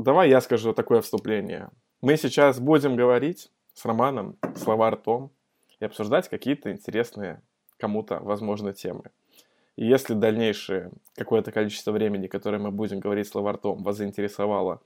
давай 0.00 0.30
я 0.30 0.40
скажу 0.40 0.72
такое 0.72 1.00
вступление. 1.00 1.70
Мы 2.00 2.16
сейчас 2.16 2.58
будем 2.58 2.96
говорить 2.96 3.50
с 3.74 3.84
Романом 3.84 4.36
слова 4.56 4.90
ртом 4.90 5.30
и 5.78 5.84
обсуждать 5.84 6.28
какие-то 6.28 6.72
интересные 6.72 7.42
кому-то, 7.78 8.18
возможно, 8.20 8.72
темы. 8.72 9.04
И 9.76 9.86
если 9.86 10.14
дальнейшее 10.14 10.90
какое-то 11.16 11.52
количество 11.52 11.92
времени, 11.92 12.26
которое 12.26 12.58
мы 12.58 12.70
будем 12.70 13.00
говорить 13.00 13.28
слова 13.28 13.52
ртом, 13.52 13.82
вас 13.82 13.96
заинтересовало 13.96 14.80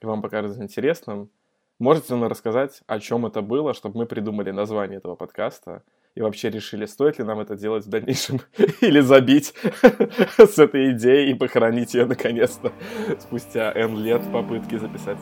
и 0.00 0.06
вам 0.06 0.22
покажется 0.22 0.62
интересным, 0.62 1.30
можете 1.78 2.14
нам 2.14 2.28
рассказать, 2.28 2.82
о 2.86 3.00
чем 3.00 3.26
это 3.26 3.42
было, 3.42 3.74
чтобы 3.74 3.98
мы 3.98 4.06
придумали 4.06 4.50
название 4.50 4.98
этого 4.98 5.16
подкаста 5.16 5.82
и 6.18 6.20
вообще 6.20 6.50
решили, 6.50 6.84
стоит 6.84 7.18
ли 7.18 7.24
нам 7.24 7.38
это 7.38 7.54
делать 7.54 7.86
в 7.86 7.88
дальнейшем 7.88 8.40
или 8.80 8.98
забить 8.98 9.54
с 10.36 10.58
этой 10.58 10.90
идеей 10.90 11.30
и 11.30 11.34
похоронить 11.34 11.94
ее 11.94 12.06
наконец-то 12.06 12.72
спустя 13.20 13.72
N 13.72 13.96
лет 14.02 14.20
попытки 14.32 14.76
записать. 14.78 15.18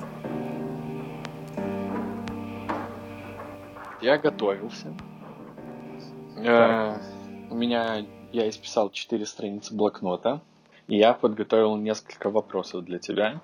Я 4.01 4.17
готовился. 4.17 4.97
Э, 6.39 6.97
у 7.51 7.55
меня 7.55 8.07
я 8.33 8.49
исписал 8.49 8.89
четыре 8.89 9.27
страницы 9.27 9.75
блокнота, 9.75 10.41
и 10.89 10.97
я 10.97 11.13
подготовил 11.13 11.77
несколько 11.77 12.31
вопросов 12.31 12.87
для 12.87 12.99
тебя. 12.99 13.43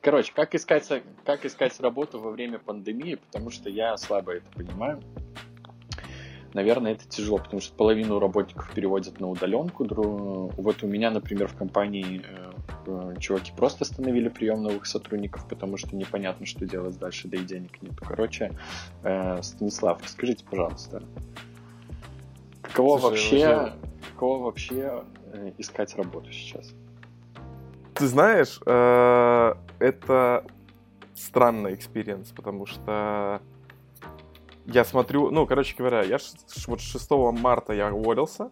Короче, 0.00 0.32
как 0.34 0.56
искать, 0.56 0.90
как 1.24 1.44
искать 1.44 1.78
работу 1.78 2.18
во 2.18 2.32
время 2.32 2.58
пандемии, 2.58 3.14
потому 3.14 3.50
что 3.50 3.70
я 3.70 3.96
слабо 3.96 4.32
это 4.32 4.50
понимаю. 4.56 5.00
Наверное, 6.54 6.92
это 6.92 7.04
тяжело, 7.08 7.38
потому 7.38 7.60
что 7.60 7.74
половину 7.74 8.20
работников 8.20 8.72
переводят 8.72 9.18
на 9.18 9.28
удаленку. 9.28 9.84
Вот 9.86 10.82
у 10.84 10.86
меня, 10.86 11.10
например, 11.10 11.48
в 11.48 11.56
компании 11.56 12.22
э, 12.24 12.52
э, 12.86 13.14
чуваки 13.18 13.52
просто 13.56 13.82
остановили 13.82 14.28
прием 14.28 14.62
новых 14.62 14.86
сотрудников, 14.86 15.48
потому 15.48 15.76
что 15.76 15.96
непонятно, 15.96 16.46
что 16.46 16.64
делать 16.64 16.96
дальше, 16.96 17.26
да 17.26 17.38
и 17.38 17.44
денег 17.44 17.82
нет. 17.82 17.94
Короче, 17.98 18.52
э, 19.02 19.42
Станислав, 19.42 20.00
расскажите, 20.00 20.44
пожалуйста, 20.48 21.02
каково 22.62 22.98
вообще, 22.98 23.72
каково 24.12 24.44
вообще 24.44 25.02
искать 25.58 25.96
работу 25.96 26.30
сейчас? 26.30 26.72
Ты 27.94 28.06
знаешь, 28.06 28.60
это 28.64 30.44
странный 31.16 31.74
experience, 31.74 32.30
потому 32.30 32.66
что 32.66 33.42
я 34.66 34.84
смотрю, 34.84 35.30
ну, 35.30 35.46
короче 35.46 35.74
говоря, 35.76 36.02
я 36.02 36.18
вот 36.66 36.80
6 36.80 37.10
марта 37.10 37.72
я 37.72 37.92
уволился, 37.92 38.50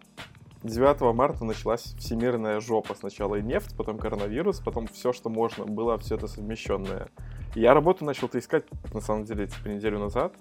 9 0.63 1.15
марта 1.15 1.43
началась 1.43 1.95
всемирная 1.97 2.59
жопа. 2.59 2.95
Сначала 2.95 3.35
и 3.35 3.41
нефть, 3.41 3.75
потом 3.77 3.97
коронавирус, 3.97 4.59
потом 4.59 4.87
все, 4.87 5.11
что 5.11 5.29
можно, 5.29 5.65
было 5.65 5.97
все 5.97 6.15
это 6.15 6.27
совмещенное. 6.27 7.09
И 7.55 7.61
я 7.61 7.73
работу 7.73 8.05
начал-то 8.05 8.39
искать, 8.39 8.65
на 8.93 9.01
самом 9.01 9.25
деле, 9.25 9.47
типа 9.47 9.67
неделю 9.67 9.99
назад. 9.99 10.33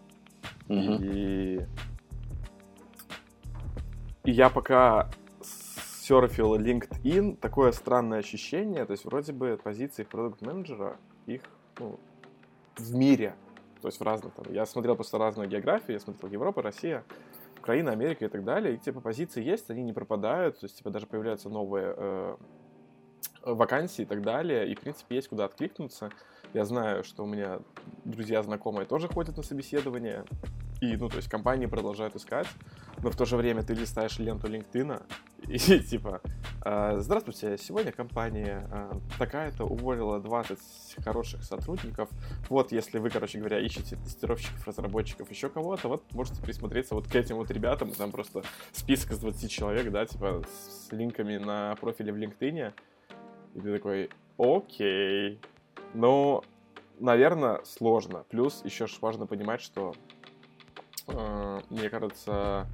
Mm-hmm. 0.69 0.99
И... 1.03 1.67
и 4.25 4.31
я 4.31 4.49
пока 4.49 5.11
серфил 6.03 6.57
LinkedIn, 6.57 7.37
такое 7.37 7.73
странное 7.73 8.19
ощущение, 8.19 8.85
то 8.85 8.93
есть 8.93 9.05
вроде 9.05 9.33
бы 9.33 9.59
позиции 9.63 10.05
продукт-менеджера, 10.05 10.97
их 11.27 11.43
ну, 11.79 11.99
в 12.77 12.95
мире, 12.95 13.35
то 13.83 13.89
есть 13.89 14.01
в 14.01 14.03
разных 14.03 14.33
там, 14.33 14.47
я 14.51 14.65
смотрел 14.65 14.95
просто 14.95 15.19
разную 15.19 15.49
географию, 15.49 15.95
я 15.95 16.01
смотрел 16.01 16.31
Европа, 16.31 16.63
Россия, 16.63 17.05
Украина, 17.59 17.91
Америка 17.91 18.25
и 18.25 18.29
так 18.29 18.45
далее, 18.45 18.75
и 18.75 18.79
типа 18.79 19.01
позиции 19.01 19.43
есть, 19.43 19.69
они 19.71 19.83
не 19.83 19.93
пропадают, 19.93 20.61
то 20.61 20.67
есть 20.67 20.79
типа 20.79 20.91
даже 20.91 21.07
появляются 21.07 21.49
новые 21.49 21.95
э, 21.97 22.37
вакансии 23.45 24.03
и 24.03 24.07
так 24.07 24.23
далее, 24.23 24.71
и 24.71 24.75
в 24.75 24.81
принципе 24.81 25.17
есть 25.17 25.29
куда 25.29 25.45
откликнуться. 25.45 26.11
Я 26.55 26.65
знаю, 26.65 27.03
что 27.03 27.25
у 27.25 27.27
меня 27.27 27.61
друзья, 28.05 28.43
знакомые 28.43 28.87
тоже 28.87 29.09
ходят 29.09 29.37
на 29.37 29.43
собеседование, 29.43 30.25
и, 30.83 30.97
ну, 30.97 31.09
то 31.09 31.17
есть 31.17 31.29
компании 31.29 31.67
продолжают 31.67 32.17
искать, 32.17 32.49
но 33.03 33.11
в 33.11 33.17
то 33.17 33.25
же 33.25 33.37
время 33.37 33.63
ты 33.63 33.73
листаешь 33.73 34.19
ленту 34.19 34.49
LinkedIn, 34.49 35.01
и 35.49 35.59
типа, 35.59 36.21
«А, 36.61 36.99
здравствуйте, 36.99 37.57
сегодня 37.57 37.93
компания 37.93 38.67
а, 38.69 39.01
такая-то 39.17 39.65
уволила 39.65 40.19
20 40.19 40.59
хороших 41.05 41.45
сотрудников. 41.45 42.09
Вот, 42.49 42.73
если 42.73 42.99
вы, 42.99 43.11
короче 43.11 43.39
говоря, 43.39 43.61
ищете 43.61 43.95
тестировщиков, 43.95 44.67
разработчиков, 44.67 45.31
еще 45.31 45.49
кого-то, 45.49 45.87
вот 45.87 46.03
можете 46.13 46.43
присмотреться 46.43 46.97
вот 46.97 47.07
к 47.07 47.15
этим 47.15 47.37
вот 47.37 47.53
ребятам, 47.53 47.93
там 47.93 48.11
просто 48.11 48.43
список 48.73 49.13
из 49.13 49.21
20 49.21 49.49
человек, 49.49 49.89
да, 49.93 50.05
типа 50.05 50.43
с 50.49 50.91
линками 50.91 51.37
на 51.37 51.77
профиле 51.77 52.13
в 52.13 52.17
LinkedIn. 52.17 52.73
И 53.55 53.61
ты 53.61 53.73
такой, 53.73 54.11
окей. 54.37 55.41
Ну, 55.95 56.43
наверное, 56.99 57.61
сложно. 57.65 58.25
Плюс 58.31 58.63
еще 58.65 58.87
важно 59.01 59.27
понимать, 59.27 59.61
что 59.61 59.95
мне 61.07 61.89
кажется, 61.89 62.67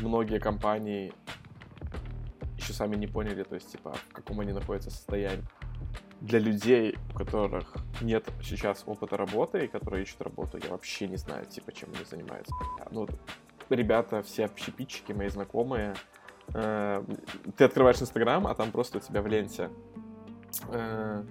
многие 0.00 0.38
компании 0.38 1.12
еще 2.56 2.72
сами 2.72 2.96
не 2.96 3.06
поняли, 3.06 3.42
то 3.42 3.54
есть, 3.54 3.70
типа, 3.70 3.92
в 3.92 4.12
каком 4.12 4.40
они 4.40 4.52
находятся 4.52 4.90
состоянии. 4.90 5.44
Для 6.20 6.38
людей, 6.38 6.96
у 7.12 7.18
которых 7.18 7.74
нет 8.00 8.26
сейчас 8.42 8.82
опыта 8.86 9.16
работы 9.16 9.64
и 9.64 9.68
которые 9.68 10.02
ищут 10.02 10.22
работу, 10.22 10.58
я 10.62 10.70
вообще 10.70 11.06
не 11.06 11.16
знаю, 11.16 11.44
типа, 11.44 11.72
чем 11.72 11.90
они 11.94 12.04
занимаются. 12.04 12.52
Ну, 12.90 13.06
ребята, 13.68 14.22
все 14.22 14.46
общепитчики, 14.46 15.12
мои 15.12 15.28
знакомые, 15.28 15.94
э, 16.54 17.04
ты 17.56 17.64
открываешь 17.64 18.00
Инстаграм, 18.00 18.46
а 18.46 18.54
там 18.54 18.72
просто 18.72 18.98
у 18.98 19.00
тебя 19.00 19.20
в 19.20 19.26
ленте 19.26 19.70
э, 20.70 21.24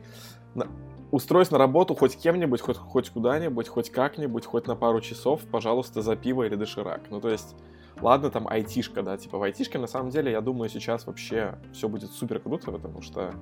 устроись 1.16 1.50
на 1.50 1.58
работу 1.58 1.96
хоть 1.96 2.18
кем-нибудь, 2.18 2.60
хоть, 2.60 2.76
хоть 2.78 3.10
куда-нибудь, 3.10 3.70
хоть 3.70 3.90
как-нибудь, 3.90 4.46
хоть 4.46 4.68
на 4.68 4.76
пару 4.76 5.00
часов, 5.00 5.42
пожалуйста, 5.50 6.02
за 6.02 6.18
пиво 6.18 6.44
или 6.44 6.56
доширак. 6.56 7.04
Ну, 7.10 7.22
то 7.22 7.30
есть, 7.30 7.56
ладно, 8.02 8.30
там 8.30 8.48
айтишка, 8.50 9.02
да, 9.02 9.18
типа 9.18 9.38
в 9.38 9.44
айтишке, 9.44 9.80
на 9.80 9.88
самом 9.88 10.10
деле, 10.10 10.32
я 10.34 10.42
думаю, 10.42 10.70
сейчас 10.70 11.08
вообще 11.08 11.58
все 11.72 11.88
будет 11.88 12.12
супер 12.12 12.40
круто, 12.40 12.70
потому 12.70 13.02
что 13.02 13.34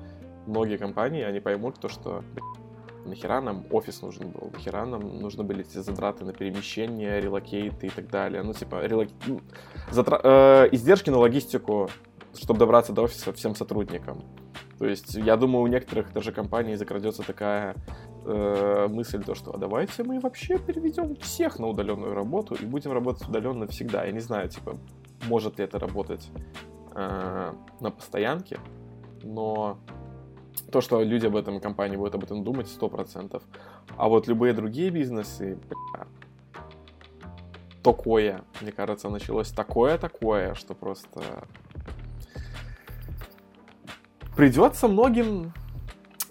многие 0.45 0.77
компании, 0.77 1.23
они 1.23 1.39
поймут 1.39 1.79
то, 1.79 1.89
что 1.89 2.23
нахера 3.05 3.41
нам 3.41 3.65
офис 3.71 4.03
нужен 4.03 4.29
был, 4.29 4.51
нахера 4.53 4.85
нам 4.85 5.19
нужны 5.19 5.43
были 5.43 5.61
эти 5.61 5.79
затраты 5.79 6.25
на 6.25 6.33
перемещение, 6.33 7.19
релокейты 7.19 7.87
и 7.87 7.89
так 7.89 8.07
далее. 8.07 8.43
Ну, 8.43 8.53
типа, 8.53 8.85
релок... 8.85 9.09
Затра... 9.89 10.21
э, 10.23 10.69
издержки 10.71 11.09
на 11.09 11.17
логистику, 11.17 11.89
чтобы 12.35 12.59
добраться 12.59 12.93
до 12.93 13.03
офиса 13.03 13.33
всем 13.33 13.55
сотрудникам. 13.55 14.21
То 14.79 14.85
есть, 14.85 15.15
я 15.15 15.37
думаю, 15.37 15.63
у 15.63 15.67
некоторых 15.67 16.11
даже 16.13 16.31
компаний 16.31 16.75
закрадется 16.75 17.23
такая 17.23 17.75
э, 18.25 18.87
мысль, 18.89 19.23
то, 19.23 19.35
что 19.35 19.53
а 19.53 19.57
давайте 19.57 20.03
мы 20.03 20.19
вообще 20.19 20.57
переведем 20.57 21.15
всех 21.17 21.59
на 21.59 21.67
удаленную 21.67 22.13
работу 22.13 22.55
и 22.55 22.65
будем 22.65 22.91
работать 22.91 23.27
удаленно 23.27 23.67
всегда. 23.67 24.03
Я 24.03 24.11
не 24.11 24.19
знаю, 24.19 24.49
типа, 24.49 24.77
может 25.27 25.57
ли 25.57 25.65
это 25.65 25.79
работать 25.79 26.27
э, 26.95 27.53
на 27.79 27.91
постоянке, 27.91 28.59
но 29.21 29.77
то, 30.71 30.81
что 30.81 31.01
люди 31.01 31.27
об 31.27 31.35
этом, 31.35 31.59
компании 31.59 31.97
будут 31.97 32.15
об 32.15 32.23
этом 32.23 32.43
думать, 32.43 32.67
сто 32.67 32.89
процентов. 32.89 33.43
А 33.95 34.07
вот 34.09 34.27
любые 34.27 34.53
другие 34.53 34.89
бизнесы, 34.89 35.57
бля, 35.69 36.07
такое, 37.83 38.43
мне 38.61 38.71
кажется, 38.71 39.09
началось 39.09 39.51
такое-такое, 39.51 40.55
что 40.55 40.73
просто 40.73 41.21
придется 44.35 44.87
многим 44.87 45.53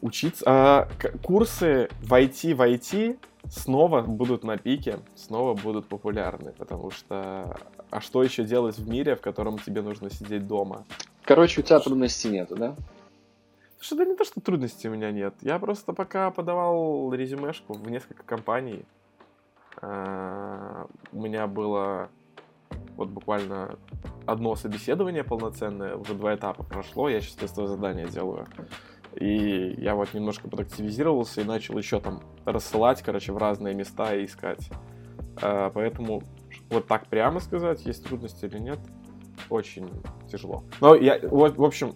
учиться. 0.00 0.44
А, 0.46 0.88
курсы 1.22 1.88
в 2.00 2.12
IT 2.12 2.54
в 2.54 2.60
IT 2.60 3.18
снова 3.48 4.02
будут 4.02 4.44
на 4.44 4.56
пике, 4.56 5.00
снова 5.14 5.54
будут 5.54 5.88
популярны, 5.88 6.52
потому 6.52 6.90
что 6.90 7.56
а 7.90 8.00
что 8.00 8.22
еще 8.22 8.44
делать 8.44 8.78
в 8.78 8.88
мире, 8.88 9.16
в 9.16 9.20
котором 9.20 9.58
тебе 9.58 9.82
нужно 9.82 10.10
сидеть 10.10 10.46
дома? 10.46 10.84
Короче, 11.24 11.60
у 11.60 11.64
тебя 11.64 11.78
трудностей 11.78 12.30
нету, 12.30 12.56
да? 12.56 12.74
Что 13.80 13.96
да 13.96 14.04
не 14.04 14.14
то, 14.16 14.24
что 14.24 14.40
трудностей 14.40 14.88
у 14.88 14.92
меня 14.92 15.10
нет. 15.10 15.34
Я 15.40 15.58
просто 15.58 15.92
пока 15.92 16.30
подавал 16.30 17.12
резюмешку 17.12 17.74
в 17.74 17.90
несколько 17.90 18.22
компаний. 18.22 18.84
А, 19.80 20.86
у 21.12 21.20
меня 21.20 21.46
было 21.46 22.08
вот 22.96 23.08
буквально 23.08 23.78
одно 24.26 24.54
собеседование 24.54 25.24
полноценное, 25.24 25.96
уже 25.96 26.14
два 26.14 26.34
этапа 26.34 26.62
прошло, 26.62 27.08
я 27.08 27.20
сейчас 27.20 27.34
тестовое 27.34 27.68
задание 27.68 28.06
делаю. 28.06 28.46
И 29.14 29.74
я 29.78 29.94
вот 29.94 30.14
немножко 30.14 30.48
подактивизировался 30.48 31.42
и 31.42 31.44
начал 31.44 31.76
еще 31.76 32.00
там 32.00 32.22
рассылать, 32.44 33.02
короче, 33.02 33.32
в 33.32 33.36
разные 33.36 33.74
места 33.74 34.14
и 34.14 34.24
искать. 34.24 34.70
А, 35.40 35.70
поэтому 35.70 36.22
вот 36.70 36.86
так 36.86 37.06
прямо 37.08 37.40
сказать, 37.40 37.84
есть 37.84 38.04
трудности 38.04 38.46
или 38.46 38.58
нет, 38.58 38.78
очень 39.50 39.88
тяжело. 40.30 40.64
Но 40.80 40.94
я, 40.94 41.18
в 41.22 41.64
общем, 41.64 41.94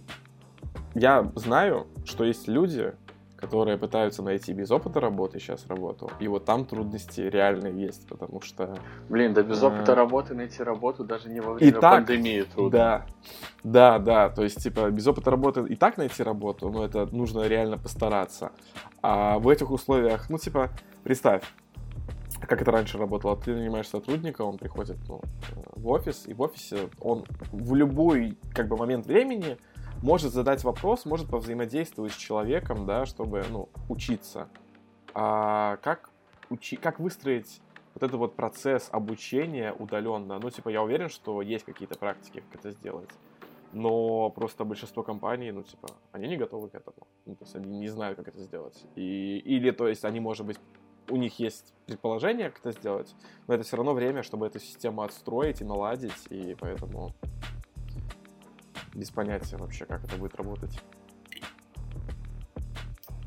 я 0.95 1.31
знаю, 1.35 1.87
что 2.05 2.25
есть 2.25 2.49
люди, 2.49 2.95
которые 3.37 3.77
пытаются 3.77 4.23
найти 4.23 4.53
без 4.53 4.71
опыта 4.71 5.01
работы 5.01 5.39
сейчас 5.39 5.67
работу. 5.67 6.11
И 6.21 6.29
вот 6.29 6.45
там 6.45 6.65
трудности 6.65 7.21
реально 7.21 7.69
есть, 7.69 8.09
потому 8.09 8.41
что... 8.41 8.79
Блин, 9.09 9.35
да 9.35 9.43
без 9.43 9.63
опыта 9.63 9.93
а... 9.93 9.95
работы 9.95 10.35
найти 10.35 10.63
работу 10.63 11.05
даже 11.05 11.29
не 11.29 11.41
во 11.41 11.55
время 11.55 11.71
и 11.71 11.81
так, 11.81 12.07
пандемии 12.07 12.43
трудно. 12.43 12.71
Да, 12.71 13.07
да, 13.63 13.99
да, 13.99 14.29
то 14.31 14.43
есть, 14.43 14.63
типа, 14.63 14.91
без 14.91 15.07
опыта 15.07 15.31
работы 15.31 15.67
и 15.69 15.77
так 15.77 15.99
найти 15.99 16.23
работу, 16.23 16.71
но 16.71 16.85
это 16.85 17.07
нужно 17.15 17.47
реально 17.47 17.79
постараться. 17.79 18.53
А 19.03 19.39
в 19.39 19.49
этих 19.49 19.71
условиях, 19.71 20.31
ну, 20.31 20.39
типа, 20.39 20.71
представь, 21.05 21.43
как 22.41 22.63
это 22.63 22.71
раньше 22.71 22.99
работало, 22.99 23.37
ты 23.37 23.55
нанимаешь 23.55 23.89
сотрудника, 23.89 24.43
он 24.43 24.59
приходит 24.59 24.97
ну, 25.09 25.21
в 25.75 25.89
офис, 25.89 26.25
и 26.27 26.35
в 26.35 26.43
офисе 26.43 26.89
он 27.01 27.25
в 27.53 27.75
любой 27.75 28.39
как 28.55 28.69
бы 28.69 28.77
момент 28.77 29.07
времени 29.07 29.59
может 30.03 30.33
задать 30.33 30.65
вопрос, 30.65 31.05
может 31.05 31.29
повзаимодействовать 31.29 32.13
с 32.13 32.17
человеком, 32.17 32.87
да, 32.87 33.07
чтобы, 33.07 33.45
ну, 33.51 33.69
учиться. 33.89 34.49
А 35.15 35.79
как, 35.79 36.11
учи, 36.51 36.77
как 36.77 37.01
выстроить 37.01 37.61
вот 37.95 38.03
этот 38.03 38.17
вот 38.17 38.37
процесс 38.37 38.89
обучения 38.93 39.73
удаленно? 39.73 40.39
Ну, 40.39 40.51
типа, 40.51 40.69
я 40.69 40.83
уверен, 40.83 41.09
что 41.09 41.41
есть 41.43 41.65
какие-то 41.65 41.99
практики, 41.99 42.43
как 42.51 42.61
это 42.61 42.71
сделать. 42.73 43.11
Но 43.73 44.31
просто 44.31 44.65
большинство 44.65 45.03
компаний, 45.03 45.51
ну, 45.53 45.63
типа, 45.63 45.89
они 46.13 46.29
не 46.29 46.37
готовы 46.37 46.69
к 46.69 46.75
этому. 46.75 47.07
Ну, 47.25 47.35
то 47.35 47.45
есть 47.45 47.57
они 47.57 47.79
не 47.79 47.89
знают, 47.89 48.17
как 48.19 48.29
это 48.29 48.39
сделать. 48.41 48.85
И, 48.95 49.39
или, 49.39 49.71
то 49.71 49.89
есть, 49.89 50.05
они, 50.05 50.21
может 50.21 50.47
быть, 50.47 50.59
у 51.09 51.17
них 51.17 51.39
есть 51.39 51.75
предположение, 51.87 52.51
как 52.51 52.61
это 52.61 52.73
сделать, 52.73 53.15
но 53.47 53.55
это 53.55 53.65
все 53.65 53.77
равно 53.77 53.95
время, 53.95 54.23
чтобы 54.23 54.47
эту 54.47 54.59
систему 54.59 55.03
отстроить 55.03 55.61
и 55.61 55.65
наладить, 55.65 56.27
и 56.31 56.57
поэтому 56.59 57.13
без 58.97 59.11
понятия 59.11 59.57
вообще, 59.57 59.85
как 59.85 60.05
это 60.05 60.17
будет 60.17 60.35
работать. 60.37 60.77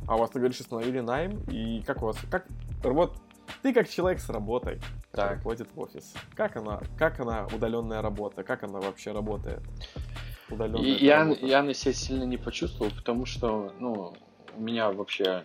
А 0.07 0.15
у 0.15 0.19
вас, 0.19 0.31
ты 0.31 0.39
говоришь, 0.39 0.59
установили 0.59 0.99
найм, 1.01 1.39
и 1.47 1.81
как 1.85 2.01
у 2.01 2.07
вас, 2.07 2.17
как, 2.31 2.47
вот, 2.83 3.15
ты 3.61 3.73
как 3.73 3.87
человек 3.87 4.19
с 4.19 4.29
работой, 4.29 4.81
так. 5.11 5.43
ходит 5.43 5.69
в 5.71 5.79
офис, 5.79 6.15
как 6.35 6.57
она, 6.57 6.81
как 6.97 7.19
она 7.19 7.45
удаленная 7.53 8.01
работа, 8.01 8.43
как 8.43 8.63
она 8.63 8.79
вообще 8.79 9.11
работает? 9.11 9.61
Удаленная 10.49 10.97
я, 10.97 11.23
работа? 11.23 11.45
я 11.45 11.61
на 11.61 11.73
себя 11.75 11.93
сильно 11.93 12.23
не 12.23 12.37
почувствовал, 12.37 12.91
потому 12.91 13.27
что, 13.27 13.71
ну, 13.79 14.15
у 14.57 14.61
меня 14.61 14.91
вообще 14.91 15.43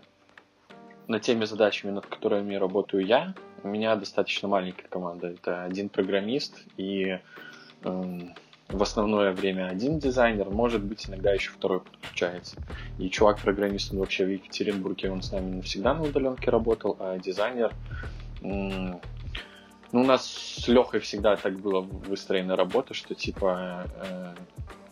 на 1.08 1.20
теми 1.20 1.44
задачами, 1.44 1.90
над 1.90 2.06
которыми 2.06 2.54
работаю 2.54 3.04
я, 3.04 3.34
у 3.62 3.68
меня 3.68 3.96
достаточно 3.96 4.48
маленькая 4.48 4.88
команда. 4.88 5.28
Это 5.28 5.64
один 5.64 5.90
программист 5.90 6.62
и 6.78 7.18
эм, 7.82 8.34
в 8.68 8.82
основное 8.82 9.32
время 9.32 9.68
один 9.68 9.98
дизайнер, 9.98 10.50
может 10.50 10.82
быть, 10.82 11.08
иногда 11.08 11.32
еще 11.32 11.50
второй 11.50 11.80
подключается. 11.80 12.56
И 12.98 13.10
чувак-программист, 13.10 13.92
вообще 13.92 14.24
в 14.24 14.30
Екатеринбурге, 14.30 15.10
он 15.10 15.22
с 15.22 15.32
нами 15.32 15.56
навсегда 15.56 15.94
на 15.94 16.02
удаленке 16.02 16.50
работал, 16.50 16.96
а 16.98 17.18
дизайнер... 17.18 17.72
Ну, 18.40 20.00
у 20.00 20.04
нас 20.04 20.26
с 20.26 20.66
Лехой 20.66 20.98
всегда 21.00 21.36
так 21.36 21.56
было 21.60 21.80
выстроена 21.80 22.56
работа, 22.56 22.94
что 22.94 23.14
типа 23.14 23.86
э, 23.94 24.34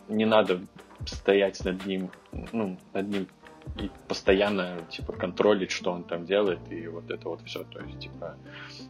не 0.07 0.23
надо 0.23 0.61
стоять 1.05 1.63
над 1.65 1.85
ним, 1.85 2.09
ну, 2.53 2.77
над 2.93 3.09
ним 3.09 3.27
и 3.77 3.89
постоянно, 4.07 4.77
типа, 4.89 5.13
контролить, 5.13 5.71
что 5.71 5.91
он 5.91 6.03
там 6.03 6.25
делает, 6.25 6.59
и 6.69 6.87
вот 6.87 7.09
это 7.09 7.29
вот 7.29 7.41
все. 7.45 7.63
То 7.63 7.79
есть, 7.81 7.99
типа, 7.99 8.35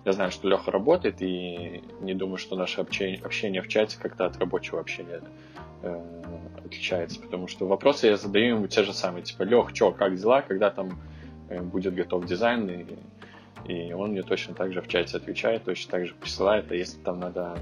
я 0.05 0.11
знаю, 0.11 0.31
что 0.31 0.47
Леха 0.47 0.71
работает, 0.71 1.21
и 1.21 1.83
не 2.01 2.13
думаю, 2.13 2.37
что 2.37 2.55
наше 2.55 2.81
общение, 2.81 3.19
общение 3.23 3.61
в 3.61 3.67
чате 3.67 3.97
как-то 4.01 4.25
от 4.25 4.37
рабочего 4.37 4.79
общения 4.79 5.21
э, 5.81 6.43
отличается, 6.57 7.21
потому 7.21 7.47
что 7.47 7.65
вопросы 7.65 8.07
я 8.07 8.17
задаю 8.17 8.57
ему 8.57 8.67
те 8.67 8.83
же 8.83 8.93
самые, 8.93 9.23
типа, 9.23 9.43
Лех, 9.43 9.69
что, 9.73 9.91
как 9.91 10.15
дела, 10.15 10.41
когда 10.41 10.69
там 10.69 10.99
э, 11.49 11.61
будет 11.61 11.95
готов 11.95 12.25
дизайн, 12.25 12.69
и, 12.69 13.71
и 13.71 13.93
он 13.93 14.11
мне 14.11 14.23
точно 14.23 14.53
так 14.53 14.73
же 14.73 14.81
в 14.81 14.87
чате 14.87 15.17
отвечает, 15.17 15.63
точно 15.63 15.91
так 15.91 16.07
же 16.07 16.13
присылает, 16.15 16.71
а 16.71 16.75
если 16.75 16.99
там 16.99 17.19
надо 17.19 17.57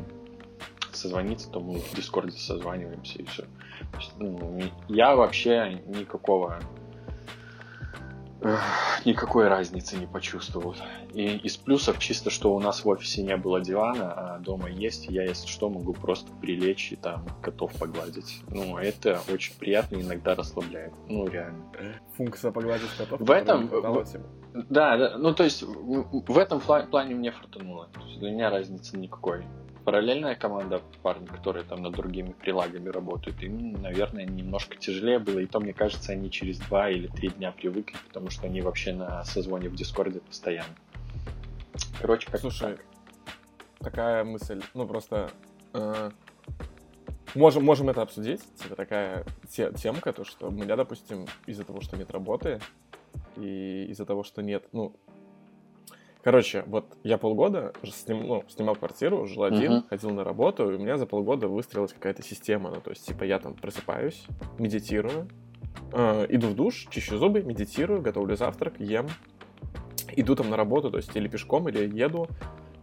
созвониться, 0.91 1.49
то 1.49 1.59
мы 1.59 1.79
в 1.79 1.95
Дискорде 1.95 2.37
созваниваемся 2.37 3.19
и 3.19 3.25
все. 3.25 3.43
Есть, 3.97 4.13
ну, 4.17 4.61
я 4.87 5.15
вообще 5.15 5.81
никакого 5.85 6.59
никакой 9.05 9.47
разницы 9.47 9.97
не 9.97 10.07
почувствовал. 10.07 10.75
И 11.13 11.37
из 11.37 11.57
плюсов 11.57 11.99
чисто, 11.99 12.29
что 12.29 12.53
у 12.53 12.59
нас 12.59 12.83
в 12.83 12.87
офисе 12.87 13.21
не 13.21 13.35
было 13.37 13.61
дивана, 13.61 14.11
а 14.11 14.39
дома 14.39 14.69
есть, 14.69 15.07
я, 15.07 15.23
если 15.23 15.47
что, 15.47 15.69
могу 15.69 15.93
просто 15.93 16.31
прилечь 16.41 16.91
и 16.91 16.95
там 16.95 17.25
котов 17.41 17.71
погладить. 17.73 18.41
Ну, 18.49 18.77
это 18.77 19.21
очень 19.31 19.55
приятно 19.57 19.97
иногда 19.97 20.35
расслабляет. 20.35 20.93
Ну, 21.07 21.27
реально. 21.27 21.63
Функция 22.17 22.51
погладить 22.51 22.89
котов? 22.97 23.19
В 23.19 23.31
этом... 23.31 23.69
да, 24.69 24.97
да, 24.97 25.17
ну, 25.17 25.33
то 25.33 25.43
есть 25.43 25.63
в 25.63 26.37
этом 26.37 26.59
плане 26.59 27.15
мне 27.15 27.31
фартануло. 27.31 27.89
Для 28.17 28.31
меня 28.31 28.49
разницы 28.49 28.97
никакой 28.97 29.45
параллельная 29.83 30.35
команда 30.35 30.81
парни, 31.01 31.25
которые 31.25 31.63
там 31.63 31.81
над 31.81 31.95
другими 31.95 32.31
прилагами 32.31 32.89
работают, 32.89 33.41
им, 33.41 33.73
наверное, 33.81 34.25
немножко 34.25 34.77
тяжелее 34.77 35.19
было, 35.19 35.39
и 35.39 35.45
то, 35.45 35.59
мне 35.59 35.73
кажется, 35.73 36.11
они 36.11 36.29
через 36.29 36.59
два 36.59 36.89
или 36.89 37.07
три 37.07 37.29
дня 37.29 37.51
привыкли, 37.51 37.97
потому 38.07 38.29
что 38.29 38.47
они 38.47 38.61
вообще 38.61 38.93
на 38.93 39.23
созвоне 39.23 39.69
в 39.69 39.75
Дискорде 39.75 40.19
постоянно. 40.19 40.75
Короче, 41.99 42.29
как 42.29 42.41
Слушай, 42.41 42.77
так. 42.77 42.85
такая 43.79 44.23
мысль, 44.23 44.61
ну 44.73 44.87
просто 44.87 45.31
э, 45.73 46.11
можем, 47.35 47.63
можем 47.63 47.89
это 47.89 48.01
обсудить, 48.01 48.41
типа 48.55 48.75
такая 48.75 49.25
те, 49.49 49.71
темка, 49.71 50.13
то, 50.13 50.23
что 50.23 50.49
меня, 50.49 50.75
допустим, 50.75 51.27
из-за 51.45 51.63
того, 51.63 51.81
что 51.81 51.97
нет 51.97 52.11
работы, 52.11 52.59
и 53.37 53.87
из-за 53.89 54.05
того, 54.05 54.23
что 54.23 54.41
нет, 54.41 54.67
ну, 54.71 54.95
Короче, 56.23 56.63
вот 56.67 56.85
я 57.03 57.17
полгода 57.17 57.73
сним, 57.83 58.27
ну, 58.27 58.43
снимал 58.47 58.75
квартиру, 58.75 59.25
жил 59.25 59.43
один, 59.43 59.71
uh-huh. 59.71 59.89
ходил 59.89 60.11
на 60.11 60.23
работу, 60.23 60.71
и 60.71 60.75
у 60.75 60.79
меня 60.79 60.97
за 60.97 61.07
полгода 61.07 61.47
выстроилась 61.47 61.93
какая-то 61.93 62.21
система. 62.21 62.69
Ну, 62.69 62.79
то 62.79 62.91
есть, 62.91 63.07
типа, 63.07 63.23
я 63.23 63.39
там 63.39 63.55
просыпаюсь, 63.55 64.25
медитирую, 64.59 65.27
э, 65.91 66.27
иду 66.29 66.47
в 66.47 66.55
душ, 66.55 66.87
чищу 66.91 67.17
зубы, 67.17 67.41
медитирую, 67.41 68.01
готовлю 68.01 68.35
завтрак, 68.35 68.79
ем, 68.79 69.07
иду 70.15 70.35
там 70.35 70.51
на 70.51 70.57
работу, 70.57 70.91
то 70.91 70.97
есть, 70.97 71.15
или 71.15 71.27
пешком, 71.27 71.67
или 71.69 71.89
еду, 71.99 72.27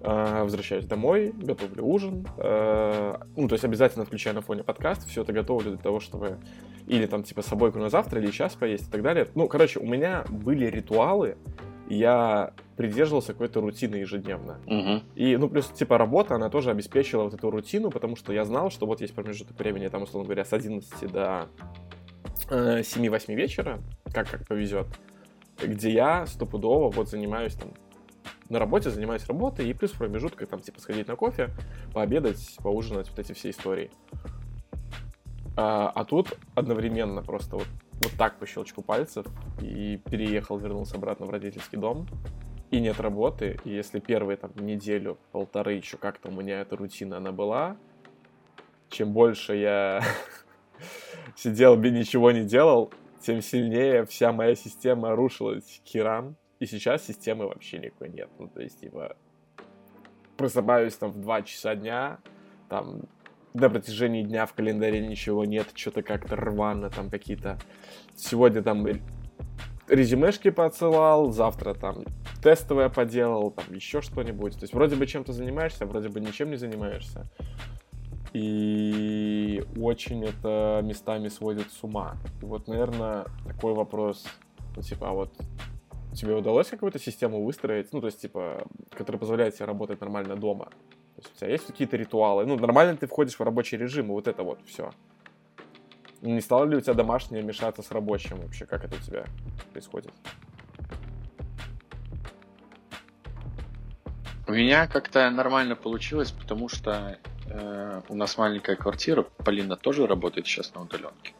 э, 0.01 0.43
возвращаюсь 0.43 0.87
домой, 0.87 1.33
готовлю 1.33 1.85
ужин, 1.85 2.27
э, 2.39 3.19
ну, 3.37 3.47
то 3.47 3.53
есть, 3.53 3.65
обязательно 3.65 4.05
включаю 4.05 4.35
на 4.35 4.43
фоне 4.43 4.65
подкаст, 4.65 5.07
все 5.07 5.23
это 5.23 5.33
готовлю 5.33 5.71
для 5.71 5.81
того, 5.81 6.01
чтобы 6.01 6.39
или 6.89 7.07
там, 7.07 7.23
типа, 7.23 7.43
собойку 7.43 7.79
на 7.79 7.89
завтра, 7.89 8.21
или 8.21 8.33
сейчас 8.33 8.55
поесть 8.55 8.89
и 8.89 8.91
так 8.91 9.03
далее. 9.03 9.29
Ну, 9.37 9.47
короче, 9.47 9.79
у 9.79 9.87
меня 9.87 10.25
были 10.29 10.67
ритуалы, 10.67 11.37
я 11.95 12.53
придерживался 12.77 13.33
какой-то 13.33 13.61
рутины 13.61 13.97
ежедневно. 13.97 14.61
Угу. 14.67 15.03
И, 15.17 15.37
ну, 15.37 15.49
плюс, 15.49 15.67
типа, 15.67 15.99
работа, 15.99 16.35
она 16.35 16.51
тоже 16.51 16.71
обеспечила 16.71 17.25
вот 17.25 17.35
эту 17.35 17.51
рутину, 17.51 17.91
потому 17.91 18.17
что 18.17 18.33
я 18.33 18.45
знал, 18.45 18.71
что 18.71 18.87
вот 18.87 19.01
есть 19.01 19.15
промежуток 19.15 19.59
времени, 19.59 19.89
там, 19.89 20.03
условно 20.03 20.27
говоря, 20.27 20.45
с 20.45 20.53
11 20.53 21.11
до 21.11 21.49
э, 22.51 22.81
7-8 22.81 23.35
вечера, 23.35 23.81
как, 24.13 24.31
как 24.31 24.47
повезет, 24.47 24.87
где 25.63 25.91
я 25.91 26.27
стопудово 26.27 26.91
вот 26.91 27.09
занимаюсь 27.09 27.55
там 27.55 27.71
на 28.49 28.59
работе 28.59 28.91
занимаюсь 28.91 29.27
работой, 29.27 29.69
и 29.69 29.75
плюс 29.75 29.93
в 29.93 30.47
там, 30.47 30.61
типа, 30.61 30.81
сходить 30.81 31.09
на 31.09 31.17
кофе, 31.17 31.51
пообедать, 31.93 32.57
поужинать, 32.63 33.09
вот 33.11 33.19
эти 33.19 33.33
все 33.33 33.51
истории. 33.51 33.91
А, 35.57 35.91
а 35.95 36.05
тут 36.05 36.39
одновременно 36.55 37.23
просто 37.23 37.57
вот 37.57 37.67
вот 38.03 38.13
так 38.17 38.39
по 38.39 38.47
щелчку 38.47 38.83
пальцев 38.83 39.27
и 39.61 40.01
переехал, 40.11 40.59
вернулся 40.59 40.97
обратно 40.97 41.27
в 41.27 41.31
родительский 41.31 41.79
дом. 41.79 42.07
И 42.71 42.81
нет 42.81 43.01
работы, 43.01 43.59
и 43.65 43.71
если 43.71 43.99
первые 43.99 44.37
там 44.37 44.53
неделю, 44.57 45.17
полторы 45.33 45.75
еще 45.75 45.97
как-то 45.97 46.29
у 46.29 46.33
меня 46.33 46.61
эта 46.61 46.77
рутина 46.77 47.17
она 47.17 47.33
была, 47.33 47.79
чем 48.91 49.13
больше 49.13 49.57
я 49.57 50.03
сидел 51.37 51.77
бы 51.77 51.89
ничего 51.89 52.31
не 52.31 52.45
делал, 52.45 52.93
тем 53.23 53.41
сильнее 53.43 54.05
вся 54.05 54.33
моя 54.33 54.55
система 54.55 55.17
рушилась 55.17 55.81
к 55.85 55.89
херам. 55.89 56.37
И 56.61 56.67
сейчас 56.67 57.07
системы 57.07 57.47
вообще 57.47 57.79
никакой 57.79 58.09
нет. 58.09 58.29
Ну, 58.39 58.49
то 58.49 58.61
есть, 58.61 58.81
типа, 58.81 59.17
просыпаюсь 60.37 60.97
там 60.97 61.11
в 61.13 61.21
2 61.21 61.43
часа 61.43 61.75
дня, 61.77 62.19
там 62.69 63.03
на 63.61 63.71
протяжении 63.71 64.23
дня 64.23 64.47
в 64.47 64.55
календаре 64.55 65.07
ничего 65.07 65.45
нет, 65.45 65.69
что-то 65.75 66.03
как-то 66.03 66.37
рвано, 66.37 66.91
там 66.91 67.11
какие-то... 67.11 67.59
Сегодня 68.17 68.63
там 68.63 68.87
резюмешки 69.89 70.51
поотсылал, 70.51 71.31
завтра 71.31 71.75
там 71.75 72.05
тестовое 72.43 72.89
поделал, 72.89 73.51
там 73.51 73.75
еще 73.75 74.01
что-нибудь. 74.01 74.55
То 74.55 74.63
есть 74.63 74.75
вроде 74.75 74.97
бы 74.97 75.07
чем-то 75.07 75.33
занимаешься, 75.33 75.87
вроде 75.87 76.09
бы 76.09 76.21
ничем 76.21 76.51
не 76.51 76.57
занимаешься. 76.57 77.31
И 78.33 79.65
очень 79.77 80.25
это 80.25 80.81
местами 80.85 81.29
сводит 81.29 81.71
с 81.73 81.83
ума. 81.83 82.17
И 82.43 82.45
вот, 82.45 82.69
наверное, 82.69 83.25
такой 83.47 83.73
вопрос, 83.73 84.27
ну, 84.77 84.83
типа, 84.83 85.11
а 85.11 85.13
вот 85.13 85.35
тебе 86.13 86.35
удалось 86.35 86.69
какую-то 86.69 86.99
систему 86.99 87.43
выстроить, 87.45 87.93
ну, 87.93 88.01
то 88.01 88.07
есть, 88.07 88.21
типа, 88.21 88.67
которая 88.91 89.19
позволяет 89.19 89.55
тебе 89.57 89.65
работать 89.65 90.01
нормально 90.01 90.37
дома? 90.37 90.69
То 91.19 91.23
есть 91.23 91.35
у 91.35 91.39
тебя 91.41 91.51
есть 91.51 91.67
какие-то 91.67 91.97
ритуалы. 91.97 92.47
Ну, 92.47 92.57
нормально 92.57 92.97
ты 92.97 93.09
входишь 93.09 93.35
в 93.35 93.43
рабочий 93.43 93.77
режим, 93.77 94.07
и 94.07 94.11
вот 94.11 94.29
это 94.29 94.45
вот 94.45 94.61
все. 94.67 94.93
Не 96.23 96.41
стало 96.41 96.65
ли 96.65 96.77
у 96.77 96.81
тебя 96.81 96.95
домашнее 96.95 97.43
мешаться 97.43 97.83
с 97.83 97.91
рабочим 97.91 98.37
вообще? 98.37 98.67
Как 98.67 98.85
это 98.85 98.95
у 98.95 99.01
тебя 99.01 99.25
происходит? 99.73 100.13
У 104.47 104.53
меня 104.53 104.87
как-то 104.87 105.29
нормально 105.31 105.75
получилось, 105.75 106.31
потому 106.31 106.69
что 106.69 107.19
э, 107.51 108.03
у 108.09 108.15
нас 108.15 108.39
маленькая 108.39 108.77
квартира, 108.77 109.23
Полина 109.23 109.77
тоже 109.77 110.07
работает 110.07 110.47
сейчас 110.47 110.73
на 110.73 110.83
удаленке. 110.83 111.35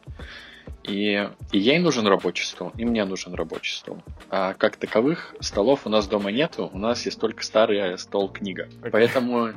И, 0.89 1.29
и 1.51 1.59
ей 1.59 1.79
нужен 1.79 2.07
рабочий 2.07 2.45
стол, 2.45 2.71
и 2.75 2.83
мне 2.83 3.05
нужен 3.05 3.33
рабочий 3.35 3.73
стол. 3.75 3.97
А 4.29 4.53
как 4.53 4.75
таковых 4.77 5.35
столов 5.39 5.85
у 5.85 5.89
нас 5.89 6.07
дома 6.07 6.31
нету, 6.31 6.69
у 6.73 6.77
нас 6.77 7.05
есть 7.05 7.19
только 7.19 7.43
старый 7.43 7.97
стол-книга. 7.97 8.67
Okay. 8.81 8.89
Поэтому 8.91 9.53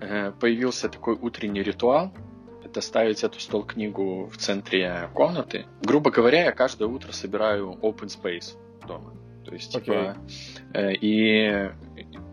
э, 0.00 0.32
появился 0.38 0.88
такой 0.88 1.14
утренний 1.14 1.62
ритуал, 1.62 2.12
это 2.64 2.80
ставить 2.80 3.24
эту 3.24 3.40
стол-книгу 3.40 4.26
в 4.26 4.36
центре 4.36 5.08
комнаты. 5.14 5.64
Грубо 5.82 6.10
говоря, 6.10 6.44
я 6.44 6.52
каждое 6.52 6.88
утро 6.88 7.12
собираю 7.12 7.78
open 7.80 8.08
space 8.08 8.56
дома. 8.86 9.14
То 9.44 9.52
есть, 9.52 9.72
типа, 9.72 9.92
okay. 9.92 10.16
э, 10.74 10.94
и 11.00 11.70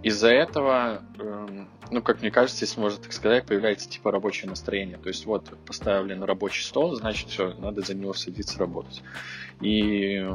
из-за 0.03 0.29
этого, 0.29 1.03
э, 1.19 1.65
ну, 1.91 2.01
как 2.01 2.21
мне 2.21 2.31
кажется, 2.31 2.63
если 2.63 2.79
можно 2.79 3.01
так 3.03 3.11
сказать, 3.11 3.45
появляется 3.45 3.89
типа 3.89 4.11
рабочее 4.11 4.49
настроение. 4.49 4.97
То 4.97 5.09
есть, 5.09 5.25
вот, 5.25 5.49
поставлен 5.65 6.23
рабочий 6.23 6.63
стол, 6.63 6.95
значит, 6.95 7.29
все, 7.29 7.53
надо 7.55 7.81
за 7.81 7.93
него 7.93 8.13
садиться 8.13 8.57
работать. 8.57 9.03
И 9.59 10.25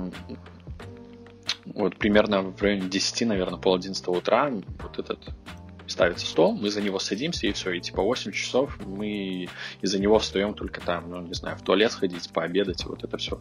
вот 1.64 1.96
примерно 1.96 2.42
в 2.42 2.62
районе 2.62 2.88
10, 2.88 3.26
наверное, 3.26 3.58
пол 3.58 3.74
11 3.74 4.06
утра 4.08 4.52
вот 4.82 4.98
этот 4.98 5.18
ставится 5.86 6.26
стол, 6.26 6.56
мы 6.56 6.70
за 6.70 6.82
него 6.82 6.98
садимся 6.98 7.46
и 7.46 7.52
все, 7.52 7.72
и 7.72 7.80
типа 7.80 8.02
8 8.02 8.32
часов 8.32 8.76
мы 8.84 9.48
из-за 9.82 9.98
него 9.98 10.18
встаем 10.18 10.52
только 10.52 10.80
там, 10.80 11.10
ну, 11.10 11.20
не 11.22 11.34
знаю, 11.34 11.56
в 11.56 11.62
туалет 11.62 11.92
сходить, 11.92 12.28
пообедать, 12.30 12.84
вот 12.84 13.04
это 13.04 13.16
все. 13.16 13.40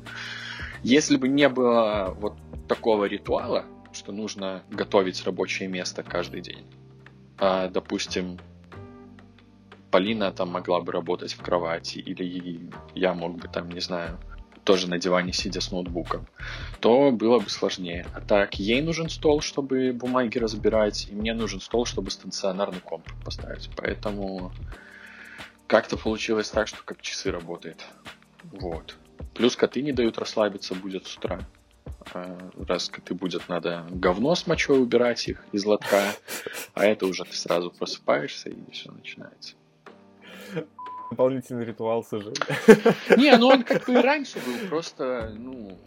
Если 0.84 1.18
бы 1.18 1.28
не 1.28 1.50
было 1.50 2.16
вот 2.20 2.36
такого 2.68 3.06
ритуала, 3.06 3.66
что 3.94 4.12
нужно 4.12 4.64
готовить 4.70 5.24
рабочее 5.24 5.68
место 5.68 6.04
каждый 6.04 6.42
день, 6.42 6.66
а, 7.38 7.68
допустим, 7.68 8.40
Полина 9.92 10.32
там 10.32 10.50
могла 10.50 10.82
бы 10.82 10.92
работать 10.92 11.34
в 11.34 11.42
кровати, 11.42 12.00
или 12.00 12.70
я 12.94 13.14
мог 13.14 13.38
бы 13.38 13.48
там, 13.48 13.70
не 13.70 13.80
знаю, 13.80 14.20
тоже 14.66 14.90
на 14.90 14.98
диване 14.98 15.32
сидя 15.32 15.62
с 15.62 15.72
ноутбуком, 15.72 16.28
то 16.82 17.12
было 17.12 17.40
бы 17.40 17.50
сложнее. 17.50 18.06
А 18.14 18.20
так, 18.20 18.56
ей 18.56 18.82
нужен 18.82 19.10
стол, 19.10 19.42
чтобы 19.42 19.94
бумаги 19.94 20.38
разбирать, 20.38 21.08
и 21.10 21.14
мне 21.14 21.34
нужен 21.34 21.62
стол, 21.62 21.86
чтобы 21.86 22.12
стационарный 22.12 22.82
комп 22.82 23.08
поставить. 23.24 23.70
Поэтому 23.78 24.52
как-то 25.68 25.98
получилось 25.98 26.50
так, 26.50 26.68
что 26.68 26.84
как 26.84 27.02
часы 27.02 27.32
работает. 27.32 27.86
Вот. 28.52 28.98
Плюс 29.34 29.56
коты 29.56 29.82
не 29.82 29.92
дают 29.92 30.18
расслабиться 30.18 30.76
будет 30.76 31.08
с 31.08 31.16
утра. 31.16 31.40
А, 32.14 32.38
раз 32.68 32.90
коты 32.90 33.14
будет, 33.14 33.50
надо 33.50 33.86
говно 33.90 34.36
с 34.36 34.48
мочой 34.48 34.82
убирать 34.82 35.28
их 35.28 35.44
из 35.52 35.66
лотка, 35.66 36.14
а 36.74 36.86
это 36.86 37.06
уже 37.06 37.24
ты 37.24 37.36
сразу 37.36 37.72
просыпаешься 37.72 38.50
и 38.50 38.72
все 38.72 38.92
начинается 38.92 39.56
дополнительный 41.10 41.66
ритуал 41.66 42.04
сожжения. 42.04 42.36
Не, 43.18 43.38
ну 43.38 43.48
он 43.48 43.64
как 43.64 43.86
бы 43.86 43.94
и 43.94 43.98
раньше 43.98 44.40
был, 44.40 44.68
просто, 44.68 45.34
ну, 45.38 45.78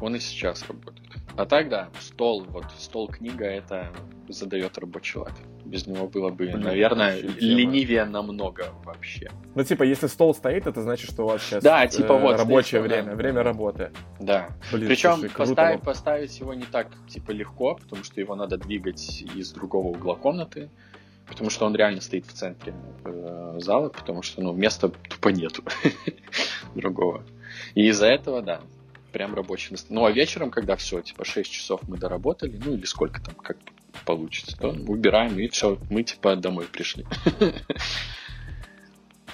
он 0.00 0.16
и 0.16 0.18
сейчас 0.18 0.66
работает. 0.66 1.06
А 1.36 1.44
так, 1.44 1.68
да, 1.68 1.90
стол, 2.00 2.44
вот 2.44 2.64
стол 2.78 3.08
книга, 3.08 3.44
это 3.44 3.92
задает 4.28 4.78
рабочий 4.78 5.18
лад. 5.18 5.32
Без 5.66 5.86
него 5.86 6.06
было 6.06 6.30
бы, 6.30 6.46
Блин, 6.46 6.60
наверное, 6.60 7.20
ленивее 7.20 8.04
намного 8.04 8.66
вообще. 8.84 9.30
Ну, 9.54 9.64
типа, 9.64 9.82
если 9.82 10.06
стол 10.06 10.34
стоит, 10.34 10.66
это 10.66 10.80
значит, 10.82 11.10
что 11.10 11.24
у 11.24 11.26
вас 11.26 11.42
сейчас 11.42 11.62
да, 11.62 11.86
типа, 11.86 12.12
э, 12.12 12.20
вот, 12.20 12.38
рабочее 12.38 12.80
стоит, 12.80 12.92
время, 12.92 13.10
да. 13.10 13.14
время 13.16 13.42
работы. 13.42 13.90
Да. 14.20 14.48
Блин, 14.72 14.88
Причем 14.88 15.16
слушай, 15.16 15.30
поставить, 15.30 15.82
поставить 15.82 16.38
его 16.38 16.54
не 16.54 16.64
так, 16.64 16.88
типа, 17.08 17.32
легко, 17.32 17.74
потому 17.74 18.04
что 18.04 18.20
его 18.20 18.36
надо 18.36 18.58
двигать 18.58 19.24
из 19.34 19.52
другого 19.52 19.88
угла 19.88 20.14
комнаты 20.14 20.70
потому 21.26 21.50
что 21.50 21.66
он 21.66 21.74
реально 21.74 22.00
стоит 22.00 22.26
в 22.26 22.32
центре 22.32 22.74
э, 23.04 23.56
зала, 23.58 23.88
потому 23.88 24.22
что 24.22 24.42
ну, 24.42 24.52
места 24.52 24.88
тупо 24.88 25.28
нету 25.30 25.64
другого. 26.74 27.24
И 27.74 27.88
из-за 27.88 28.06
этого, 28.06 28.42
да, 28.42 28.60
прям 29.12 29.34
рабочий. 29.34 29.76
Ну, 29.88 30.04
а 30.04 30.10
вечером, 30.10 30.50
когда 30.50 30.76
все, 30.76 31.00
типа, 31.00 31.24
6 31.24 31.50
часов 31.50 31.80
мы 31.88 31.96
доработали, 31.96 32.60
ну, 32.64 32.74
или 32.74 32.84
сколько 32.84 33.20
там, 33.22 33.34
как 33.34 33.56
получится, 34.04 34.56
то 34.56 34.68
убираем, 34.70 35.38
и 35.38 35.48
все, 35.48 35.78
мы, 35.90 36.02
типа, 36.02 36.36
домой 36.36 36.66
пришли. 36.70 37.06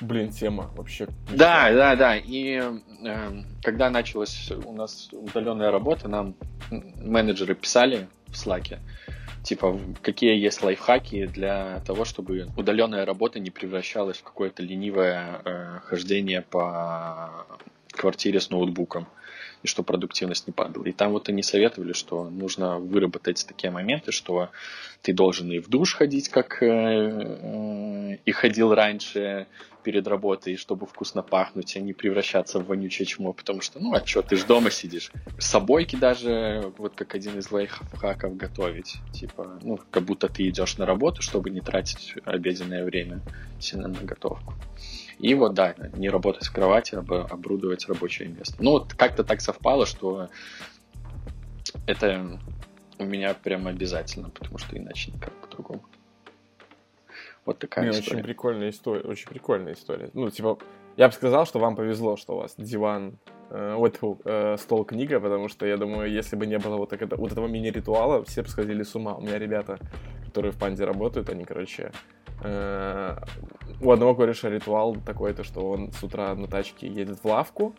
Блин, 0.01 0.31
тема 0.31 0.71
вообще. 0.75 1.07
Да, 1.31 1.71
да, 1.73 1.95
да. 1.95 2.17
И 2.17 2.61
э, 3.05 3.43
когда 3.63 3.89
началась 3.89 4.51
у 4.51 4.73
нас 4.73 5.09
удаленная 5.13 5.71
работа, 5.71 6.09
нам 6.09 6.35
менеджеры 6.71 7.55
писали 7.55 8.09
в 8.27 8.33
Slack, 8.33 8.79
типа, 9.45 9.79
какие 10.03 10.37
есть 10.37 10.63
лайфхаки 10.63 11.27
для 11.27 11.81
того, 11.87 12.05
чтобы 12.05 12.49
удаленная 12.57 13.05
работа 13.05 13.39
не 13.39 13.51
превращалась 13.51 14.19
в 14.19 14.25
какое-то 14.25 14.63
ленивое 14.63 15.41
э, 15.45 15.79
хождение 15.85 16.43
по 16.43 17.47
квартире 17.93 18.41
с 18.41 18.51
ноутбуком 18.51 19.07
и 19.63 19.67
что 19.67 19.83
продуктивность 19.83 20.47
не 20.47 20.53
падала. 20.53 20.85
И 20.85 20.93
там 20.93 21.13
вот 21.13 21.29
они 21.29 21.43
советовали, 21.43 21.93
что 21.93 22.29
нужно 22.29 22.79
выработать 22.79 23.45
такие 23.47 23.71
моменты, 23.71 24.13
что 24.13 24.51
ты 25.03 25.13
должен 25.13 25.51
и 25.51 25.59
в 25.59 25.69
душ 25.69 25.95
ходить, 25.95 26.29
как 26.29 26.63
э, 26.63 26.67
э, 26.67 28.17
и 28.25 28.33
ходил 28.33 28.75
раньше, 28.75 29.47
перед 29.83 30.07
работой, 30.07 30.57
чтобы 30.57 30.87
вкусно 30.87 31.23
пахнуть, 31.23 31.77
а 31.77 31.81
не 31.81 31.93
превращаться 31.93 32.61
в 32.61 32.67
вонючее 32.67 33.07
чмо, 33.07 33.33
потому 33.33 33.61
что, 33.61 33.81
ну, 33.81 33.95
а 33.95 34.05
что, 34.05 34.23
ты 34.23 34.37
ж 34.37 34.45
дома 34.45 34.71
сидишь. 34.71 35.13
Собойки 35.39 35.97
даже, 35.97 36.73
вот 36.79 36.95
как 36.95 37.15
один 37.15 37.39
из 37.39 37.51
лайфхаков, 37.51 38.37
готовить. 38.37 38.97
Типа, 39.13 39.59
ну, 39.63 39.79
как 39.91 40.05
будто 40.05 40.29
ты 40.29 40.49
идешь 40.49 40.79
на 40.79 40.87
работу, 40.87 41.23
чтобы 41.23 41.51
не 41.51 41.61
тратить 41.61 42.15
обеденное 42.25 42.85
время 42.85 43.21
сильно 43.61 43.89
на 43.89 44.01
готовку. 44.01 44.55
И 45.23 45.35
вот, 45.35 45.55
да, 45.55 45.77
не 45.95 46.11
работать 46.11 46.47
в 46.47 46.53
кровати, 46.53 46.97
а 46.97 46.99
оборудовать 46.99 47.87
рабочее 47.89 48.29
место. 48.29 48.57
Ну, 48.59 48.73
вот 48.73 48.95
как-то 48.95 49.23
так 49.23 49.41
совпало, 49.41 49.87
что 49.87 50.29
это 51.87 52.41
у 52.99 53.05
меня 53.05 53.33
прям 53.33 53.69
обязательно, 53.69 54.31
потому 54.31 54.59
что 54.59 54.77
иначе 54.77 55.13
никак 55.13 55.33
по-другому. 55.35 55.85
Вот 57.45 57.61
такая 57.61 57.85
Не, 57.85 57.91
история. 57.91 58.17
Очень 58.17 58.25
прикольная 58.25 58.71
история, 58.71 59.03
очень 59.03 59.29
прикольная 59.29 59.75
история. 59.75 60.11
Ну, 60.13 60.29
типа, 60.29 60.59
я 60.97 61.07
бы 61.07 61.15
сказал, 61.15 61.47
что 61.47 61.61
вам 61.61 61.77
повезло, 61.77 62.17
что 62.17 62.35
у 62.35 62.39
вас 62.39 62.55
диван, 62.59 63.17
э, 63.51 63.75
вот 63.77 64.01
э, 64.25 64.57
стол 64.59 64.85
книга, 64.85 65.21
потому 65.21 65.49
что 65.49 65.67
я 65.67 65.77
думаю, 65.77 66.11
если 66.11 66.35
бы 66.35 66.47
не 66.47 66.59
было 66.59 66.77
вот, 66.77 66.91
так, 66.91 67.01
вот 67.17 67.31
этого 67.31 67.47
мини-ритуала, 67.47 68.25
все 68.25 68.43
бы 68.43 68.49
сходили 68.49 68.83
с 68.83 68.97
ума. 68.97 69.15
У 69.15 69.21
меня 69.21 69.39
ребята, 69.39 69.79
которые 70.33 70.53
в 70.53 70.57
панде 70.57 70.85
работают, 70.85 71.29
они, 71.29 71.45
короче, 71.45 71.93
э, 72.43 73.17
у 73.83 73.91
одного 73.91 74.15
кореша 74.15 74.49
ритуал 74.49 74.97
такой, 74.97 75.35
то, 75.35 75.45
что 75.45 75.69
он 75.69 75.93
с 75.93 76.03
утра 76.03 76.35
на 76.35 76.47
тачке 76.47 76.87
едет 76.87 77.19
в 77.23 77.27
лавку, 77.27 77.75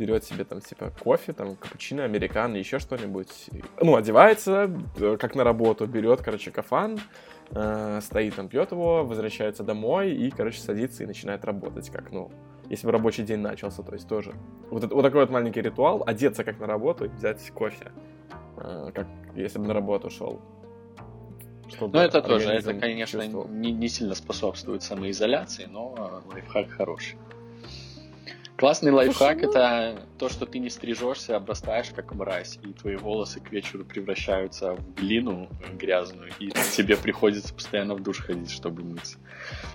берет 0.00 0.24
себе 0.24 0.42
там 0.42 0.60
типа 0.60 0.90
кофе, 0.98 1.32
там 1.32 1.54
капучино, 1.54 2.02
американо, 2.02 2.56
еще 2.56 2.80
что-нибудь, 2.80 3.50
ну, 3.80 3.94
одевается, 3.94 4.68
э, 4.96 5.16
как 5.16 5.36
на 5.36 5.44
работу, 5.44 5.86
берет, 5.86 6.22
короче, 6.22 6.50
кафан, 6.50 6.98
э, 7.52 8.00
стоит 8.02 8.34
там, 8.34 8.48
пьет 8.48 8.72
его, 8.72 9.04
возвращается 9.04 9.62
домой 9.62 10.10
и, 10.10 10.30
короче, 10.30 10.60
садится 10.60 11.04
и 11.04 11.06
начинает 11.06 11.44
работать, 11.44 11.88
как, 11.88 12.10
ну, 12.10 12.32
если 12.68 12.84
бы 12.84 12.92
рабочий 12.92 13.22
день 13.22 13.38
начался, 13.38 13.84
то 13.84 13.92
есть 13.92 14.08
тоже. 14.08 14.32
Вот, 14.70 14.82
это, 14.82 14.92
вот 14.92 15.02
такой 15.02 15.20
вот 15.20 15.30
маленький 15.30 15.62
ритуал, 15.62 16.02
одеться 16.04 16.42
как 16.42 16.58
на 16.58 16.66
работу 16.66 17.04
и 17.04 17.08
взять 17.08 17.48
кофе, 17.50 17.92
как 18.56 19.06
если 19.36 19.60
бы 19.60 19.68
на 19.68 19.74
работу 19.74 20.10
шел. 20.10 20.40
Ну, 21.80 21.98
это 21.98 22.22
тоже, 22.22 22.50
это, 22.50 22.74
конечно, 22.74 23.26
не, 23.26 23.72
не 23.72 23.88
сильно 23.88 24.14
способствует 24.14 24.82
самоизоляции, 24.82 25.66
но 25.70 26.22
лайфхак 26.32 26.70
хороший. 26.70 27.16
Классный 28.62 28.92
лайфхак 28.92 29.42
это 29.42 30.06
то, 30.18 30.28
что 30.28 30.46
ты 30.46 30.60
не 30.60 30.70
стрижешься, 30.70 31.34
обрастаешь 31.34 31.90
как 31.92 32.14
мразь, 32.14 32.60
и 32.62 32.72
твои 32.72 32.94
волосы 32.94 33.40
к 33.40 33.50
вечеру 33.50 33.84
превращаются 33.84 34.74
в 34.74 34.94
глину 34.94 35.48
грязную, 35.76 36.30
и 36.38 36.50
тебе 36.76 36.96
приходится 36.96 37.52
постоянно 37.52 37.96
в 37.96 38.02
душ 38.04 38.20
ходить, 38.20 38.52
чтобы 38.52 38.84
мыться. 38.84 39.18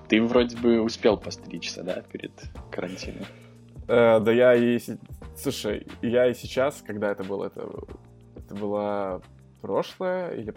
Ты 0.07 0.21
вроде 0.21 0.55
бы 0.55 0.79
успел 0.79 1.17
постричься, 1.17 1.83
да, 1.83 2.01
перед 2.01 2.31
карантином? 2.71 3.25
Э, 3.89 4.21
да 4.21 4.31
я 4.31 4.55
и... 4.55 4.79
Слушай, 5.35 5.85
я 6.01 6.27
и 6.27 6.33
сейчас, 6.33 6.81
когда 6.81 7.11
это 7.11 7.25
было, 7.25 7.47
это, 7.47 7.69
это 8.37 8.55
было 8.55 9.21
прошлое 9.61 10.29
или 10.31 10.51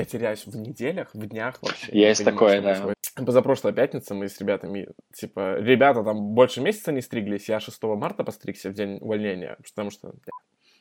я 0.00 0.04
теряюсь 0.04 0.46
в 0.46 0.56
неделях, 0.56 1.10
в 1.14 1.26
днях 1.26 1.58
вообще. 1.62 1.92
Есть 1.92 2.24
такое, 2.24 2.60
да. 2.60 2.94
Позапрошлая 3.16 3.74
пятница 3.74 4.14
мы 4.14 4.28
с 4.28 4.40
ребятами, 4.40 4.88
типа, 5.12 5.58
ребята 5.58 6.02
там 6.02 6.34
больше 6.34 6.60
месяца 6.60 6.92
не 6.92 7.02
стриглись, 7.02 7.48
я 7.48 7.60
6 7.60 7.82
марта 7.82 8.24
постригся 8.24 8.70
в 8.70 8.72
день 8.72 8.98
увольнения, 9.00 9.58
потому 9.68 9.90
что 9.90 10.14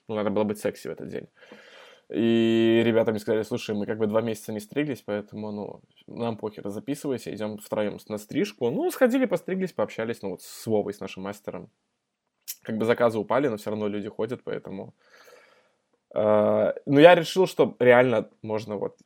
ну, 0.07 0.15
надо 0.15 0.29
было 0.29 0.43
быть 0.43 0.59
секси 0.59 0.88
в 0.88 0.91
этот 0.91 1.07
день. 1.07 1.27
И 2.11 2.81
ребята 2.83 3.11
мне 3.11 3.19
сказали, 3.19 3.43
слушай, 3.43 3.75
мы 3.75 3.85
как 3.85 3.99
бы 3.99 4.07
два 4.07 4.21
месяца 4.21 4.51
не 4.51 4.59
стриглись, 4.59 5.03
поэтому, 5.05 5.51
ну, 5.51 5.81
нам 6.07 6.38
похер, 6.38 6.67
записывайся, 6.69 7.33
идем 7.33 7.59
втроем 7.59 7.99
на 8.07 8.17
стрижку. 8.17 8.71
Ну, 8.71 8.89
сходили, 8.89 9.25
постриглись, 9.25 9.73
пообщались, 9.73 10.23
ну, 10.23 10.31
вот 10.31 10.41
с 10.41 10.65
Вовой, 10.65 10.93
с 10.93 10.99
нашим 10.99 11.23
мастером. 11.23 11.69
как 12.63 12.77
бы 12.77 12.85
заказы 12.85 13.19
упали, 13.19 13.47
но 13.47 13.57
все 13.57 13.69
равно 13.69 13.88
люди 13.88 14.09
ходят, 14.09 14.41
поэтому... 14.43 14.95
Э, 16.15 16.73
но 16.88 16.99
я 16.99 17.13
решил, 17.13 17.45
что 17.45 17.75
реально 17.77 18.27
можно 18.41 18.77
вот, 18.77 18.97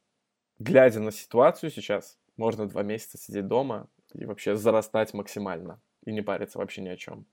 глядя 0.59 0.99
на 0.99 1.11
ситуацию 1.11 1.69
сейчас, 1.69 2.17
можно 2.37 2.67
два 2.67 2.83
месяца 2.83 3.17
сидеть 3.17 3.47
дома 3.47 3.87
и 4.13 4.25
вообще 4.25 4.55
зарастать 4.55 5.13
максимально 5.13 5.79
и 6.05 6.11
не 6.11 6.21
париться 6.21 6.57
вообще 6.57 6.81
ни 6.81 6.89
о 6.89 6.97
чем. 6.97 7.25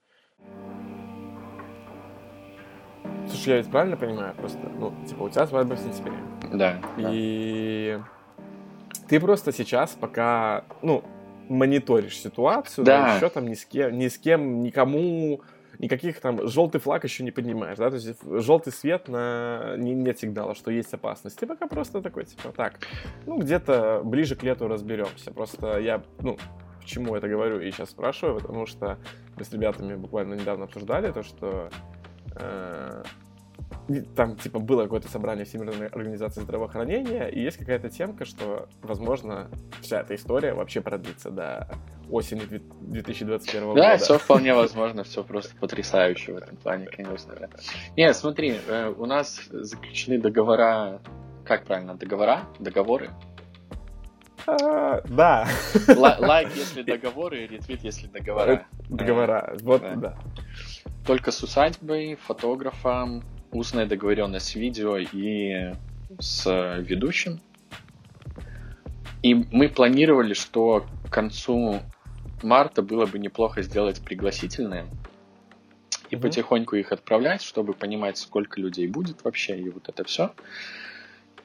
Слушай, 3.28 3.48
я 3.50 3.56
ведь 3.58 3.70
правильно 3.70 3.96
понимаю 3.96 4.34
просто? 4.34 4.58
Ну, 4.58 4.92
типа, 5.06 5.22
у 5.22 5.28
тебя 5.30 5.46
свадьба 5.46 5.74
в 5.74 5.78
сентябре. 5.78 6.14
Да. 6.52 6.80
И 6.98 8.00
ты 9.08 9.20
просто 9.20 9.52
сейчас 9.52 9.90
пока, 9.92 10.64
ну, 10.82 11.04
мониторишь 11.48 12.18
ситуацию, 12.18 12.84
Да. 12.84 13.16
еще 13.16 13.28
там 13.28 13.46
ни 13.46 13.54
с 13.54 13.64
кем, 13.64 13.98
ни 13.98 14.08
с 14.08 14.18
кем, 14.18 14.62
никому, 14.62 15.42
никаких 15.80 16.20
там 16.20 16.46
желтый 16.46 16.80
флаг 16.80 17.04
еще 17.04 17.24
не 17.24 17.30
поднимаешь, 17.30 17.78
да, 17.78 17.90
то 17.90 17.96
есть 17.96 18.18
желтый 18.22 18.72
свет 18.72 19.08
на 19.08 19.74
не, 19.76 19.94
нет 19.94 20.18
сигнала, 20.18 20.54
что 20.54 20.70
есть 20.70 20.92
опасность. 20.92 21.38
Ты 21.38 21.46
пока 21.46 21.66
просто 21.66 22.02
такой, 22.02 22.24
типа, 22.24 22.52
так, 22.52 22.74
ну, 23.26 23.38
где-то 23.38 24.02
ближе 24.04 24.36
к 24.36 24.42
лету 24.42 24.68
разберемся. 24.68 25.32
Просто 25.32 25.78
я, 25.78 26.02
ну, 26.20 26.36
почему 26.80 27.16
это 27.16 27.28
говорю 27.28 27.60
и 27.60 27.70
сейчас 27.70 27.90
спрашиваю, 27.90 28.38
потому 28.40 28.66
что 28.66 28.98
мы 29.36 29.44
с 29.44 29.52
ребятами 29.52 29.94
буквально 29.94 30.34
недавно 30.34 30.64
обсуждали 30.64 31.12
то, 31.12 31.22
что 31.22 31.70
э, 32.36 33.02
и 33.88 34.02
там, 34.02 34.36
типа, 34.36 34.58
было 34.58 34.82
какое-то 34.82 35.08
собрание 35.08 35.44
Всемирной 35.44 35.86
организации 35.86 36.42
здравоохранения, 36.42 37.28
и 37.28 37.40
есть 37.40 37.56
какая-то 37.56 37.88
темка, 37.88 38.24
что, 38.24 38.68
возможно, 38.82 39.50
вся 39.80 40.00
эта 40.00 40.14
история 40.14 40.52
вообще 40.52 40.80
продлится 40.80 41.30
до 41.30 41.70
осени 42.10 42.40
две- 42.40 42.60
2021 42.80 43.60
Да, 43.60 43.66
года. 43.92 43.96
все 43.98 44.18
вполне 44.18 44.54
возможно, 44.62 45.04
все 45.04 45.22
просто 45.24 45.54
потрясающе 45.56 46.32
в 46.32 46.36
этом 46.38 46.56
плане, 46.56 46.86
конечно. 46.86 47.34
да. 47.38 47.48
Не, 47.96 48.12
смотри, 48.14 48.58
э, 48.68 48.92
у 48.96 49.06
нас 49.06 49.40
заключены 49.50 50.18
договора, 50.18 51.00
как 51.44 51.64
правильно, 51.64 51.94
договора, 51.94 52.42
договоры. 52.58 53.10
А, 54.46 55.02
да, 55.08 55.46
Ла- 55.96 56.16
Лайк, 56.18 56.48
если 56.56 56.82
договоры, 56.94 57.46
ретвит, 57.46 57.84
если 57.84 58.06
договора. 58.06 58.66
договора. 58.88 59.56
Вот, 59.60 59.82
да. 59.82 59.94
да. 59.96 60.18
Только 61.06 61.30
с 61.30 61.42
усадьбой, 61.42 62.14
фотографом, 62.16 63.22
устная 63.52 63.86
договоренность 63.86 64.46
с 64.48 64.54
видео 64.54 64.96
и 64.96 65.72
с 66.18 66.46
ведущим. 66.78 67.40
И 69.22 69.34
мы 69.34 69.68
планировали, 69.68 70.32
что 70.34 70.86
к 71.06 71.12
концу 71.12 71.80
марта 72.42 72.82
было 72.82 73.06
бы 73.06 73.18
неплохо 73.18 73.62
сделать 73.62 74.00
пригласительные 74.02 74.86
и 76.10 76.16
Мгм. 76.16 76.22
потихоньку 76.22 76.76
их 76.76 76.92
отправлять, 76.92 77.42
чтобы 77.42 77.72
понимать, 77.72 78.18
сколько 78.18 78.60
людей 78.60 78.86
будет 78.88 79.22
вообще, 79.24 79.58
и 79.58 79.68
вот 79.70 79.88
это 79.88 80.04
все. 80.04 80.32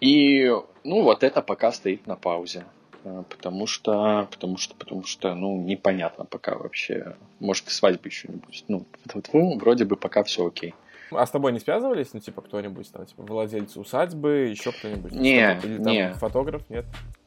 И, 0.01 0.51
ну, 0.83 1.03
вот 1.03 1.23
это 1.23 1.41
пока 1.41 1.71
стоит 1.71 2.05
на 2.07 2.15
паузе. 2.15 2.65
Э, 3.03 3.23
Потому 3.29 3.67
что, 3.67 4.27
потому 4.31 4.57
что, 4.57 4.75
потому 4.75 5.03
что, 5.05 5.35
ну, 5.35 5.61
непонятно 5.61 6.25
пока 6.25 6.55
вообще. 6.55 7.15
Может, 7.39 7.67
и 7.67 7.71
свадьбы 7.71 8.07
еще 8.09 8.27
не 8.27 8.37
будет. 8.37 8.63
Ну, 8.67 8.85
вот, 9.13 9.27
вот, 9.31 9.61
вроде 9.61 9.85
бы 9.85 9.95
пока 9.95 10.23
все 10.23 10.47
окей. 10.47 10.73
А 11.11 11.25
с 11.25 11.29
тобой 11.29 11.51
не 11.53 11.59
связывались, 11.59 12.13
ну, 12.13 12.19
типа, 12.19 12.41
кто-нибудь 12.41 12.91
там, 12.91 13.05
типа, 13.05 13.21
владельцы 13.23 13.79
усадьбы, 13.79 14.47
еще 14.49 14.71
кто-нибудь? 14.71 15.11
Не? 15.11 15.59
Или 15.63 15.77
там 15.77 15.93
не. 15.93 16.13
фотограф, 16.13 16.63
нет? 16.69 16.85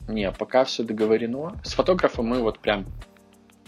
Не, 0.08 0.32
пока 0.32 0.64
все 0.64 0.82
договорено. 0.82 1.56
С 1.62 1.74
фотографом 1.74 2.26
мы 2.26 2.42
вот 2.42 2.58
прям 2.58 2.86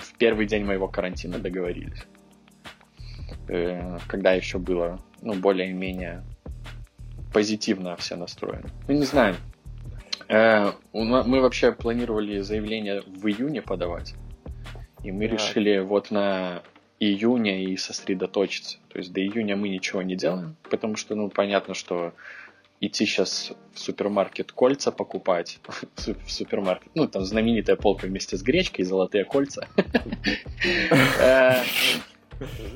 в 0.01 0.15
первый 0.19 0.47
день 0.47 0.65
моего 0.65 0.89
карантина 0.89 1.39
договорились. 1.39 2.03
Э, 3.49 3.99
Когда 4.09 4.33
еще 4.33 4.59
было, 4.59 4.99
ну, 5.23 5.35
более-менее 5.35 6.23
позитивно 7.33 7.97
все 7.97 8.17
настроены. 8.17 8.69
Ну, 8.89 8.95
не 8.95 9.05
знаю. 9.05 9.37
Э, 10.29 10.73
Мы 10.93 11.41
вообще 11.41 11.73
планировали 11.73 12.41
заявление 12.41 13.03
в 13.03 13.27
июне 13.27 13.63
подавать. 13.63 14.15
И 15.05 15.13
мы 15.13 15.29
Так. 15.29 15.39
решили 15.39 15.79
вот 15.79 16.11
на 16.11 16.63
июне 16.99 17.65
и 17.65 17.77
сосредоточиться. 17.77 18.79
То 18.89 18.99
есть 18.99 19.13
до 19.13 19.21
июня 19.21 19.57
мы 19.57 19.69
ничего 19.69 20.03
не 20.03 20.17
делаем, 20.17 20.57
потому 20.71 20.97
что, 20.97 21.15
ну, 21.15 21.31
понятно, 21.31 21.75
что 21.75 22.13
идти 22.81 23.05
сейчас 23.07 23.53
в 23.75 23.79
супермаркет 23.79 24.53
кольца 24.53 24.91
покупать, 24.91 25.61
в 25.67 25.85
су- 26.01 26.15
в 26.27 26.31
супермаркет, 26.31 26.91
ну, 26.95 27.07
там 27.07 27.25
знаменитая 27.25 27.77
полка 27.77 28.07
вместе 28.07 28.37
с 28.37 28.43
гречкой, 28.43 28.85
золотые 28.85 29.25
кольца. 29.25 29.69
Э, 31.21 31.63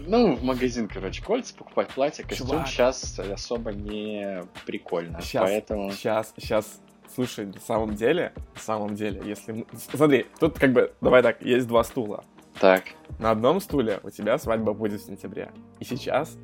Ну, 0.07 0.37
в 0.37 0.43
магазин, 0.45 0.89
короче, 0.89 1.23
кольца 1.23 1.55
покупать, 1.57 1.89
платье, 1.89 2.23
костюм 2.25 2.49
Чувак. 2.49 2.69
сейчас 2.69 3.19
особо 3.19 3.73
не 3.73 4.43
прикольно. 4.67 5.21
Поэтому... 5.33 5.91
Сейчас, 5.93 6.35
сейчас, 6.37 6.81
слушай, 7.15 7.47
на 7.47 7.61
самом 7.61 7.95
деле, 7.95 8.35
на 8.55 8.61
самом 8.61 8.95
деле, 8.95 9.23
если... 9.25 9.53
мы- 9.53 9.67
Смотри, 9.95 10.27
тут 10.39 10.59
как 10.59 10.73
бы, 10.75 10.93
давай 11.01 11.23
так, 11.23 11.41
есть 11.43 11.67
два 11.67 11.83
стула. 11.83 12.25
Так, 12.61 12.85
На 13.19 13.31
одном 13.31 13.59
стуле 13.61 14.01
у 14.03 14.11
тебя 14.11 14.37
свадьба 14.39 14.75
будет 14.75 15.01
в 15.01 15.07
сентябре. 15.07 15.51
И 15.81 15.85
сейчас 15.85 16.37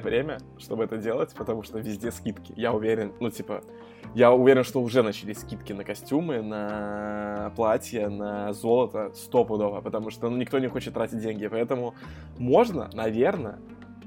время, 0.00 0.38
чтобы 0.58 0.84
это 0.84 0.96
делать, 0.96 1.34
потому 1.34 1.62
что 1.62 1.78
везде 1.78 2.10
скидки. 2.10 2.52
Я 2.56 2.72
уверен, 2.72 3.12
ну, 3.20 3.30
типа, 3.30 3.62
я 4.14 4.32
уверен, 4.32 4.64
что 4.64 4.80
уже 4.80 5.02
начались 5.02 5.40
скидки 5.40 5.72
на 5.72 5.84
костюмы, 5.84 6.40
на 6.42 7.52
платья, 7.56 8.08
на 8.08 8.52
золото 8.52 9.12
стопудово, 9.14 9.80
потому 9.80 10.10
что 10.10 10.30
ну, 10.30 10.36
никто 10.36 10.58
не 10.58 10.68
хочет 10.68 10.94
тратить 10.94 11.20
деньги. 11.20 11.46
Поэтому 11.46 11.94
можно, 12.38 12.90
наверное, 12.92 13.58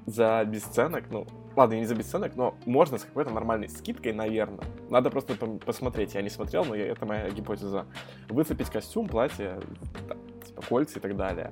за 0.05 0.43
бесценок, 0.45 1.05
ну, 1.11 1.27
ладно, 1.57 1.75
не 1.75 1.85
за 1.85 1.95
бесценок, 1.95 2.35
но 2.35 2.55
можно 2.65 2.97
с 2.97 3.03
какой-то 3.03 3.31
нормальной 3.31 3.67
скидкой, 3.67 4.13
наверное. 4.13 4.63
Надо 4.89 5.09
просто 5.09 5.35
посмотреть. 5.65 6.15
Я 6.15 6.21
не 6.21 6.29
смотрел, 6.29 6.63
но 6.63 6.75
это 6.75 7.05
моя 7.05 7.29
гипотеза. 7.29 7.85
Выцепить 8.29 8.69
костюм, 8.69 9.07
платье, 9.07 9.59
типа 10.45 10.61
кольца 10.61 10.99
и 10.99 11.01
так 11.01 11.17
далее. 11.17 11.51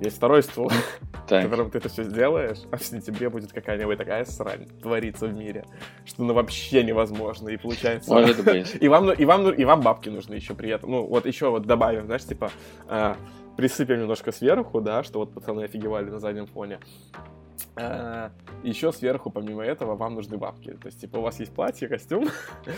Есть 0.00 0.16
второй 0.16 0.42
стул, 0.42 0.70
так. 1.28 1.44
котором 1.44 1.70
ты 1.70 1.78
это 1.78 1.88
все 1.88 2.04
сделаешь, 2.04 2.58
а 2.70 2.76
в 2.76 2.82
сентябре 2.82 3.30
будет 3.30 3.52
какая-нибудь 3.52 3.98
такая 3.98 4.24
срань 4.24 4.66
твориться 4.82 5.26
в 5.26 5.34
мире, 5.34 5.64
что 6.04 6.22
ну 6.22 6.34
вообще 6.34 6.82
невозможно. 6.84 7.48
И 7.48 7.56
получается... 7.56 8.12
Может 8.12 8.44
быть. 8.44 8.76
И 8.80 8.88
вам, 8.88 9.06
ну- 9.06 9.12
и, 9.12 9.24
вам, 9.24 9.44
ну- 9.44 9.52
и 9.52 9.64
вам 9.64 9.80
бабки 9.80 10.08
нужны 10.08 10.34
еще 10.34 10.54
при 10.54 10.70
этом. 10.70 10.90
Ну, 10.90 11.06
вот 11.06 11.26
еще 11.26 11.50
вот 11.50 11.66
добавим, 11.66 12.06
знаешь, 12.06 12.24
типа, 12.24 12.50
э, 12.88 13.14
присыпем 13.56 14.00
немножко 14.00 14.32
сверху, 14.32 14.80
да, 14.80 15.02
что 15.02 15.20
вот 15.20 15.32
пацаны 15.32 15.62
офигевали 15.62 16.10
на 16.10 16.20
заднем 16.20 16.46
фоне. 16.46 16.78
Э, 17.76 18.30
еще 18.62 18.92
сверху, 18.92 19.30
помимо 19.30 19.62
этого, 19.64 19.96
вам 19.96 20.14
нужны 20.14 20.36
бабки. 20.36 20.72
То 20.72 20.86
есть, 20.86 21.00
типа, 21.00 21.18
у 21.18 21.22
вас 21.22 21.40
есть 21.40 21.54
платье, 21.54 21.88
костюм, 21.88 22.28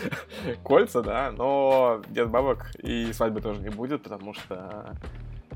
кольца, 0.63 1.01
да, 1.01 1.31
но 1.31 2.01
нет 2.09 2.29
бабок, 2.29 2.71
и 2.81 3.11
свадьбы 3.13 3.41
тоже 3.41 3.61
не 3.61 3.69
будет, 3.69 4.03
потому 4.03 4.33
что 4.33 4.97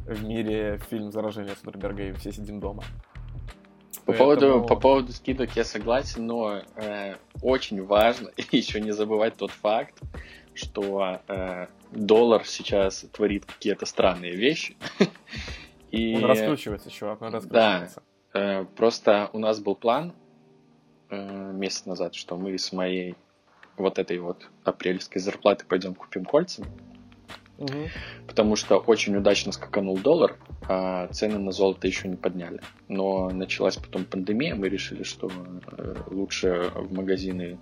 в 0.05 0.23
мире 0.23 0.79
фильм 0.89 1.11
«Заражение» 1.11 1.55
Содерберга, 1.55 2.03
и 2.09 2.13
все 2.13 2.31
сидим 2.31 2.59
дома. 2.59 2.83
По 4.05 4.11
поводу, 4.13 4.41
Поэтому- 4.41 4.67
по 4.67 4.75
поводу 4.75 5.11
скидок 5.13 5.55
я 5.55 5.63
согласен, 5.63 6.25
но 6.27 6.61
э, 6.75 7.15
очень 7.41 7.83
важно 7.85 8.29
еще 8.51 8.81
не 8.81 8.91
забывать 8.91 9.37
тот 9.37 9.51
факт, 9.51 9.97
что 10.53 11.19
э, 11.27 11.67
доллар 11.91 12.45
сейчас 12.45 13.05
творит 13.13 13.45
какие-то 13.45 13.85
странные 13.85 14.35
вещи. 14.35 14.75
И 15.91 16.15
Он 16.17 16.25
раскручивается, 16.25 16.89
чувак, 16.89 17.21
он 17.21 17.31
Да. 17.31 17.37
раскручивается. 17.37 18.01
э, 18.33 18.65
просто 18.75 19.29
у 19.31 19.39
нас 19.39 19.59
был 19.59 19.75
план 19.75 20.11
э, 21.09 21.51
месяц 21.53 21.85
назад, 21.85 22.15
что 22.15 22.35
мы 22.35 22.57
с 22.57 22.73
моей 22.73 23.15
вот 23.77 23.99
этой 23.99 24.17
вот 24.19 24.49
апрельской 24.63 25.21
зарплаты 25.21 25.65
пойдем 25.65 25.93
купим 25.95 26.25
кольца, 26.25 26.63
Мгм. 27.57 27.89
потому 28.27 28.55
что 28.55 28.77
очень 28.77 29.15
удачно 29.15 29.51
скаканул 29.51 29.97
доллар, 29.97 30.37
а 30.67 31.07
цены 31.09 31.37
на 31.37 31.51
золото 31.51 31.87
еще 31.87 32.07
не 32.07 32.15
подняли. 32.15 32.61
Но 32.87 33.29
началась 33.29 33.75
потом 33.75 34.05
пандемия, 34.05 34.55
мы 34.55 34.69
решили, 34.69 35.03
что 35.03 35.31
э, 35.77 35.95
лучше 36.07 36.71
в 36.73 36.93
магазины 36.93 37.59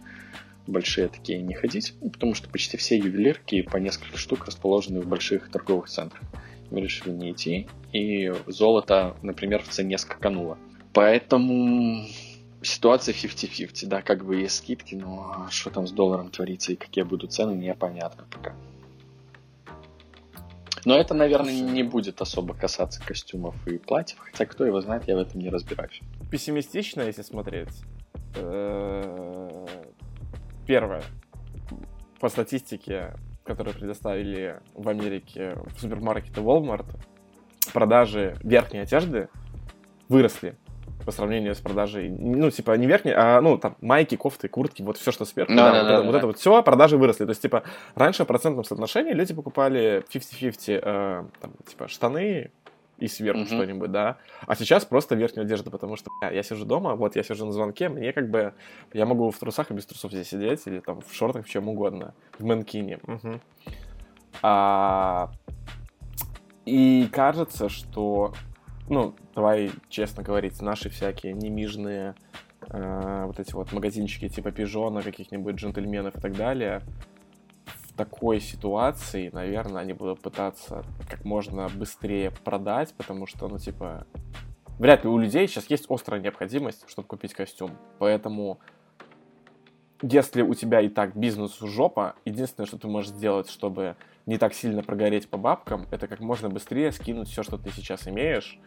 большие 0.68 1.08
такие 1.08 1.42
не 1.42 1.54
ходить, 1.54 1.94
потому 2.00 2.36
что 2.36 2.50
почти 2.50 2.78
все 2.78 2.98
ювелирки 2.98 3.62
по 3.64 3.78
несколько 3.78 4.18
штук 4.18 4.46
расположены 4.46 5.02
в 5.02 5.08
больших 5.08 5.50
торговых 5.50 5.90
центрах. 5.90 6.24
Мы 6.70 6.82
решили 6.82 7.12
не 7.12 7.32
идти, 7.32 7.68
и 7.92 8.34
золото, 8.48 9.18
например, 9.22 9.62
в 9.62 9.68
цене 9.68 9.98
скакануло. 9.98 10.58
Поэтому 10.94 12.06
ситуация 12.62 13.14
50-50, 13.14 13.88
да, 13.88 14.02
как 14.02 14.26
бы 14.26 14.38
есть 14.38 14.58
скидки, 14.58 14.96
но 14.96 15.48
что 15.50 15.70
там 15.70 15.88
с 15.88 15.92
долларом 15.92 16.30
творится 16.30 16.72
и 16.72 16.76
какие 16.76 17.04
будут 17.04 17.34
цены, 17.34 17.52
непонятно 17.54 18.26
пока. 18.30 18.56
Но 20.86 20.98
это, 20.98 21.14
наверное, 21.14 21.54
не 21.54 21.84
будет 21.84 22.22
особо 22.22 22.54
касаться 22.54 23.02
костюмов 23.06 23.56
и 23.68 23.78
платьев, 23.78 24.20
хотя 24.20 24.46
кто 24.46 24.66
его 24.66 24.82
знает, 24.82 25.08
я 25.08 25.16
в 25.16 25.20
этом 25.20 25.40
не 25.40 25.50
разбираюсь. 25.50 26.02
пессимистично, 26.32 27.02
если 27.02 27.22
смотреть. 27.22 27.70
Э, 28.36 29.66
Первое. 30.66 31.04
По 32.20 32.30
статистике, 32.30 33.14
которую 33.44 33.76
предоставили 33.76 34.62
в 34.74 34.88
Америке 34.88 35.56
в 35.76 35.80
супермаркете 35.80 36.40
Walmart, 36.40 36.86
продажи 37.74 38.38
верхней 38.44 38.80
одежды 38.80 39.28
выросли 40.08 40.56
по 41.06 41.12
сравнению 41.12 41.56
с 41.56 41.60
продажей, 41.60 42.10
ну, 42.10 42.50
типа, 42.52 42.72
не 42.78 42.88
верхней, 42.88 43.14
а, 43.16 43.42
ну, 43.42 43.58
там, 43.58 43.76
майки, 43.82 44.16
кофты, 44.16 44.48
куртки, 44.48 44.82
вот 44.82 44.98
все, 44.98 45.12
что 45.12 45.26
сверху. 45.26 45.54
Да, 45.54 45.72
да, 45.72 45.72
да, 45.72 45.80
вот, 45.82 45.88
да, 45.88 45.94
это, 45.94 46.02
да. 46.02 46.08
вот 46.08 46.16
это 46.16 46.28
вот 46.28 46.38
все, 46.38 46.64
продажи 46.64 46.98
выросли. 46.98 47.26
То 47.26 47.32
есть, 47.32 47.42
типа, 47.42 47.64
раньше 47.96 48.24
в 48.24 48.28
процентном 48.28 48.64
соотношении 48.64 49.14
люди 49.14 49.34
покупали 49.34 50.04
50-50, 50.10 50.82
э, 50.84 51.24
там, 51.40 51.54
типа, 51.68 51.88
штаны 51.88 52.52
и 53.02 53.08
сверху 53.08 53.40
Мгм. 53.40 53.48
что-нибудь, 53.48 53.92
да. 53.92 54.18
А 54.46 54.56
сейчас 54.56 54.86
просто 54.86 55.16
верхнюю 55.16 55.46
одежду, 55.46 55.72
потому 55.72 55.96
что 55.96 56.12
бля, 56.20 56.30
я 56.30 56.44
сижу 56.44 56.66
дома, 56.66 56.96
вот 56.96 57.16
я 57.16 57.24
сижу 57.24 57.46
на 57.46 57.52
звонке, 57.52 57.90
мне 57.90 58.14
как 58.14 58.30
бы, 58.30 58.54
я 58.94 59.06
могу 59.06 59.32
в 59.32 59.40
трусах 59.40 59.72
и 59.72 59.74
без 59.74 59.86
трусов 59.88 60.12
здесь 60.12 60.30
сидеть, 60.30 60.62
или 60.68 60.80
там 60.80 61.02
в 61.02 61.14
шортах, 61.14 61.46
в 61.46 61.50
чем 61.50 61.68
угодно, 61.68 62.14
в 62.38 62.46
манкине. 62.46 63.00
Мгм. 63.04 63.42
А, 64.44 65.32
и 66.66 67.10
кажется, 67.12 67.70
что, 67.70 68.34
ну, 68.90 69.16
давай 69.36 69.72
честно 69.90 70.24
говорить, 70.24 70.62
наши 70.62 70.90
всякие 70.90 71.34
немижные 71.34 72.16
э, 72.68 73.24
вот 73.26 73.40
эти 73.40 73.54
вот 73.54 73.72
магазинчики 73.72 74.28
типа 74.30 74.52
пижона, 74.52 75.02
каких-нибудь 75.02 75.56
джентльменов 75.56 76.16
и 76.16 76.20
так 76.20 76.36
далее, 76.36 76.82
в 77.66 77.94
такой 77.94 78.40
ситуации, 78.40 79.30
наверное, 79.34 79.82
они 79.82 79.94
будут 79.94 80.22
пытаться 80.22 80.84
как 81.10 81.26
можно 81.26 81.68
быстрее 81.70 82.32
продать, 82.32 82.94
потому 82.96 83.28
что, 83.28 83.48
ну, 83.48 83.60
типа, 83.60 84.08
вряд 84.80 85.04
ли 85.04 85.10
у 85.10 85.18
людей 85.18 85.48
сейчас 85.48 85.70
есть 85.70 85.86
острая 85.90 86.22
необходимость, 86.22 86.90
чтобы 86.90 87.08
купить 87.08 87.34
костюм. 87.34 87.72
Поэтому, 88.00 88.60
если 90.02 90.42
у 90.42 90.54
тебя 90.54 90.82
и 90.82 90.90
так 90.90 91.16
бизнес 91.16 91.60
жопа, 91.60 92.16
единственное, 92.26 92.66
что 92.66 92.78
ты 92.78 92.88
можешь 92.88 93.12
сделать, 93.12 93.50
чтобы 93.50 93.98
не 94.32 94.38
так 94.38 94.54
сильно 94.54 94.82
прогореть 94.82 95.28
по 95.30 95.38
бабкам, 95.38 95.86
это 95.92 96.08
как 96.08 96.22
можно 96.22 96.50
быстрее 96.50 96.92
скинуть 96.94 97.28
все, 97.28 97.44
что 97.44 97.58
ты 97.58 97.70
сейчас 97.70 98.08
имеешь, 98.08 98.58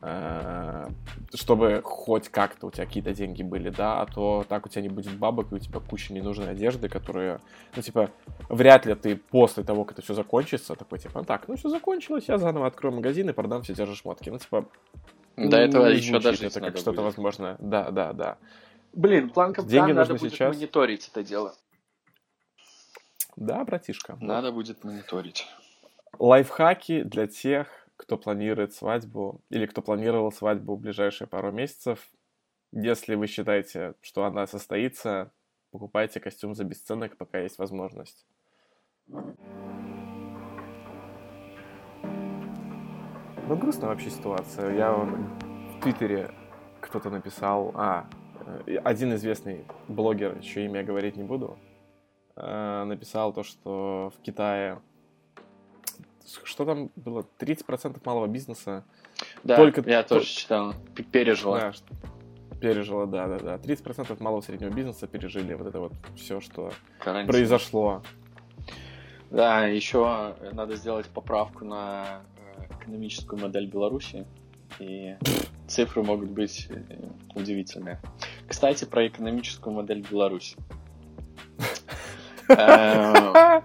э, 0.00 0.86
чтобы 1.34 1.82
хоть 1.84 2.30
как-то 2.30 2.68
у 2.68 2.70
тебя 2.70 2.86
какие-то 2.86 3.12
деньги 3.12 3.42
были, 3.42 3.68
да, 3.68 4.00
а 4.00 4.06
то 4.06 4.46
так 4.48 4.64
у 4.64 4.68
тебя 4.70 4.80
не 4.80 4.88
будет 4.88 5.16
бабок, 5.18 5.52
и 5.52 5.56
у 5.56 5.58
тебя 5.58 5.80
куча 5.80 6.14
ненужной 6.14 6.52
одежды, 6.52 6.88
которые, 6.88 7.40
ну, 7.76 7.82
типа, 7.82 8.10
вряд 8.48 8.86
ли 8.86 8.94
ты 8.94 9.16
после 9.16 9.62
того, 9.62 9.84
как 9.84 9.98
это 9.98 10.02
все 10.02 10.14
закончится, 10.14 10.74
такой, 10.74 10.98
типа, 10.98 11.20
ну 11.20 11.24
так, 11.24 11.48
ну 11.48 11.56
все 11.56 11.68
закончилось, 11.68 12.24
я 12.28 12.38
заново 12.38 12.66
открою 12.66 12.96
магазин 12.96 13.28
и 13.28 13.34
продам 13.34 13.62
все 13.62 13.74
те 13.74 13.84
же 13.84 13.94
шмотки. 13.94 14.30
Ну, 14.30 14.38
типа, 14.38 14.66
До 15.36 15.58
этого 15.58 15.88
не 15.88 15.96
еще 15.96 16.18
даже 16.18 16.46
это 16.46 16.60
как 16.60 16.78
что-то 16.78 17.02
возможно. 17.02 17.56
Да, 17.58 17.90
да, 17.90 18.14
да. 18.14 18.38
Блин, 18.94 19.28
план 19.28 19.52
капитана 19.52 19.70
Деньги 19.70 19.92
надо 19.92 20.12
нужны 20.12 20.28
будет 20.28 20.32
сейчас. 20.32 20.56
мониторить 20.56 21.10
это 21.12 21.22
дело. 21.22 21.54
Да, 23.36 23.64
братишка. 23.64 24.16
Надо 24.20 24.52
будет 24.52 24.84
мониторить. 24.84 25.46
Лайфхаки 26.18 27.02
для 27.02 27.26
тех, 27.26 27.68
кто 27.96 28.16
планирует 28.16 28.72
свадьбу 28.72 29.40
или 29.50 29.66
кто 29.66 29.82
планировал 29.82 30.32
свадьбу 30.32 30.76
в 30.76 30.80
ближайшие 30.80 31.26
пару 31.28 31.50
месяцев. 31.52 32.08
Если 32.72 33.14
вы 33.14 33.26
считаете, 33.26 33.94
что 34.00 34.24
она 34.24 34.46
состоится, 34.46 35.32
покупайте 35.70 36.20
костюм 36.20 36.54
за 36.54 36.64
бесценок, 36.64 37.16
пока 37.16 37.40
есть 37.40 37.58
возможность. 37.58 38.26
Ну, 43.46 43.56
грустная 43.56 43.90
вообще 43.90 44.10
ситуация. 44.10 44.74
Я 44.74 44.92
в 44.92 45.80
Твиттере 45.82 46.30
кто-то 46.80 47.10
написал, 47.10 47.72
а, 47.74 48.08
э, 48.66 48.76
один 48.76 49.14
известный 49.14 49.66
блогер, 49.88 50.38
еще 50.38 50.64
имя 50.64 50.82
говорить 50.82 51.16
не 51.16 51.24
буду, 51.24 51.58
написал 52.36 53.32
то, 53.32 53.42
что 53.42 54.12
в 54.16 54.22
Китае 54.22 54.80
что 56.44 56.64
там 56.64 56.90
было? 56.96 57.24
30% 57.38 58.00
малого 58.04 58.26
бизнеса 58.26 58.84
Да, 59.44 59.56
Только- 59.56 59.88
я 59.88 60.02
то- 60.02 60.16
тоже 60.16 60.26
читал. 60.26 60.74
Пережила. 61.12 61.60
да, 61.60 61.72
что- 61.72 61.94
пережило, 62.60 63.06
да, 63.06 63.28
да, 63.28 63.38
да. 63.38 63.58
30% 63.58 64.20
малого 64.20 64.40
среднего 64.40 64.70
бизнеса 64.70 65.06
пережили 65.06 65.54
вот 65.54 65.66
это 65.68 65.78
вот 65.80 65.92
все, 66.16 66.40
что 66.40 66.72
Карантин. 66.98 67.30
произошло. 67.30 68.02
Да, 69.30 69.66
еще 69.66 70.34
надо 70.52 70.76
сделать 70.76 71.06
поправку 71.06 71.64
на 71.64 72.22
э, 72.56 72.64
экономическую 72.80 73.40
модель 73.40 73.66
Беларуси. 73.66 74.26
И 74.80 75.16
цифры 75.68 76.02
могут 76.02 76.30
быть 76.30 76.66
э, 76.70 76.82
удивительные. 77.34 78.00
Кстати, 78.48 78.84
про 78.86 79.06
экономическую 79.06 79.74
модель 79.74 80.00
Беларуси. 80.00 80.56
Э, 82.48 83.60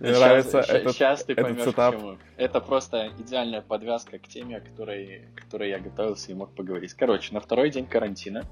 Мне 0.00 0.12
нравится 0.12 0.62
Сейчас, 0.62 1.24
ты 1.24 1.34
поймешь, 1.34 1.74
почему. 1.74 2.18
Это 2.36 2.60
просто 2.60 3.10
идеальная 3.18 3.60
подвязка 3.60 4.18
к 4.18 4.28
теме, 4.28 4.58
о 4.58 4.60
которой, 4.60 5.28
которой 5.36 5.70
я 5.70 5.78
готовился 5.78 6.30
и 6.32 6.34
мог 6.34 6.54
поговорить. 6.54 6.94
Короче, 6.94 7.34
на 7.34 7.40
второй 7.40 7.70
день 7.70 7.86
карантина 7.86 8.44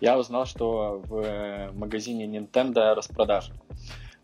я 0.00 0.18
узнал, 0.18 0.46
что 0.46 1.02
в 1.06 1.72
магазине 1.74 2.26
Nintendo 2.26 2.94
распродажа. 2.94 3.52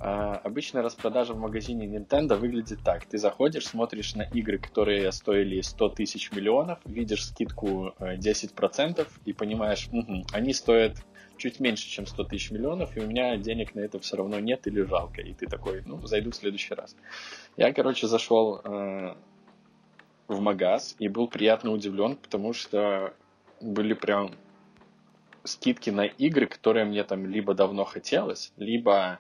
А, 0.05 0.41
Обычная 0.43 0.83
распродажа 0.83 1.33
в 1.33 1.39
магазине 1.39 1.87
Nintendo 1.87 2.35
выглядит 2.35 2.81
так. 2.85 3.07
Ты 3.07 3.19
заходишь, 3.19 3.67
смотришь 3.67 4.17
на 4.17 4.23
игры, 4.23 4.59
которые 4.59 5.13
стоили 5.13 5.61
100 5.61 5.89
тысяч 5.91 6.33
миллионов, 6.33 6.81
видишь 6.85 7.27
скидку 7.27 7.95
э, 8.01 8.17
10% 8.17 9.07
и 9.25 9.33
понимаешь, 9.33 9.89
«Мгм, 9.93 10.25
они 10.33 10.53
стоят 10.55 10.97
чуть 11.43 11.59
меньше, 11.59 11.89
чем 11.89 12.07
100 12.07 12.25
тысяч 12.25 12.53
миллионов, 12.53 12.97
и 12.97 13.01
у 13.01 13.07
меня 13.07 13.37
денег 13.37 13.75
на 13.75 13.81
это 13.81 13.99
все 13.99 14.17
равно 14.17 14.39
нет 14.39 14.67
или 14.69 14.83
жалко. 14.83 15.21
И 15.21 15.35
ты 15.35 15.49
такой, 15.49 15.83
ну, 15.85 16.01
зайду 16.07 16.31
в 16.31 16.37
следующий 16.37 16.75
раз. 16.75 16.95
Я, 17.57 17.73
короче, 17.73 18.07
зашел 18.07 18.61
э, 18.63 19.15
в 20.29 20.41
магаз 20.41 20.95
и 21.01 21.09
был 21.09 21.27
приятно 21.27 21.73
удивлен, 21.73 22.15
потому 22.17 22.53
что 22.53 23.13
были 23.61 23.95
прям 23.95 24.31
скидки 25.43 25.91
на 25.91 26.07
игры, 26.07 26.47
которые 26.47 26.85
мне 26.85 27.03
там 27.03 27.27
либо 27.27 27.55
давно 27.55 27.85
хотелось, 27.85 28.53
либо 28.57 29.19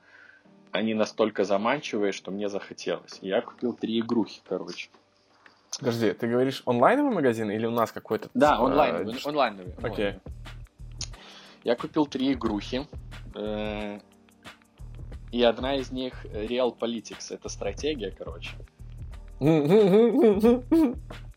они 0.70 0.94
настолько 0.94 1.42
заманчивые, 1.42 2.12
что 2.12 2.30
мне 2.30 2.48
захотелось. 2.48 3.18
Я 3.20 3.40
купил 3.40 3.72
три 3.72 3.98
игрухи, 3.98 4.40
короче. 4.48 4.90
Подожди, 5.78 6.12
ты 6.12 6.28
говоришь 6.28 6.62
онлайновый 6.66 7.12
магазин 7.12 7.50
или 7.50 7.66
у 7.66 7.72
нас 7.72 7.90
какой-то? 7.90 8.28
Да, 8.34 8.58
онлайновые. 8.58 9.18
ш- 9.18 9.28
онлайновые, 9.28 9.74
Окей. 9.78 9.88
онлайновые. 9.88 10.20
Я 11.64 11.76
купил 11.76 12.06
три 12.06 12.32
игрухи. 12.32 12.86
э, 13.34 14.00
И 15.30 15.42
одна 15.42 15.76
из 15.76 15.90
них 15.90 16.24
Real 16.26 16.76
Politics. 16.78 17.32
Это 17.34 17.48
стратегия, 17.48 18.10
короче. 18.10 18.50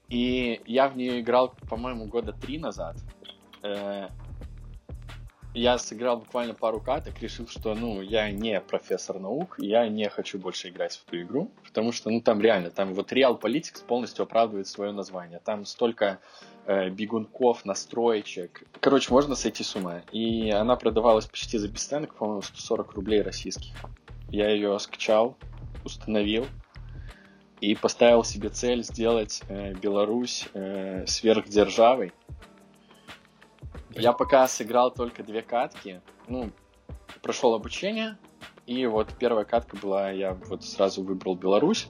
И 0.09 0.61
я 0.65 0.87
в 0.87 0.95
нее 0.97 1.19
играл, 1.21 1.53
по-моему, 1.69 2.05
года 2.05 2.31
три 2.33 2.59
назад. 2.59 2.97
Я 5.55 5.77
сыграл 5.77 6.17
буквально 6.17 6.53
пару 6.53 6.81
каток, 6.81 7.21
решил, 7.21 7.47
что, 7.47 7.75
ну, 7.75 8.01
я 8.01 8.29
не 8.29 8.59
профессор 8.59 9.19
наук, 9.19 9.55
я 9.57 9.87
не 9.87 10.09
хочу 10.09 10.37
больше 10.37 10.67
играть 10.67 10.97
в 10.97 11.07
эту 11.07 11.21
игру, 11.21 11.49
потому 11.63 11.93
что, 11.93 12.09
ну, 12.09 12.19
там 12.19 12.41
реально, 12.41 12.71
там 12.71 12.93
вот 12.93 13.13
Real 13.13 13.39
Politics 13.39 13.81
полностью 13.87 14.23
оправдывает 14.23 14.67
свое 14.67 14.91
название. 14.91 15.39
Там 15.39 15.63
столько 15.63 16.19
э, 16.65 16.89
бегунков, 16.89 17.63
настроечек. 17.63 18.63
Короче, 18.81 19.13
можно 19.13 19.35
сойти 19.35 19.63
с 19.63 19.73
ума. 19.77 20.01
И 20.11 20.49
она 20.49 20.75
продавалась 20.75 21.25
почти 21.25 21.57
за 21.57 21.69
бесценок, 21.69 22.15
по-моему, 22.15 22.41
140 22.41 22.91
рублей 22.91 23.21
российских. 23.21 23.73
Я 24.27 24.49
ее 24.49 24.77
скачал, 24.79 25.37
установил, 25.85 26.45
и 27.61 27.75
поставил 27.75 28.25
себе 28.25 28.49
цель 28.49 28.83
сделать 28.83 29.41
э, 29.47 29.73
Беларусь 29.73 30.49
э, 30.53 31.05
сверхдержавой. 31.07 32.11
Я 33.95 34.11
пока 34.11 34.47
сыграл 34.47 34.91
только 34.91 35.23
две 35.23 35.41
катки, 35.41 36.01
ну, 36.27 36.51
прошел 37.21 37.53
обучение, 37.53 38.17
и 38.65 38.85
вот 38.85 39.13
первая 39.17 39.45
катка 39.45 39.77
была, 39.77 40.11
я 40.11 40.33
вот 40.47 40.63
сразу 40.63 41.03
выбрал 41.03 41.35
Беларусь. 41.35 41.87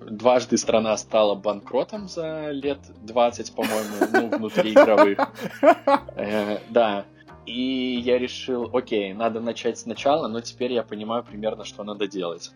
Дважды 0.00 0.56
страна 0.58 0.96
стала 0.96 1.34
банкротом 1.34 2.08
за 2.08 2.50
лет 2.50 2.78
20, 3.02 3.54
по-моему, 3.54 3.94
ну, 4.12 4.38
внутри 4.38 4.72
игровых. 4.72 5.18
Э, 6.16 6.58
да. 6.70 7.04
И 7.46 8.00
я 8.04 8.18
решил, 8.18 8.68
окей, 8.76 9.12
надо 9.14 9.40
начать 9.40 9.78
сначала, 9.78 10.28
но 10.28 10.40
теперь 10.40 10.72
я 10.72 10.82
понимаю 10.82 11.24
примерно, 11.24 11.64
что 11.64 11.84
надо 11.84 12.06
делать. 12.06 12.50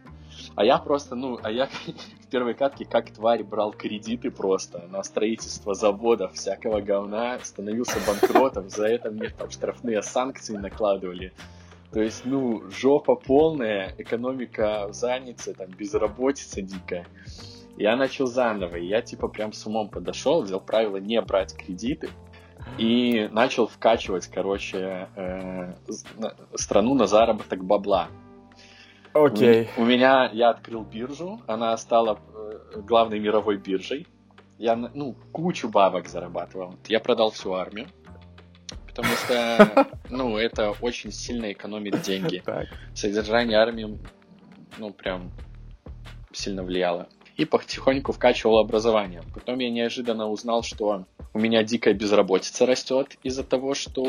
А 0.55 0.64
я 0.64 0.79
просто, 0.79 1.14
ну, 1.14 1.38
а 1.42 1.51
я 1.51 1.66
в 2.21 2.27
первой 2.31 2.55
катке 2.55 2.85
как 2.85 3.11
тварь 3.11 3.42
брал 3.42 3.73
кредиты 3.73 4.31
просто 4.31 4.87
на 4.88 5.03
строительство 5.03 5.75
заводов, 5.75 6.35
всякого 6.35 6.81
говна, 6.81 7.38
становился 7.42 7.99
банкротом, 8.07 8.68
за 8.68 8.87
это 8.87 9.11
мне 9.11 9.29
там 9.31 9.51
штрафные 9.51 10.03
санкции 10.03 10.57
накладывали. 10.57 11.33
То 11.92 12.01
есть, 12.01 12.25
ну, 12.25 12.71
жопа 12.71 13.16
полная, 13.16 13.95
экономика 13.99 14.88
в 14.90 15.55
там, 15.55 15.71
безработица 15.71 16.62
дикая. 16.62 17.07
Я 17.77 17.97
начал 17.97 18.27
заново, 18.27 18.77
и 18.77 18.87
я 18.87 19.03
типа 19.03 19.29
прям 19.29 19.53
с 19.53 19.66
умом 19.66 19.88
подошел, 19.88 20.42
взял 20.42 20.61
правило 20.61 20.97
не 20.97 21.21
брать 21.21 21.55
кредиты, 21.55 22.09
и 22.79 23.29
начал 23.33 23.66
вкачивать, 23.66 24.27
короче, 24.29 25.09
э, 25.16 25.73
страну 26.55 26.95
на 26.95 27.07
заработок 27.07 27.64
бабла. 27.64 28.09
Окей. 29.14 29.68
У, 29.77 29.83
у 29.83 29.85
меня 29.85 30.31
я 30.33 30.51
открыл 30.51 30.83
биржу, 30.85 31.40
она 31.46 31.77
стала 31.77 32.18
э, 32.35 32.81
главной 32.81 33.18
мировой 33.18 33.59
биржей. 33.59 34.07
Я, 34.59 34.77
ну, 34.77 35.14
кучу 35.33 35.68
бабок 35.68 36.09
зарабатывал. 36.09 36.75
Я 36.88 37.01
продал 37.01 37.31
всю 37.31 37.53
армию. 37.53 37.88
потому 38.87 39.09
что, 39.09 39.88
ну, 40.11 40.38
это 40.38 40.72
очень 40.81 41.12
сильно 41.12 41.53
экономит 41.53 42.01
деньги. 42.03 42.42
Содержание 42.94 43.59
армии, 43.59 43.98
ну, 44.79 44.92
прям 44.92 45.31
сильно 46.33 46.62
влияло. 46.62 47.09
И 47.37 47.44
потихоньку 47.44 48.12
вкачивал 48.12 48.59
образование. 48.59 49.22
Потом 49.35 49.59
я 49.59 49.70
неожиданно 49.70 50.29
узнал, 50.29 50.62
что 50.62 51.07
у 51.35 51.38
меня 51.38 51.62
дикая 51.62 51.95
безработица 51.95 52.66
растет 52.66 53.16
из-за 53.23 53.45
того, 53.45 53.75
что 53.75 54.03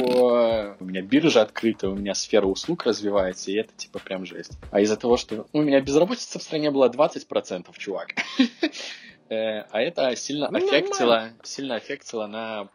у 0.79 0.85
меня 0.85 1.01
биржа 1.01 1.41
открыта, 1.41 1.89
у 1.89 1.95
меня 1.95 2.13
сфера 2.13 2.45
услуг 2.45 2.85
развивается, 2.85 3.51
и 3.51 3.55
это 3.55 3.73
типа 3.75 3.99
прям 3.99 4.25
жесть. 4.25 4.53
А 4.71 4.81
из-за 4.81 4.97
того, 4.97 5.17
что 5.17 5.47
у 5.53 5.61
меня 5.61 5.79
безработица 5.81 6.39
в 6.39 6.43
стране 6.43 6.71
была 6.71 6.89
20%, 6.89 7.67
чувак. 7.77 8.09
Э, 9.29 9.63
а 9.71 9.81
это 9.81 10.13
сильно 10.17 10.49
Ну, 10.51 10.57
аффектило, 10.57 11.29
сильно 11.43 11.75
аффектило 11.75 12.27
на 12.27 12.67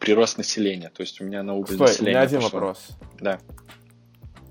прирост 0.00 0.38
населения. 0.38 0.90
То 0.90 1.02
есть 1.02 1.20
у 1.20 1.24
меня 1.24 1.42
на 1.44 1.54
убыль 1.54 1.76
Стой, 1.76 1.86
у 1.86 1.90
населения 1.90 2.10
меня 2.10 2.20
один 2.22 2.40
вопрос. 2.40 2.88
Да. 3.20 3.38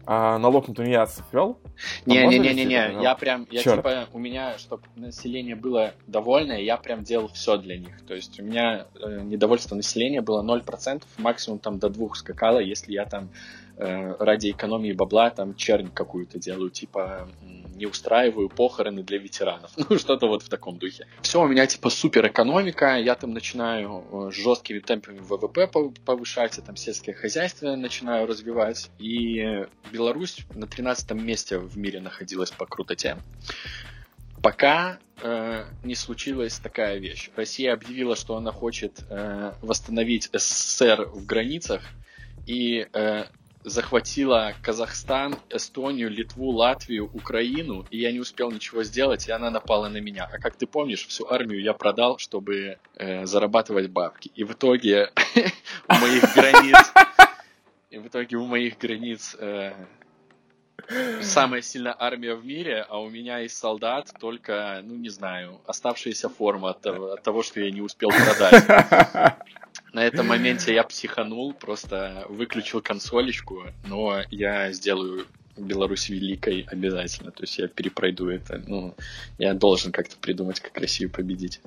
А 0.05 0.37
налог 0.37 0.67
на 0.67 0.73
тунеядцев 0.73 1.25
вел? 1.31 1.59
Не-не-не-не-не, 2.05 2.87
можно 2.87 3.01
я 3.01 3.15
прям, 3.15 3.47
я 3.49 3.61
Чёрт. 3.61 3.77
типа, 3.77 4.07
у 4.11 4.19
меня, 4.19 4.57
чтобы 4.57 4.83
население 4.95 5.55
было 5.55 5.93
довольное, 6.07 6.59
я 6.59 6.77
прям 6.77 7.03
делал 7.03 7.29
все 7.29 7.57
для 7.57 7.77
них. 7.77 8.01
То 8.05 8.13
есть 8.13 8.39
у 8.39 8.43
меня 8.43 8.85
э, 8.95 9.21
недовольство 9.21 9.75
населения 9.75 10.21
было 10.21 10.43
0%, 10.43 11.03
максимум 11.17 11.59
там 11.59 11.79
до 11.79 11.89
двух 11.89 12.17
скакало, 12.17 12.59
если 12.59 12.91
я 12.91 13.05
там 13.05 13.29
э, 13.77 14.15
ради 14.19 14.51
экономии 14.51 14.93
бабла 14.93 15.29
там 15.29 15.55
чернь 15.55 15.89
какую-то 15.89 16.39
делаю, 16.39 16.69
типа 16.69 17.27
не 17.75 17.85
устраиваю 17.85 18.49
похороны 18.49 19.03
для 19.03 19.17
ветеранов. 19.17 19.71
Ну, 19.89 19.97
что-то 19.97 20.27
вот 20.27 20.43
в 20.43 20.49
таком 20.49 20.77
духе. 20.77 21.07
Все, 21.21 21.41
у 21.41 21.47
меня 21.47 21.65
типа 21.67 21.89
супер 21.89 22.27
экономика, 22.27 22.97
я 22.97 23.15
там 23.15 23.33
начинаю 23.33 24.03
э, 24.11 24.31
жесткими 24.31 24.79
темпами 24.79 25.19
ВВП 25.19 25.69
пов- 25.71 25.99
повышать, 26.05 26.57
я 26.57 26.63
там 26.63 26.75
сельское 26.75 27.13
хозяйство 27.13 27.75
начинаю 27.75 28.27
развивать. 28.27 28.89
И 28.99 29.65
Беларусь 29.91 30.45
на 30.55 30.67
13 30.67 31.11
месте 31.11 31.57
в 31.57 31.77
мире 31.77 31.99
находилась 31.99 32.51
по 32.51 32.65
крутоте. 32.65 33.17
Пока 34.41 34.99
э, 35.21 35.65
не 35.83 35.95
случилась 35.95 36.59
такая 36.59 36.97
вещь. 36.97 37.29
Россия 37.35 37.73
объявила, 37.73 38.15
что 38.15 38.35
она 38.35 38.51
хочет 38.51 39.03
э, 39.09 39.53
восстановить 39.61 40.29
СССР 40.33 41.09
в 41.13 41.25
границах 41.25 41.81
и 42.45 42.87
э, 42.91 43.25
захватила 43.63 44.53
Казахстан, 44.61 45.35
Эстонию, 45.49 46.09
Литву, 46.09 46.51
Латвию, 46.51 47.09
Украину, 47.13 47.85
и 47.89 47.97
я 47.97 48.11
не 48.11 48.19
успел 48.19 48.51
ничего 48.51 48.83
сделать, 48.83 49.27
и 49.27 49.31
она 49.31 49.49
напала 49.49 49.87
на 49.89 49.97
меня. 49.97 50.29
А 50.31 50.37
как 50.37 50.55
ты 50.55 50.67
помнишь, 50.67 51.07
всю 51.07 51.27
армию 51.27 51.61
я 51.61 51.73
продал, 51.73 52.17
чтобы 52.17 52.77
э, 52.95 53.25
зарабатывать 53.25 53.89
бабки. 53.89 54.31
И 54.35 54.43
в 54.43 54.53
итоге 54.53 55.11
у 55.87 55.93
моих 55.93 56.33
границ 56.35 56.77
и 57.93 57.99
в 57.99 58.07
итоге 58.07 58.37
у 58.37 58.47
моих 58.47 58.79
границ 58.79 59.35
э, 59.39 59.71
самая 61.21 61.61
сильная 61.61 61.95
армия 61.97 62.33
в 62.33 62.43
мире, 62.43 62.85
а 62.89 62.99
у 62.99 63.09
меня 63.09 63.41
из 63.41 63.55
солдат 63.55 64.11
только, 64.19 64.81
ну 64.83 64.95
не 64.95 65.09
знаю, 65.09 65.61
оставшаяся 65.67 66.27
форма 66.27 66.71
от 66.71 66.81
того, 66.81 67.11
от 67.11 67.21
того, 67.21 67.43
что 67.43 67.59
я 67.59 67.69
не 67.69 67.81
успел 67.81 68.09
продать. 68.09 68.65
На 69.93 70.03
этом 70.03 70.27
моменте 70.27 70.73
я 70.73 70.83
психанул, 70.83 71.53
просто 71.53 72.25
выключил 72.27 72.81
консолечку, 72.81 73.67
но 73.83 74.23
я 74.31 74.71
сделаю 74.71 75.27
Беларусь 75.55 76.09
великой 76.09 76.61
обязательно. 76.61 77.29
То 77.31 77.43
есть 77.43 77.59
я 77.59 77.67
перепройду 77.67 78.27
это. 78.27 78.61
Ну, 78.65 78.95
я 79.37 79.53
должен 79.53 79.91
как-то 79.91 80.17
придумать, 80.17 80.59
как 80.59 80.75
Россию 80.79 81.11
победить. 81.11 81.61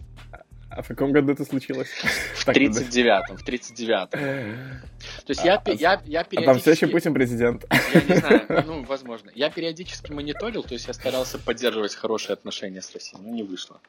А 0.76 0.82
в 0.82 0.88
каком 0.88 1.10
году 1.10 1.32
это 1.32 1.44
случилось? 1.46 1.88
В 2.34 2.44
Так, 2.44 2.54
39-м, 2.54 3.38
в 3.38 3.48
39-м. 3.48 4.08
То 4.10 5.28
есть 5.28 5.42
я, 5.42 5.54
А, 5.54 5.58
пе- 5.58 5.72
я, 5.72 6.02
я 6.04 6.20
А 6.20 6.24
там 6.24 6.58
все 6.58 6.72
еще 6.72 6.86
периодически... 6.86 6.92
Путин 6.92 7.14
президент. 7.14 7.64
Я 7.94 8.00
не 8.02 8.20
знаю, 8.20 8.64
ну, 8.66 8.82
возможно. 8.84 9.30
Я 9.34 9.48
периодически 9.48 10.12
мониторил, 10.12 10.62
то 10.62 10.74
есть 10.74 10.86
я 10.86 10.92
старался 10.92 11.38
поддерживать 11.38 11.94
хорошие 11.94 12.34
отношения 12.34 12.82
с 12.82 12.92
Россией, 12.92 13.22
но 13.22 13.30
не 13.30 13.42
вышло. 13.42 13.80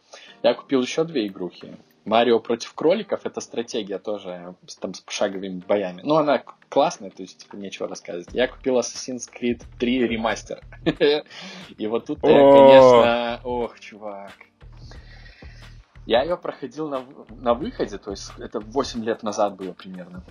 Я 0.43 0.53
купил 0.53 0.81
еще 0.81 1.03
две 1.03 1.27
игрухи. 1.27 1.75
Марио 2.05 2.39
против 2.39 2.73
кроликов 2.73 3.25
это 3.25 3.41
стратегия 3.41 3.99
тоже 3.99 4.55
там, 4.79 4.93
с 4.93 5.01
пошаговыми 5.01 5.61
боями. 5.67 5.99
Ну, 6.05 6.15
она 6.15 6.41
классная, 6.69 7.09
то 7.09 7.21
есть 7.21 7.39
типа, 7.39 7.57
нечего 7.57 7.89
рассказывать. 7.89 8.29
Я 8.31 8.47
купил 8.47 8.79
Assassin's 8.79 9.29
Creed 9.29 9.61
3 9.77 10.07
ремастер. 10.07 10.61
И 11.77 11.87
вот 11.87 12.05
тут 12.05 12.19
я, 12.23 12.29
конечно, 12.29 13.41
ох, 13.43 13.77
чувак. 13.81 14.31
Я 16.07 16.23
ее 16.23 16.37
проходил 16.37 16.87
на, 16.87 17.03
на 17.29 17.53
выходе, 17.53 17.97
то 17.97 18.11
есть 18.11 18.31
это 18.39 18.61
8 18.61 19.03
лет 19.03 19.23
назад 19.23 19.57
было 19.57 19.73
примерно. 19.73 20.23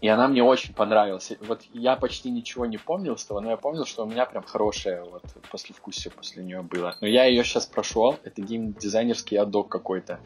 И 0.00 0.08
она 0.08 0.26
мне 0.26 0.42
очень 0.42 0.74
понравилась. 0.74 1.32
Вот 1.46 1.62
я 1.72 1.94
почти 1.94 2.28
ничего 2.28 2.66
не 2.66 2.76
помнил 2.76 3.16
с 3.16 3.24
того, 3.24 3.40
но 3.40 3.50
я 3.50 3.56
помнил, 3.56 3.84
что 3.86 4.02
у 4.02 4.06
меня 4.06 4.26
прям 4.26 4.42
хорошее 4.42 5.04
вот 5.04 5.22
послевкусие 5.48 6.10
после 6.10 6.42
нее 6.42 6.62
было. 6.62 6.96
Но 7.00 7.06
я 7.06 7.24
ее 7.26 7.44
сейчас 7.44 7.66
прошел, 7.66 8.16
это 8.24 8.42
геймдизайнерский 8.42 9.38
адок 9.38 9.68
какой-то. 9.68 10.18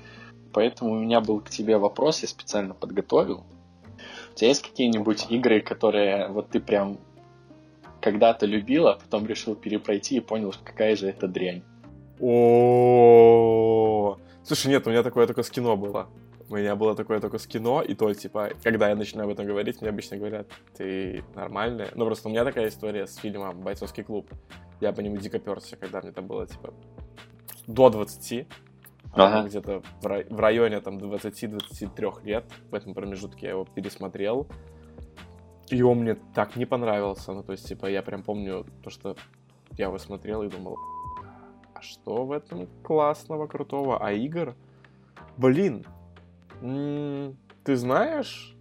Поэтому 0.54 0.92
у 0.92 0.98
меня 0.98 1.20
был 1.20 1.42
к 1.42 1.50
тебе 1.50 1.76
вопрос, 1.76 2.22
я 2.22 2.28
специально 2.28 2.72
подготовил. 2.72 3.44
У 4.32 4.34
тебя 4.34 4.48
есть 4.48 4.62
какие-нибудь 4.62 5.26
игры, 5.28 5.60
которые 5.60 6.28
вот 6.28 6.48
ты 6.48 6.58
прям 6.58 6.96
когда-то 8.00 8.46
любил, 8.46 8.88
а 8.88 8.94
потом 8.94 9.26
решил 9.26 9.54
перепройти 9.56 10.16
и 10.16 10.20
понял, 10.20 10.54
какая 10.64 10.96
же 10.96 11.06
это 11.06 11.28
дрянь? 11.28 11.62
О, 12.18 14.16
Слушай, 14.46 14.68
нет, 14.68 14.86
у 14.86 14.90
меня 14.90 15.02
такое 15.02 15.26
только 15.26 15.42
с 15.42 15.50
кино 15.50 15.76
было. 15.76 16.06
У 16.48 16.54
меня 16.54 16.76
было 16.76 16.94
такое 16.94 17.18
только 17.18 17.38
с 17.38 17.48
кино, 17.48 17.82
и 17.82 17.94
то, 17.94 18.14
типа, 18.14 18.50
когда 18.62 18.88
я 18.90 18.94
начинаю 18.94 19.26
об 19.26 19.32
этом 19.32 19.44
говорить, 19.44 19.80
мне 19.80 19.90
обычно 19.90 20.16
говорят, 20.16 20.46
ты 20.76 21.24
нормальный. 21.34 21.86
Ну, 21.96 22.04
просто 22.04 22.28
у 22.28 22.30
меня 22.30 22.44
такая 22.44 22.68
история 22.68 23.08
с 23.08 23.16
фильмом 23.16 23.60
«Бойцовский 23.62 24.04
клуб». 24.04 24.30
Я 24.80 24.92
по 24.92 25.00
нему 25.00 25.16
дико 25.16 25.40
перся, 25.40 25.76
когда 25.76 26.00
мне 26.00 26.12
там 26.12 26.28
было, 26.28 26.46
типа, 26.46 26.72
до 27.66 27.90
20. 27.90 28.46
Ага. 29.14 29.40
а, 29.40 29.48
Где-то 29.48 29.82
в, 30.00 30.06
рай- 30.06 30.26
в 30.30 30.38
районе, 30.38 30.80
там, 30.80 30.98
20-23 30.98 32.24
лет. 32.24 32.44
В 32.70 32.74
этом 32.76 32.94
промежутке 32.94 33.46
я 33.46 33.52
его 33.52 33.64
пересмотрел. 33.64 34.46
И 35.70 35.82
он 35.82 36.02
мне 36.02 36.14
так 36.36 36.54
не 36.54 36.66
понравился. 36.66 37.32
Ну, 37.32 37.42
то 37.42 37.50
есть, 37.50 37.66
типа, 37.66 37.86
я 37.86 38.02
прям 38.02 38.22
помню 38.22 38.64
то, 38.84 38.90
что 38.90 39.16
я 39.72 39.86
его 39.86 39.98
смотрел 39.98 40.44
и 40.44 40.48
думал, 40.48 40.78
что 41.86 42.24
в 42.24 42.32
этом 42.32 42.68
классного, 42.82 43.46
крутого? 43.46 44.04
А 44.04 44.12
игр? 44.12 44.54
Блин, 45.36 45.84
ты 47.64 47.76
знаешь, 47.76 48.56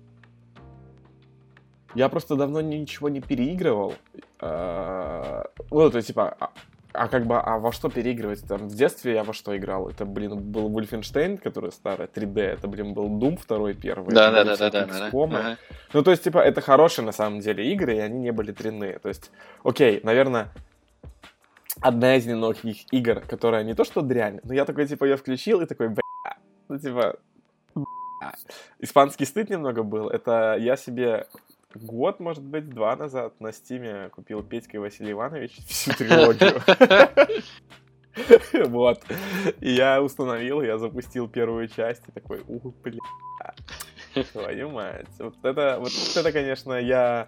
я 1.96 2.10
просто 2.10 2.36
давно 2.36 2.62
ничего 2.62 3.10
не 3.10 3.22
переигрывал. 3.22 3.94
А, 4.40 5.46
Ну, 5.72 5.90
то 5.90 5.98
есть, 5.98 6.08
типа, 6.10 6.36
а, 6.40 6.52
а 6.92 7.08
как 7.08 7.26
бы, 7.26 7.38
а 7.38 7.58
во 7.58 7.72
что 7.72 7.90
переигрывать? 7.90 8.46
Там, 8.48 8.68
в 8.68 8.76
детстве 8.76 9.14
я 9.14 9.24
во 9.24 9.34
что 9.34 9.56
играл? 9.56 9.90
Это, 9.90 10.06
блин, 10.06 10.42
был 10.42 10.70
Wolfenstein, 10.70 11.38
который 11.38 11.72
старый, 11.72 12.08
3D. 12.08 12.40
Это, 12.42 12.68
блин, 12.68 12.94
был 12.94 13.08
Doom 13.10 13.38
второй, 13.38 13.74
первый. 13.74 14.14
Да, 14.14 14.32
да, 14.32 14.44
да, 14.44 14.58
да, 14.58 14.70
да, 14.70 14.86
да. 14.86 15.08
Ага. 15.12 15.58
Ну, 15.94 16.04
то 16.04 16.12
есть, 16.12 16.24
типа, 16.24 16.40
это 16.40 16.62
хорошие, 16.62 17.06
на 17.06 17.14
самом 17.14 17.40
деле, 17.40 17.72
игры, 17.72 17.96
и 17.96 18.00
они 18.00 18.20
не 18.20 18.32
были 18.32 18.52
дрянные. 18.52 19.00
То 19.00 19.10
есть, 19.10 19.32
окей, 19.64 20.02
наверное, 20.04 20.50
одна 21.82 22.16
из 22.16 22.26
немногих 22.26 22.92
игр, 22.92 23.22
которая 23.22 23.64
не 23.64 23.74
то 23.74 23.84
что 23.84 24.02
дрянь, 24.02 24.40
но 24.44 24.54
я 24.54 24.66
такой, 24.66 24.88
типа, 24.88 25.06
ее 25.06 25.18
включил 25.18 25.62
и 25.62 25.66
такой, 25.66 25.90
бля, 25.90 26.38
ну, 26.70 26.80
типа, 26.80 27.18
бля. 27.76 28.34
Испанский 28.80 29.26
стыд 29.26 29.50
немного 29.50 29.84
был. 29.84 30.10
Это 30.10 30.58
я 30.60 30.76
себе 30.76 31.28
год, 31.74 32.20
может 32.20 32.44
быть, 32.44 32.70
два 32.70 32.96
назад 32.96 33.40
на 33.40 33.52
стиме 33.52 34.10
купил 34.10 34.44
Петька 34.44 34.78
и 34.78 34.80
Василий 34.80 35.12
Иванович 35.12 35.58
всю 35.68 35.94
трилогию. 35.94 36.62
Вот. 38.70 39.04
И 39.60 39.74
я 39.74 40.02
установил, 40.02 40.62
я 40.62 40.78
запустил 40.78 41.28
первую 41.28 41.68
часть 41.68 42.02
и 42.08 42.14
такой, 42.14 42.42
ух, 42.48 42.74
бля. 42.76 42.98
Твою 44.32 44.70
мать. 44.70 45.10
Вот 45.20 45.36
это, 45.44 45.78
вот 45.80 45.92
это, 46.16 46.32
конечно, 46.32 46.74
я... 46.74 47.28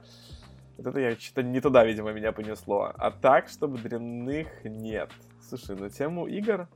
Вот 0.78 0.88
это 0.88 1.00
я 1.00 1.16
что-то 1.16 1.44
не 1.44 1.60
туда, 1.60 1.84
видимо, 1.84 2.12
меня 2.13 2.32
понесло. 2.32 2.92
А 2.96 3.12
так, 3.12 3.50
чтобы 3.50 3.80
дрянных 3.80 4.48
нет. 4.63 5.10
Слушай, 5.42 5.76
на 5.76 5.90
тему 5.90 6.28
игр... 6.28 6.68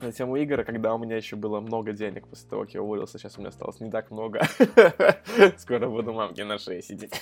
На 0.00 0.12
тему 0.12 0.36
игр, 0.36 0.62
когда 0.62 0.94
у 0.94 0.98
меня 0.98 1.16
еще 1.16 1.34
было 1.34 1.58
много 1.58 1.92
денег 1.92 2.28
после 2.28 2.48
того, 2.48 2.62
как 2.62 2.74
я 2.74 2.82
уволился, 2.82 3.18
сейчас 3.18 3.36
у 3.36 3.40
меня 3.40 3.48
осталось 3.48 3.80
не 3.80 3.90
так 3.90 4.12
много. 4.12 4.40
Скоро 5.56 5.88
буду 5.88 6.12
мамке 6.12 6.44
на 6.44 6.58
шее 6.58 6.82
сидеть. 6.82 7.20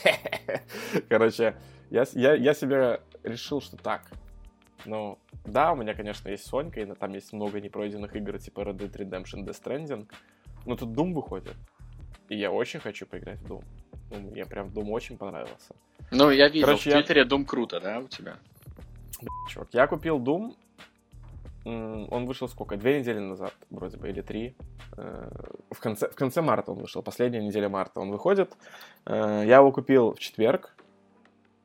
Короче, 1.09 1.57
я, 1.89 2.05
я, 2.13 2.35
я 2.35 2.53
себе 2.53 3.01
решил, 3.25 3.63
что 3.63 3.79
так. 3.79 4.03
Ну, 4.85 5.19
да, 5.47 5.73
у 5.73 5.77
меня, 5.77 5.95
конечно, 5.95 6.29
есть 6.29 6.47
Сонька, 6.47 6.81
и 6.81 6.87
там 6.95 7.15
есть 7.15 7.33
много 7.33 7.61
непройденных 7.61 8.15
игр, 8.15 8.39
типа 8.39 8.61
Red 8.61 8.77
Dead 8.77 8.93
Redemption, 8.93 9.47
Death 9.47 9.63
Stranding. 9.63 10.07
Но 10.67 10.77
тут 10.77 10.91
Doom 10.91 11.15
выходит. 11.15 11.57
И 12.31 12.37
я 12.37 12.51
очень 12.51 12.81
хочу 12.81 13.07
поиграть 13.07 13.41
в 13.41 13.47
Doom. 13.53 13.65
Ну, 14.11 14.21
мне 14.31 14.47
прям 14.47 14.69
Doom 14.69 14.89
очень 14.91 15.19
понравился. 15.19 15.75
Ну, 16.13 16.31
я 16.31 16.49
видел 16.49 16.67
Короче, 16.67 16.91
в 16.91 16.93
я- 16.93 16.99
Твиттере 17.01 17.25
Дом 17.25 17.45
круто, 17.45 17.81
да, 17.81 17.99
у 17.99 18.09
тебя? 18.09 18.37
Чувак, 19.49 19.69
я 19.73 19.87
купил 19.87 20.19
Doom, 20.21 20.55
он 21.65 22.27
вышел 22.27 22.49
сколько? 22.49 22.77
Две 22.77 23.01
недели 23.01 23.19
назад, 23.19 23.53
вроде 23.71 23.97
бы, 23.97 24.09
или 24.09 24.23
три. 24.23 24.55
Э, 24.97 25.29
в 25.71 25.79
конце, 25.81 26.09
в 26.09 26.15
конце 26.15 26.41
марта 26.41 26.73
он 26.73 26.79
вышел, 26.79 27.03
последняя 27.03 27.43
неделя 27.43 27.69
марта 27.69 28.01
он 28.01 28.11
выходит. 28.11 28.53
Э, 29.07 29.43
я 29.47 29.57
его 29.57 29.73
купил 29.73 30.15
в 30.15 30.19
четверг, 30.21 30.75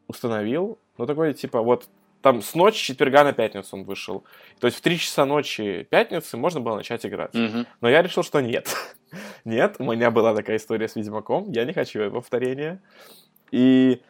установил. 0.07 0.77
Ну, 0.97 1.05
такой, 1.05 1.33
типа, 1.33 1.61
вот 1.61 1.87
там 2.25 2.41
с 2.41 2.55
ночи 2.55 2.83
четверга 2.83 3.23
на 3.23 3.33
пятницу 3.33 3.77
он 3.77 3.83
вышел. 3.83 4.23
То 4.59 4.65
есть 4.65 4.77
в 4.79 4.81
3 4.81 4.97
часа 4.97 5.25
ночи 5.25 5.87
пятницы 5.91 6.37
можно 6.37 6.59
было 6.59 6.77
начать 6.77 7.05
играть. 7.05 7.35
Мгм. 7.35 7.67
Но 7.81 7.87
я 7.87 8.01
решил, 8.01 8.23
что 8.23 8.41
нет. 8.41 8.75
нет, 9.45 9.75
у 9.77 9.83
меня 9.83 10.09
была 10.09 10.33
такая 10.33 10.57
история 10.57 10.87
с 10.87 10.95
Ведьмаком, 10.95 11.51
я 11.51 11.65
не 11.65 11.73
хочу 11.73 11.99
его 11.99 12.21
повторения. 12.21 12.81
И 13.51 14.01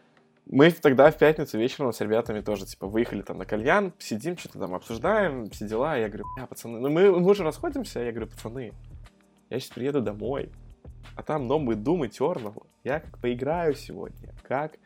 мы 0.45 0.71
тогда 0.71 1.12
в 1.12 1.17
пятницу 1.17 1.58
вечером 1.58 1.91
с 1.91 1.99
ребятами 1.99 2.39
тоже, 2.39 2.65
типа, 2.65 2.88
выехали 2.88 3.21
там 3.21 3.38
на 3.38 3.45
кальян, 3.45 3.91
сидим, 3.99 4.38
что-то 4.38 4.60
там 4.60 4.73
обсуждаем, 4.75 5.49
все 5.49 5.67
дела. 5.67 5.97
Я 5.97 6.08
говорю, 6.08 6.23
бля, 6.38 6.45
пацаны, 6.45 6.80
ну 6.80 6.89
мы, 6.89 7.12
мы 7.12 7.30
уже 7.30 7.43
расходимся. 7.43 7.99
Я 7.99 8.13
говорю, 8.13 8.32
пацаны, 8.32 8.71
я 9.49 9.60
сейчас 9.60 9.71
приеду 9.71 9.99
домой, 9.99 10.49
а 11.17 11.21
там 11.21 11.47
новый 11.47 11.75
Doom 11.75 12.08
Eternal. 12.08 12.65
Я 12.86 13.01
как 13.01 13.17
поиграю 13.17 13.75
сегодня, 13.75 14.34
как, 14.47 14.78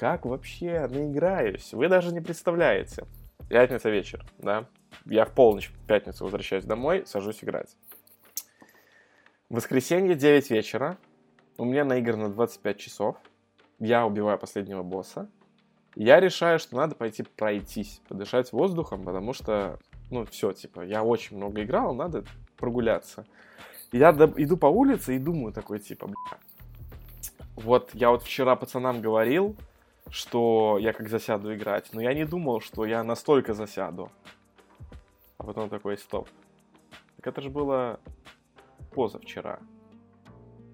как 0.00 0.24
вообще 0.24 0.88
наиграюсь. 0.88 1.74
Вы 1.74 1.88
даже 1.88 2.10
не 2.10 2.22
представляете. 2.22 3.04
Пятница 3.50 3.90
вечер, 3.90 4.24
да? 4.38 4.66
Я 5.04 5.26
в 5.26 5.32
полночь 5.34 5.68
в 5.68 5.86
пятницу 5.86 6.24
возвращаюсь 6.24 6.64
домой, 6.64 7.04
сажусь 7.04 7.44
играть. 7.44 7.76
Воскресенье 9.50 10.14
9 10.14 10.50
вечера. 10.52 10.96
У 11.58 11.66
меня 11.66 11.84
наиграно 11.84 12.30
25 12.30 12.78
часов. 12.78 13.16
Я 13.78 14.06
убиваю 14.06 14.38
последнего 14.38 14.82
босса. 14.82 15.28
Я 15.94 16.18
решаю, 16.18 16.58
что 16.58 16.76
надо 16.76 16.94
пойти 16.94 17.22
пройтись, 17.22 18.00
подышать 18.08 18.52
воздухом, 18.52 19.04
потому 19.04 19.34
что, 19.34 19.78
ну, 20.10 20.24
все, 20.24 20.52
типа, 20.52 20.80
я 20.80 21.04
очень 21.04 21.36
много 21.36 21.62
играл, 21.62 21.94
надо 21.94 22.24
прогуляться. 22.56 23.26
Я 23.92 24.12
иду 24.12 24.56
по 24.56 24.66
улице 24.66 25.16
и 25.16 25.18
думаю 25.18 25.52
такой, 25.52 25.78
типа, 25.78 26.06
бля, 26.06 26.38
вот 27.56 27.90
я 27.92 28.10
вот 28.10 28.22
вчера 28.22 28.56
пацанам 28.56 29.02
говорил, 29.02 29.56
что 30.08 30.78
я 30.80 30.92
как 30.92 31.08
засяду 31.08 31.54
играть, 31.54 31.90
но 31.92 32.00
я 32.00 32.14
не 32.14 32.24
думал, 32.24 32.60
что 32.60 32.84
я 32.84 33.04
настолько 33.04 33.54
засяду. 33.54 34.10
А 35.38 35.44
потом 35.44 35.68
такой, 35.68 35.96
стоп. 35.98 36.28
Так 37.16 37.26
это 37.28 37.40
же 37.42 37.50
было 37.50 38.00
позавчера. 38.94 39.60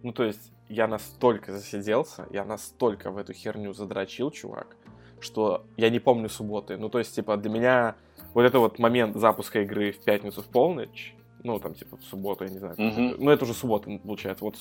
Ну, 0.02 0.12
то 0.12 0.24
есть, 0.24 0.52
я 0.68 0.86
настолько 0.88 1.52
засиделся, 1.52 2.26
я 2.30 2.44
настолько 2.44 3.10
в 3.10 3.18
эту 3.18 3.32
херню 3.32 3.72
задрочил, 3.72 4.30
чувак, 4.30 4.76
что 5.20 5.64
я 5.76 5.90
не 5.90 5.98
помню 6.00 6.28
субботы. 6.28 6.76
Ну, 6.76 6.88
то 6.88 6.98
есть, 6.98 7.14
типа, 7.14 7.36
для 7.36 7.50
меня 7.50 7.94
вот 8.34 8.42
это 8.42 8.58
вот 8.58 8.78
момент 8.78 9.16
запуска 9.16 9.60
игры 9.62 9.92
в 9.92 9.98
пятницу 10.02 10.42
в 10.42 10.46
полночь, 10.46 11.14
ну, 11.42 11.58
там, 11.60 11.74
типа, 11.74 11.96
в 11.96 12.02
субботу, 12.04 12.44
я 12.44 12.50
не 12.50 12.58
знаю. 12.58 12.74
это- 12.74 12.82
Ну, 13.18 13.30
это 13.30 13.44
уже 13.44 13.54
суббота, 13.54 13.90
получается. 14.02 14.44
Вот 14.44 14.56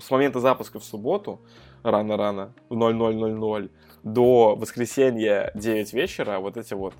с, 0.00 0.10
момента 0.10 0.40
запуска 0.40 0.78
в 0.78 0.84
субботу, 0.84 1.40
рано-рано, 1.82 2.54
в 2.68 2.74
00.00, 2.74 3.70
до 4.02 4.54
воскресенья 4.56 5.50
9 5.54 5.92
вечера, 5.92 6.38
вот 6.38 6.56
эти 6.56 6.74
вот 6.74 6.94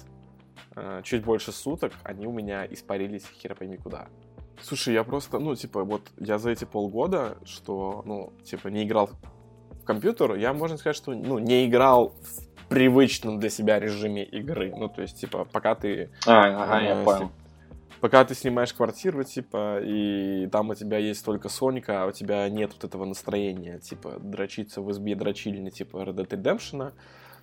э, 0.77 1.03
чуть 1.05 1.25
больше 1.25 1.53
суток, 1.53 1.93
они 2.03 2.27
у 2.27 2.33
меня 2.33 2.67
испарились 2.67 3.25
хер 3.41 3.55
пойми 3.55 3.77
куда. 3.77 4.09
Слушай, 4.61 4.95
я 4.95 5.05
просто, 5.05 5.39
ну, 5.39 5.55
типа, 5.55 5.85
вот 5.85 6.03
я 6.19 6.39
за 6.39 6.51
эти 6.51 6.65
полгода, 6.65 7.39
что, 7.45 8.03
ну, 8.05 8.33
типа, 8.45 8.69
не 8.69 8.85
играл 8.85 9.11
в 9.71 9.85
компьютер, 9.85 10.35
я, 10.35 10.53
можно 10.53 10.77
сказать, 10.77 10.97
что, 10.97 11.13
ну, 11.13 11.39
не 11.39 11.67
играл 11.67 12.15
в 12.23 12.49
привычном 12.69 13.39
для 13.39 13.51
себя 13.51 13.81
режиме 13.81 14.25
игры. 14.25 14.73
Ну, 14.77 14.89
то 14.89 15.03
есть, 15.03 15.21
типа, 15.21 15.45
пока 15.45 15.75
ты 15.75 16.11
А, 16.27 16.65
ага, 16.65 16.81
я 16.81 17.01
Э, 17.01 17.05
понял. 17.05 17.31
Пока 18.01 18.25
ты 18.25 18.35
снимаешь 18.35 18.73
квартиру, 18.73 19.25
типа, 19.25 19.81
и 19.83 20.49
там 20.51 20.71
у 20.71 20.75
тебя 20.75 20.99
есть 20.99 21.25
только 21.25 21.49
Сонька, 21.49 22.03
а 22.03 22.07
у 22.07 22.13
тебя 22.13 22.49
нет 22.49 22.73
вот 22.75 22.85
этого 22.85 23.05
настроения, 23.05 23.79
типа, 23.79 24.19
дрочиться 24.21 24.81
в 24.81 24.91
избе 24.91 25.15
дрочильни, 25.15 25.71
типа, 25.71 25.99
Red 25.99 26.15
Dead 26.15 26.29
Redemption, 26.29 26.93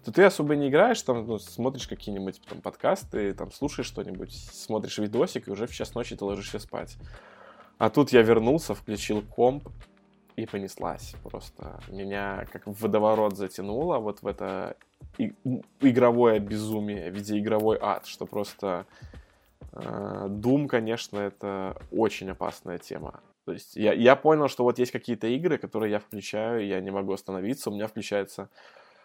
то 0.04 0.12
ты 0.12 0.24
особо 0.24 0.56
не 0.56 0.70
играешь, 0.70 1.02
там, 1.02 1.26
ну, 1.26 1.40
смотришь 1.40 1.88
какие-нибудь 1.88 2.42
там 2.48 2.62
подкасты, 2.62 3.34
там, 3.34 3.52
слушаешь 3.52 3.88
что-нибудь, 3.88 4.34
смотришь 4.34 4.98
видосик, 5.00 5.48
и 5.48 5.52
уже 5.52 5.68
в 5.68 5.74
час 5.74 5.96
ночи 5.96 6.16
ты 6.16 6.24
ложишься 6.24 6.60
спать. 6.60 6.98
А 7.78 7.90
тут 7.90 8.12
я 8.12 8.22
вернулся, 8.22 8.74
включил 8.74 9.22
комп, 9.22 9.68
и 10.36 10.46
понеслась 10.46 11.16
просто. 11.24 11.80
Меня 11.88 12.46
как 12.52 12.68
в 12.68 12.82
водоворот 12.82 13.38
затянуло 13.38 14.00
вот 14.00 14.22
в 14.22 14.28
это 14.28 14.76
игровое 15.80 16.40
безумие, 16.40 17.10
видеоигровой 17.10 17.78
ад, 17.82 18.06
что 18.06 18.26
просто 18.26 18.86
Doom, 19.72 20.68
конечно, 20.68 21.20
это 21.20 21.78
очень 21.92 22.30
опасная 22.30 22.78
тема. 22.78 23.22
То 23.46 23.54
есть 23.54 23.76
я, 23.76 23.94
я 23.94 24.16
понял, 24.16 24.48
что 24.48 24.64
вот 24.64 24.80
есть 24.80 24.92
какие-то 24.92 25.28
игры, 25.28 25.58
которые 25.58 25.92
я 25.92 26.00
включаю, 26.00 26.66
я 26.66 26.80
не 26.82 26.92
могу 26.92 27.14
остановиться, 27.14 27.70
у 27.70 27.74
меня 27.74 27.88
включается... 27.88 28.50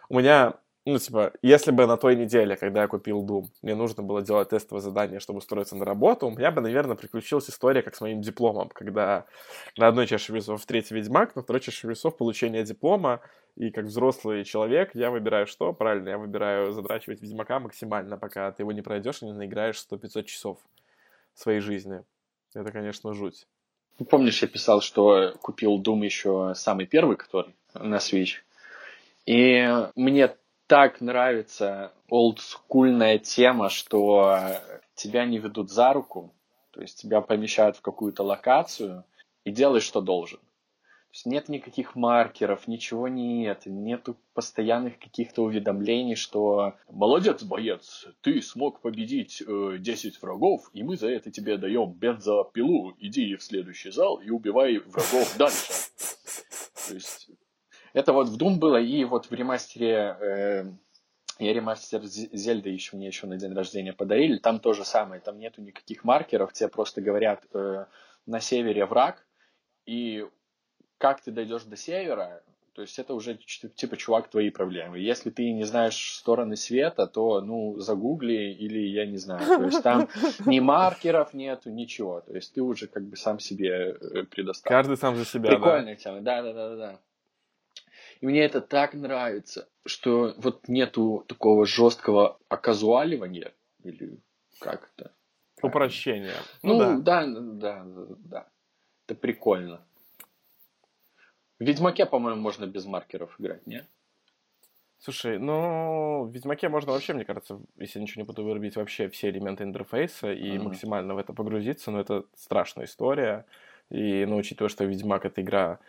У 0.09 0.19
меня, 0.19 0.55
ну, 0.85 0.97
типа, 0.97 1.33
если 1.43 1.71
бы 1.71 1.85
на 1.85 1.95
той 1.97 2.15
неделе, 2.15 2.55
когда 2.55 2.81
я 2.81 2.87
купил 2.87 3.23
Doom, 3.23 3.45
мне 3.61 3.75
нужно 3.75 4.01
было 4.01 4.23
делать 4.23 4.49
тестовое 4.49 4.81
задание, 4.81 5.19
чтобы 5.19 5.37
устроиться 5.37 5.75
на 5.75 5.85
работу, 5.85 6.27
у 6.27 6.31
меня 6.31 6.49
бы, 6.49 6.61
наверное, 6.61 6.95
приключилась 6.95 7.49
история, 7.49 7.83
как 7.83 7.95
с 7.95 8.01
моим 8.01 8.21
дипломом, 8.21 8.69
когда 8.69 9.25
на 9.77 9.87
одной 9.87 10.07
чаше 10.07 10.33
весов 10.33 10.65
третий 10.65 10.95
Ведьмак, 10.95 11.35
на 11.35 11.43
второй 11.43 11.59
чаше 11.59 11.87
весов 11.87 12.17
получение 12.17 12.63
диплома, 12.63 13.21
и 13.55 13.69
как 13.69 13.85
взрослый 13.85 14.43
человек 14.43 14.95
я 14.95 15.11
выбираю 15.11 15.45
что? 15.45 15.71
Правильно, 15.71 16.09
я 16.09 16.17
выбираю 16.17 16.71
задрачивать 16.71 17.21
Ведьмака 17.21 17.59
максимально, 17.59 18.17
пока 18.17 18.51
ты 18.51 18.63
его 18.63 18.71
не 18.71 18.81
пройдешь 18.81 19.21
и 19.21 19.25
не 19.25 19.33
наиграешь 19.33 19.85
100-500 19.87 20.23
часов 20.23 20.57
своей 21.35 21.59
жизни. 21.59 22.03
Это, 22.55 22.71
конечно, 22.71 23.13
жуть. 23.13 23.45
Ну, 23.99 24.05
Помнишь, 24.05 24.41
я 24.41 24.47
писал, 24.47 24.81
что 24.81 25.35
купил 25.41 25.79
Doom 25.79 26.03
еще 26.03 26.53
самый 26.55 26.87
первый, 26.87 27.17
который 27.17 27.53
на 27.73 27.97
Switch. 27.97 28.37
И 29.25 29.67
мне 29.95 30.35
так 30.71 31.01
нравится 31.01 31.91
олдскульная 32.07 33.17
тема, 33.19 33.67
что 33.67 34.39
тебя 34.95 35.25
не 35.25 35.37
ведут 35.37 35.69
за 35.69 35.91
руку, 35.91 36.33
то 36.71 36.79
есть 36.79 37.01
тебя 37.01 37.19
помещают 37.19 37.75
в 37.75 37.81
какую-то 37.81 38.23
локацию 38.23 39.03
и 39.43 39.51
делаешь, 39.51 39.83
что 39.83 39.99
должен. 39.99 40.37
То 40.39 41.11
есть 41.11 41.25
нет 41.25 41.49
никаких 41.49 41.97
маркеров, 41.97 42.69
ничего 42.69 43.09
нет, 43.09 43.63
нету 43.65 44.15
постоянных 44.33 44.97
каких-то 44.97 45.43
уведомлений, 45.43 46.15
что 46.15 46.75
молодец, 46.89 47.43
боец, 47.43 48.07
ты 48.21 48.41
смог 48.41 48.79
победить 48.79 49.43
э, 49.45 49.75
10 49.77 50.21
врагов, 50.21 50.69
и 50.71 50.83
мы 50.83 50.95
за 50.95 51.09
это 51.09 51.31
тебе 51.31 51.57
даем 51.57 51.91
бензопилу, 51.91 52.95
иди 52.97 53.35
в 53.35 53.43
следующий 53.43 53.91
зал 53.91 54.21
и 54.21 54.29
убивай 54.29 54.77
врагов 54.77 55.35
дальше. 55.37 55.73
То 56.87 56.93
есть 56.93 57.29
это 57.93 58.13
вот 58.13 58.29
в 58.29 58.37
Doom 58.37 58.57
было, 58.57 58.77
и 58.79 59.03
вот 59.03 59.25
в 59.27 59.33
ремастере, 59.33 60.17
э, 60.19 60.65
я 61.39 61.53
ремастер 61.53 62.01
Зе- 62.01 62.29
Зельды 62.31 62.69
еще 62.69 62.95
мне 62.95 63.07
еще 63.07 63.27
на 63.27 63.37
день 63.37 63.53
рождения 63.53 63.93
подарили, 63.93 64.37
там 64.37 64.59
то 64.59 64.73
же 64.73 64.85
самое, 64.85 65.21
там 65.21 65.39
нету 65.39 65.61
никаких 65.61 66.03
маркеров, 66.03 66.53
тебе 66.53 66.69
просто 66.69 67.01
говорят, 67.01 67.43
э, 67.53 67.85
на 68.25 68.39
севере 68.39 68.85
враг, 68.85 69.25
и 69.85 70.27
как 70.97 71.21
ты 71.21 71.31
дойдешь 71.31 71.63
до 71.63 71.75
севера, 71.75 72.43
то 72.73 72.81
есть 72.81 72.97
это 72.99 73.13
уже 73.13 73.37
типа, 73.75 73.97
чувак, 73.97 74.29
твои 74.29 74.49
проблемы. 74.49 74.97
Если 74.97 75.29
ты 75.29 75.51
не 75.51 75.65
знаешь 75.65 76.13
стороны 76.15 76.55
света, 76.55 77.05
то, 77.05 77.41
ну, 77.41 77.77
загугли 77.79 78.53
или 78.53 78.79
я 78.79 79.05
не 79.05 79.17
знаю. 79.17 79.45
То 79.45 79.63
есть 79.65 79.83
там 79.83 80.07
ни 80.45 80.59
маркеров 80.61 81.33
нету, 81.33 81.69
ничего. 81.69 82.21
То 82.21 82.33
есть 82.33 82.53
ты 82.53 82.61
уже 82.61 82.87
как 82.87 83.03
бы 83.03 83.17
сам 83.17 83.39
себе 83.39 83.97
э, 83.99 84.23
предоставил. 84.23 84.77
Каждый 84.77 84.95
сам 84.95 85.17
за 85.17 85.25
себя. 85.25 85.49
Прикольная 85.49 85.95
тема, 85.97 86.21
да, 86.21 86.41
да, 86.41 86.53
да, 86.53 86.69
да, 86.69 86.75
да. 86.75 86.99
И 88.21 88.27
мне 88.27 88.41
это 88.41 88.61
так 88.61 88.93
нравится, 88.93 89.67
что 89.85 90.33
вот 90.37 90.67
нету 90.67 91.25
такого 91.27 91.65
жесткого 91.65 92.37
оказуаливания, 92.49 93.53
или 93.83 94.19
как 94.59 94.91
это? 94.95 95.11
Упрощение. 95.63 96.33
Ну, 96.63 96.73
Ну, 96.73 96.79
да. 96.79 97.01
да, 97.01 97.25
да, 97.25 97.83
да, 97.83 98.05
да. 98.19 98.49
Это 99.07 99.19
прикольно. 99.19 99.81
В 101.59 101.63
Ведьмаке, 101.63 102.05
по-моему, 102.05 102.41
можно 102.41 102.65
без 102.67 102.85
маркеров 102.85 103.39
играть, 103.39 103.65
не? 103.67 103.85
Слушай, 104.99 105.39
ну, 105.39 106.25
в 106.25 106.31
Ведьмаке 106.31 106.69
можно 106.69 106.91
вообще, 106.91 107.13
мне 107.13 107.25
кажется, 107.25 107.59
если 107.77 107.99
ничего 107.99 108.21
не 108.21 108.27
буду 108.27 108.43
вырубить, 108.43 108.75
вообще 108.75 109.09
все 109.09 109.29
элементы 109.31 109.63
интерфейса 109.63 110.31
и 110.31 110.57
Мгм. 110.57 110.65
максимально 110.65 111.15
в 111.15 111.17
это 111.17 111.33
погрузиться, 111.33 111.89
но 111.89 111.99
это 111.99 112.25
страшная 112.35 112.85
история. 112.85 113.47
И, 113.89 114.25
ну, 114.25 114.37
учитывая, 114.37 114.69
что 114.69 114.85
Ведьмак 114.85 115.25
это 115.25 115.41
игра, 115.41 115.79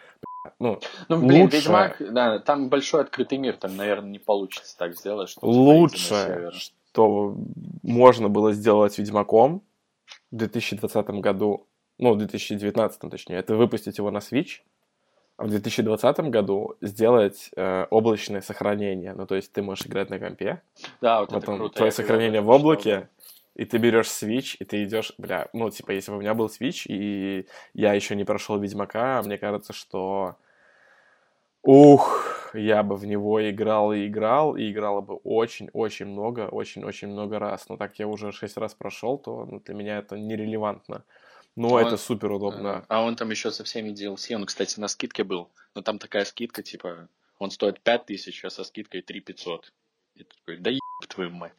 ну, 0.59 0.81
Ну, 1.09 1.27
блин, 1.27 1.45
Лучше. 1.45 1.57
Ведьмак, 1.59 1.97
да, 2.13 2.39
там 2.39 2.69
большой 2.69 3.03
открытый 3.03 3.39
мир, 3.39 3.57
там, 3.57 3.77
наверное, 3.77 4.11
не 4.11 4.19
получится 4.19 4.77
так 4.77 4.97
сделать, 4.97 5.29
что 5.29 5.41
типа, 5.41 6.27
север. 6.27 6.55
что 6.55 7.37
можно 7.83 8.29
было 8.29 8.53
сделать 8.53 8.99
Ведьмаком 8.99 9.63
в 10.31 10.37
2020 10.37 11.07
году, 11.21 11.67
ну, 11.99 12.15
в 12.15 12.19
2019 12.19 13.11
точнее, 13.11 13.37
это 13.37 13.55
выпустить 13.55 13.99
его 13.99 14.11
на 14.11 14.19
Switch, 14.19 14.61
а 15.37 15.45
в 15.45 15.51
2020 15.51 16.21
году 16.31 16.77
сделать 16.81 17.51
э, 17.57 17.87
облачное 17.91 18.41
сохранение. 18.41 19.15
Ну, 19.15 19.27
то 19.27 19.35
есть 19.35 19.53
ты 19.53 19.63
можешь 19.63 19.87
играть 19.87 20.11
на 20.11 20.19
компе, 20.19 20.63
Да, 21.01 21.21
вот 21.21 21.31
это 21.31 21.41
потом 21.41 21.59
круто. 21.59 21.77
твое 21.77 21.93
сохранение 21.93 22.41
в 22.41 22.49
облаке, 22.51 23.09
и 23.55 23.65
ты 23.65 23.79
берешь 23.79 24.07
Switch, 24.07 24.57
и 24.59 24.65
ты 24.65 24.85
идешь, 24.85 25.13
бля, 25.19 25.49
ну, 25.53 25.71
типа, 25.71 25.91
если 25.93 26.11
бы 26.11 26.19
у 26.19 26.21
меня 26.21 26.35
был 26.35 26.47
Switch, 26.47 26.87
и 26.87 27.47
я 27.75 27.95
еще 27.95 28.17
не 28.17 28.25
прошел 28.25 28.59
Ведьмака, 28.59 29.23
мне 29.23 29.39
кажется, 29.39 29.73
что 29.73 30.37
Ух, 31.63 32.51
я 32.55 32.83
бы 32.83 32.97
в 32.97 33.07
него 33.07 33.49
играл 33.49 33.93
и 33.93 34.09
играл, 34.09 34.57
и 34.57 34.71
играл 34.71 35.01
бы 35.01 35.15
очень-очень 35.23 36.07
много, 36.07 36.49
очень-очень 36.49 37.09
много 37.09 37.39
раз. 37.39 37.69
Но 37.69 37.77
так 37.77 37.99
я 38.01 38.09
уже 38.09 38.33
шесть 38.33 38.57
раз 38.57 38.75
прошел, 38.75 39.17
то 39.17 39.47
ну, 39.47 39.61
для 39.61 39.75
меня 39.75 39.99
это 39.99 40.19
нерелевантно. 40.19 41.05
Но 41.55 41.75
он, 41.75 41.87
это 41.87 41.97
супер 41.97 42.33
удобно. 42.33 42.85
А 42.89 43.05
он 43.05 43.15
там 43.15 43.31
еще 43.31 43.53
со 43.53 43.63
всеми 43.63 43.91
DLC, 43.91 44.35
он, 44.35 44.47
кстати, 44.47 44.81
на 44.81 44.89
скидке 44.89 45.23
был. 45.23 45.51
Но 45.75 45.83
там 45.83 45.99
такая 45.99 46.25
скидка, 46.25 46.63
типа, 46.63 47.09
он 47.39 47.51
стоит 47.53 47.81
5000, 47.81 48.45
а 48.45 48.51
со 48.51 48.65
скидкой 48.65 49.03
3500. 49.03 49.73
И 50.17 50.25
ты 50.25 50.35
такой, 50.37 50.57
да 50.57 50.71
еб 50.71 50.81
твою 51.09 51.31
мать. 51.31 51.53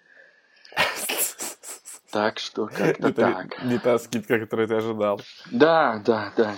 Так 2.14 2.38
что 2.38 2.68
как-то 2.68 3.12
так. 3.12 3.64
Не 3.64 3.80
та 3.80 3.98
скидка, 3.98 4.40
которую 4.40 4.68
ты 4.68 4.76
ожидал. 4.76 5.20
Да, 5.52 6.00
да, 6.06 6.32
да. 6.38 6.54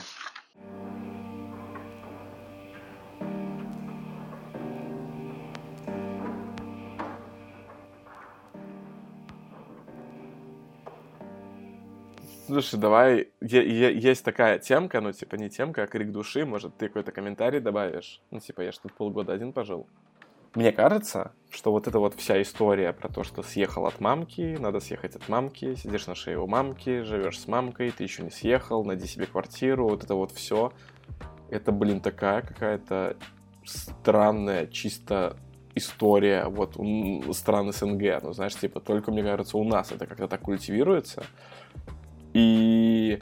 Слушай, 12.47 12.79
давай, 12.79 13.29
есть 13.39 14.25
такая 14.25 14.59
темка, 14.59 14.99
ну, 14.99 15.13
типа, 15.13 15.35
не 15.35 15.49
темка, 15.49 15.83
а 15.83 15.87
крик 15.87 16.11
души, 16.11 16.45
может, 16.45 16.75
ты 16.77 16.87
какой-то 16.87 17.13
комментарий 17.13 17.61
добавишь? 17.61 18.21
Ну, 18.29 18.41
типа, 18.41 18.61
я 18.61 18.73
ж 18.73 18.77
тут 18.77 18.93
полгода 18.93 19.31
один 19.31 19.53
пожил. 19.53 19.87
Мне 20.55 20.71
кажется, 20.71 21.33
что 21.51 21.71
вот 21.71 21.85
эта 21.87 21.99
вот 21.99 22.15
вся 22.15 22.41
история 22.41 22.93
про 22.93 23.09
то, 23.09 23.23
что 23.25 23.43
съехал 23.43 23.87
от 23.87 23.99
мамки, 23.99 24.55
надо 24.57 24.79
съехать 24.79 25.13
от 25.15 25.27
мамки, 25.27 25.75
сидишь 25.75 26.07
на 26.07 26.15
шее 26.15 26.39
у 26.39 26.47
мамки, 26.47 27.01
живешь 27.01 27.41
с 27.41 27.47
мамкой, 27.47 27.91
ты 27.91 28.03
еще 28.03 28.23
не 28.23 28.29
съехал, 28.29 28.85
найди 28.85 29.05
себе 29.05 29.25
квартиру, 29.25 29.89
вот 29.89 30.05
это 30.05 30.15
вот 30.15 30.31
все, 30.31 30.71
это, 31.49 31.73
блин, 31.73 31.99
такая 31.99 32.41
какая-то 32.41 33.17
странная, 33.65 34.67
чисто 34.67 35.35
история 35.75 36.45
вот 36.45 36.77
стран 37.35 37.73
СНГ, 37.73 38.23
ну, 38.23 38.31
знаешь, 38.31 38.55
типа, 38.55 38.79
только, 38.79 39.11
мне 39.11 39.23
кажется, 39.23 39.57
у 39.57 39.65
нас 39.65 39.91
это 39.91 40.07
как-то 40.07 40.29
так 40.29 40.41
культивируется, 40.41 41.25
и... 42.33 43.19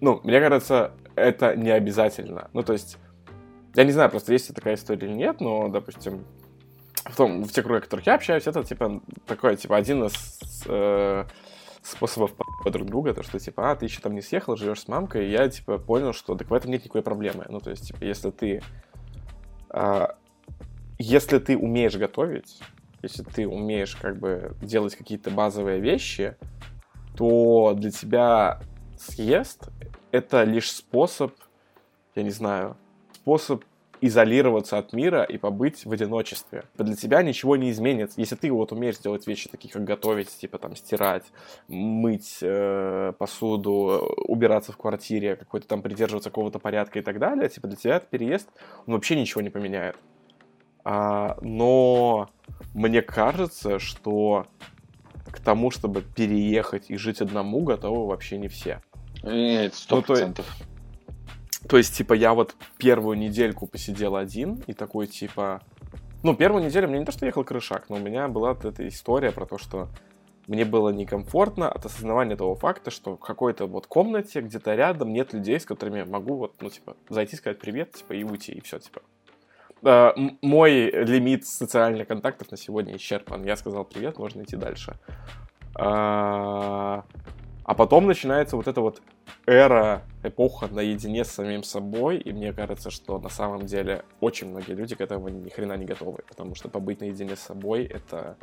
Ну, 0.00 0.20
мне 0.24 0.40
кажется, 0.40 0.92
это 1.16 1.56
не 1.56 1.70
обязательно. 1.70 2.48
Ну, 2.52 2.62
то 2.62 2.72
есть, 2.72 2.98
я 3.78 3.84
не 3.84 3.92
знаю, 3.92 4.10
просто 4.10 4.32
есть 4.32 4.52
такая 4.52 4.74
история 4.74 5.06
или 5.06 5.14
нет, 5.14 5.40
но, 5.40 5.68
допустим, 5.68 6.26
в, 7.04 7.14
том, 7.14 7.44
в 7.44 7.52
те 7.52 7.62
кругах, 7.62 7.82
в 7.82 7.84
которых 7.84 8.06
я 8.06 8.16
общаюсь, 8.16 8.48
это, 8.48 8.64
типа, 8.64 9.00
такой, 9.24 9.56
типа, 9.56 9.76
один 9.76 10.02
из 10.02 10.64
э, 10.66 11.24
способов 11.82 12.32
по 12.64 12.70
друг 12.72 12.88
друга, 12.88 13.14
то, 13.14 13.22
что, 13.22 13.38
типа, 13.38 13.70
а, 13.70 13.76
ты 13.76 13.84
еще 13.84 14.00
там 14.00 14.16
не 14.16 14.20
съехал, 14.20 14.56
живешь 14.56 14.80
с 14.80 14.88
мамкой, 14.88 15.28
и 15.28 15.30
я, 15.30 15.48
типа, 15.48 15.78
понял, 15.78 16.12
что 16.12 16.34
так 16.34 16.50
в 16.50 16.54
этом 16.54 16.72
нет 16.72 16.82
никакой 16.82 17.02
проблемы. 17.02 17.46
Ну, 17.48 17.60
то 17.60 17.70
есть, 17.70 17.86
типа, 17.86 18.02
если 18.02 18.32
ты... 18.32 18.62
Э, 19.70 20.08
если 20.98 21.38
ты 21.38 21.56
умеешь 21.56 21.94
готовить, 21.94 22.58
если 23.00 23.22
ты 23.22 23.46
умеешь, 23.46 23.94
как 23.94 24.18
бы, 24.18 24.56
делать 24.60 24.96
какие-то 24.96 25.30
базовые 25.30 25.78
вещи, 25.78 26.34
то 27.16 27.74
для 27.76 27.92
тебя 27.92 28.60
съезд— 28.98 29.68
это 30.10 30.42
лишь 30.42 30.72
способ, 30.72 31.32
я 32.16 32.24
не 32.24 32.30
знаю, 32.30 32.76
способ 33.28 33.62
изолироваться 34.00 34.78
от 34.78 34.92
мира 34.92 35.22
и 35.22 35.38
побыть 35.38 35.84
в 35.84 35.92
одиночестве. 35.92 36.64
Для 36.76 36.96
тебя 36.96 37.22
ничего 37.22 37.56
не 37.56 37.70
изменится. 37.70 38.20
Если 38.20 38.36
ты 38.36 38.50
вот 38.50 38.72
умеешь 38.72 38.98
делать 38.98 39.26
вещи 39.26 39.48
такие, 39.48 39.72
как 39.72 39.84
готовить, 39.84 40.28
типа 40.36 40.58
там 40.58 40.76
стирать, 40.76 41.24
мыть 41.68 42.38
э, 42.42 43.12
посуду, 43.18 44.14
убираться 44.26 44.72
в 44.72 44.76
квартире, 44.76 45.36
какой-то 45.36 45.66
там 45.68 45.82
придерживаться 45.82 46.30
какого-то 46.30 46.58
порядка 46.58 46.98
и 46.98 47.02
так 47.02 47.18
далее, 47.18 47.48
типа 47.48 47.68
для 47.68 47.76
тебя 47.76 47.96
этот 47.96 48.10
переезд, 48.10 48.48
он 48.86 48.94
вообще 48.94 49.18
ничего 49.18 49.40
не 49.40 49.50
поменяет. 49.50 49.96
А, 50.84 51.36
но 51.42 52.30
мне 52.74 53.02
кажется, 53.02 53.78
что 53.78 54.46
к 55.26 55.40
тому, 55.40 55.70
чтобы 55.70 56.02
переехать 56.02 56.90
и 56.90 56.96
жить 56.96 57.20
одному, 57.20 57.60
готовы 57.60 58.06
вообще 58.06 58.38
не 58.38 58.48
все. 58.48 58.80
Нет, 59.22 59.74
сто 59.74 59.96
ну, 59.96 60.02
процентов. 60.02 60.46
То, 60.46 60.64
то 61.68 61.76
есть, 61.76 61.96
типа, 61.96 62.14
я 62.14 62.32
вот 62.34 62.54
первую 62.78 63.18
недельку 63.18 63.66
посидел 63.66 64.16
один, 64.16 64.62
и 64.66 64.72
такой, 64.72 65.06
типа... 65.06 65.60
Ну, 66.22 66.34
первую 66.34 66.64
неделю 66.64 66.88
мне 66.88 66.98
не 66.98 67.04
то, 67.04 67.12
что 67.12 67.26
ехал 67.26 67.44
крышак, 67.44 67.88
но 67.88 67.96
у 67.96 68.00
меня 68.00 68.26
была 68.26 68.54
вот 68.54 68.64
эта 68.64 68.88
история 68.88 69.30
про 69.30 69.46
то, 69.46 69.58
что 69.58 69.88
мне 70.48 70.64
было 70.64 70.88
некомфортно 70.88 71.70
от 71.70 71.84
осознавания 71.84 72.34
того 72.34 72.54
факта, 72.54 72.90
что 72.90 73.16
в 73.16 73.20
какой-то 73.20 73.66
вот 73.66 73.86
комнате 73.86 74.40
где-то 74.40 74.74
рядом 74.74 75.12
нет 75.12 75.34
людей, 75.34 75.60
с 75.60 75.66
которыми 75.66 75.98
я 75.98 76.06
могу 76.06 76.36
вот, 76.36 76.54
ну, 76.60 76.70
типа, 76.70 76.96
зайти, 77.10 77.36
сказать 77.36 77.58
привет, 77.58 77.92
типа, 77.92 78.14
и 78.14 78.24
уйти, 78.24 78.52
и 78.52 78.60
все, 78.62 78.78
типа. 78.78 79.02
Э, 79.82 80.12
мой 80.40 80.90
лимит 80.90 81.46
социальных 81.46 82.08
контактов 82.08 82.50
на 82.50 82.56
сегодня 82.56 82.96
исчерпан. 82.96 83.44
Я 83.44 83.56
сказал 83.56 83.84
привет, 83.84 84.18
можно 84.18 84.42
идти 84.42 84.56
дальше. 84.56 84.98
А, 85.74 87.04
а 87.68 87.74
потом 87.74 88.06
начинается 88.06 88.56
вот 88.56 88.66
эта 88.66 88.80
вот 88.80 89.02
эра, 89.44 90.00
эпоха 90.22 90.68
наедине 90.68 91.22
с 91.22 91.32
самим 91.32 91.62
собой, 91.62 92.16
и 92.16 92.32
мне 92.32 92.54
кажется, 92.54 92.90
что 92.90 93.18
на 93.18 93.28
самом 93.28 93.66
деле 93.66 94.06
очень 94.20 94.48
многие 94.48 94.72
люди 94.72 94.94
к 94.94 95.02
этому 95.02 95.28
ни 95.28 95.50
хрена 95.50 95.76
не 95.76 95.84
готовы, 95.84 96.22
потому 96.26 96.54
что 96.54 96.70
побыть 96.70 97.00
наедине 97.00 97.36
с 97.36 97.40
собой 97.40 97.84
это, 97.84 98.38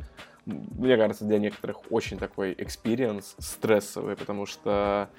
мне 0.46 0.96
кажется, 0.96 1.26
для 1.26 1.40
некоторых 1.40 1.92
очень 1.92 2.20
такой 2.20 2.54
experience 2.56 3.36
стрессовый, 3.40 4.16
потому 4.16 4.46
что 4.46 5.10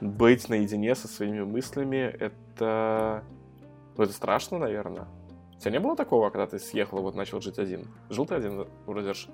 быть 0.00 0.48
наедине 0.48 0.94
со 0.94 1.06
своими 1.06 1.42
мыслями 1.42 2.16
это, 2.18 3.22
ну, 3.98 4.04
это 4.04 4.14
страшно, 4.14 4.56
наверное. 4.56 5.08
У 5.54 5.60
тебя 5.60 5.72
не 5.72 5.80
было 5.80 5.94
такого, 5.94 6.30
когда 6.30 6.46
ты 6.46 6.58
съехал 6.58 7.00
и 7.00 7.02
вот 7.02 7.14
начал 7.14 7.42
жить 7.42 7.58
один? 7.58 7.86
Жил 8.08 8.24
ты 8.24 8.34
один 8.34 8.66
вроде 8.86 9.12
ж? 9.12 9.26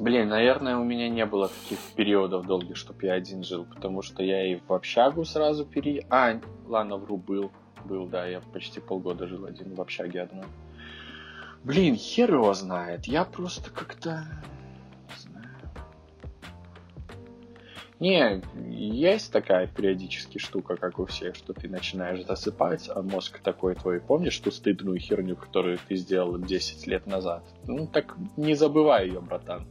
Блин, 0.00 0.30
наверное, 0.30 0.78
у 0.78 0.82
меня 0.82 1.10
не 1.10 1.26
было 1.26 1.48
таких 1.48 1.78
периодов 1.94 2.46
долгих, 2.46 2.78
чтобы 2.78 3.04
я 3.04 3.12
один 3.12 3.44
жил, 3.44 3.66
потому 3.66 4.00
что 4.00 4.22
я 4.22 4.50
и 4.50 4.56
в 4.56 4.72
общагу 4.72 5.26
сразу 5.26 5.66
пере... 5.66 6.06
А, 6.08 6.40
ладно, 6.66 6.96
вру, 6.96 7.18
был. 7.18 7.52
Был, 7.84 8.06
да, 8.06 8.26
я 8.26 8.40
почти 8.40 8.80
полгода 8.80 9.26
жил 9.26 9.44
один 9.44 9.74
в 9.74 9.80
общаге 9.82 10.22
одной. 10.22 10.46
Блин, 11.64 11.96
хер 11.96 12.32
его 12.32 12.54
знает. 12.54 13.04
Я 13.08 13.26
просто 13.26 13.70
как-то 13.70 14.24
Не, 17.98 18.40
есть 18.70 19.30
такая 19.30 19.66
периодически 19.66 20.38
штука, 20.38 20.76
как 20.76 20.98
у 20.98 21.04
всех, 21.04 21.36
что 21.36 21.52
ты 21.52 21.68
начинаешь 21.68 22.24
засыпать, 22.24 22.88
а 22.88 23.02
мозг 23.02 23.40
такой 23.40 23.74
твой, 23.74 24.00
помнишь 24.00 24.38
ту 24.38 24.50
стыдную 24.50 24.98
херню, 24.98 25.36
которую 25.36 25.78
ты 25.86 25.96
сделал 25.96 26.38
10 26.38 26.86
лет 26.86 27.06
назад? 27.06 27.44
Ну, 27.66 27.86
так 27.86 28.16
не 28.38 28.54
забывай 28.54 29.08
ее, 29.08 29.20
братан. 29.20 29.66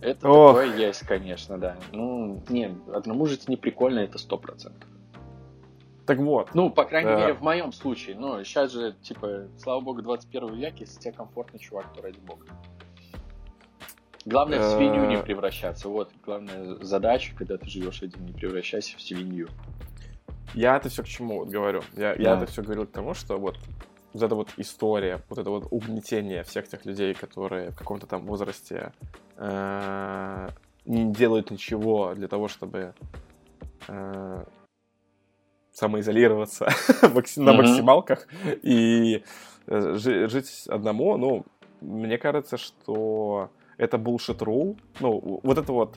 Это 0.00 0.28
Ох. 0.28 0.56
такое 0.56 0.76
есть, 0.76 1.00
конечно, 1.06 1.58
да. 1.58 1.76
Ну, 1.92 2.42
не, 2.48 2.74
одному 2.92 3.26
жить 3.26 3.48
не 3.48 3.56
прикольно, 3.56 4.00
это 4.00 4.18
сто 4.18 4.38
процентов. 4.38 4.88
Так 6.06 6.18
вот. 6.18 6.54
Ну, 6.54 6.70
по 6.70 6.84
крайней 6.84 7.10
да. 7.10 7.20
мере, 7.20 7.34
в 7.34 7.42
моем 7.42 7.72
случае. 7.72 8.16
Ну, 8.16 8.42
сейчас 8.42 8.72
же, 8.72 8.94
типа, 9.02 9.48
слава 9.58 9.80
богу, 9.80 10.02
21 10.02 10.54
век, 10.54 10.74
если 10.78 10.98
тебе 10.98 11.12
комфортно, 11.12 11.58
чувак, 11.58 11.92
то 11.94 12.00
ради 12.00 12.18
бога. 12.20 12.46
Главное 14.24 14.60
в 14.60 14.70
свинью 14.76 15.06
не 15.06 15.16
э. 15.16 15.22
превращаться. 15.22 15.88
Вот 15.88 16.10
главная 16.24 16.76
задача, 16.82 17.34
когда 17.36 17.56
ты 17.56 17.66
живешь 17.68 18.02
один, 18.02 18.24
не 18.26 18.32
превращайся 18.32 18.96
в 18.96 19.02
свинью. 19.02 19.48
Я 20.54 20.76
это 20.76 20.88
все 20.88 21.02
к 21.02 21.06
чему 21.06 21.40
вот 21.40 21.48
говорю? 21.48 21.82
Я, 21.94 22.14
да. 22.14 22.22
я 22.22 22.36
это 22.36 22.46
все 22.46 22.62
говорю 22.62 22.86
к 22.86 22.90
тому, 22.90 23.14
что 23.14 23.38
вот 23.38 23.56
вот 24.12 24.22
эта 24.22 24.34
вот 24.34 24.48
история, 24.56 25.22
вот 25.28 25.38
это 25.38 25.50
вот 25.50 25.68
угнетение 25.70 26.42
всех 26.42 26.68
тех 26.68 26.84
людей, 26.86 27.14
которые 27.14 27.70
в 27.70 27.76
каком-то 27.76 28.06
там 28.06 28.26
возрасте 28.26 28.92
э, 29.36 30.48
не 30.84 31.12
делают 31.12 31.50
ничего 31.50 32.14
для 32.14 32.28
того, 32.28 32.48
чтобы 32.48 32.94
э, 33.88 34.44
самоизолироваться 35.72 36.68
на 37.36 37.52
максималках 37.52 38.26
и 38.62 39.22
э, 39.66 39.94
жить 39.94 40.64
одному, 40.68 41.16
ну, 41.16 41.44
мне 41.80 42.18
кажется, 42.18 42.56
что 42.56 43.50
это 43.76 43.96
bullshit 43.96 44.38
rule. 44.38 44.76
Ну, 45.00 45.40
вот 45.42 45.58
это 45.58 45.72
вот 45.72 45.96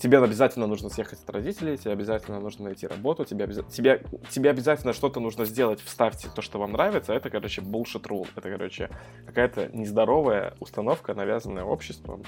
тебе 0.00 0.18
обязательно 0.18 0.66
нужно 0.66 0.88
съехать 0.88 1.22
от 1.22 1.30
родителей, 1.30 1.76
тебе 1.76 1.92
обязательно 1.92 2.40
нужно 2.40 2.64
найти 2.64 2.86
работу, 2.86 3.24
тебе, 3.24 3.44
обяз... 3.44 3.64
тебе, 3.70 4.02
тебе 4.30 4.50
обязательно 4.50 4.92
что-то 4.92 5.20
нужно 5.20 5.44
сделать, 5.44 5.80
вставьте 5.80 6.28
то, 6.34 6.42
что 6.42 6.58
вам 6.58 6.72
нравится, 6.72 7.12
это, 7.12 7.30
короче, 7.30 7.60
bullshit 7.60 8.02
rule. 8.02 8.26
Это, 8.34 8.50
короче, 8.50 8.90
какая-то 9.26 9.68
нездоровая 9.72 10.54
установка, 10.60 11.14
навязанная 11.14 11.64
обществом. 11.64 12.22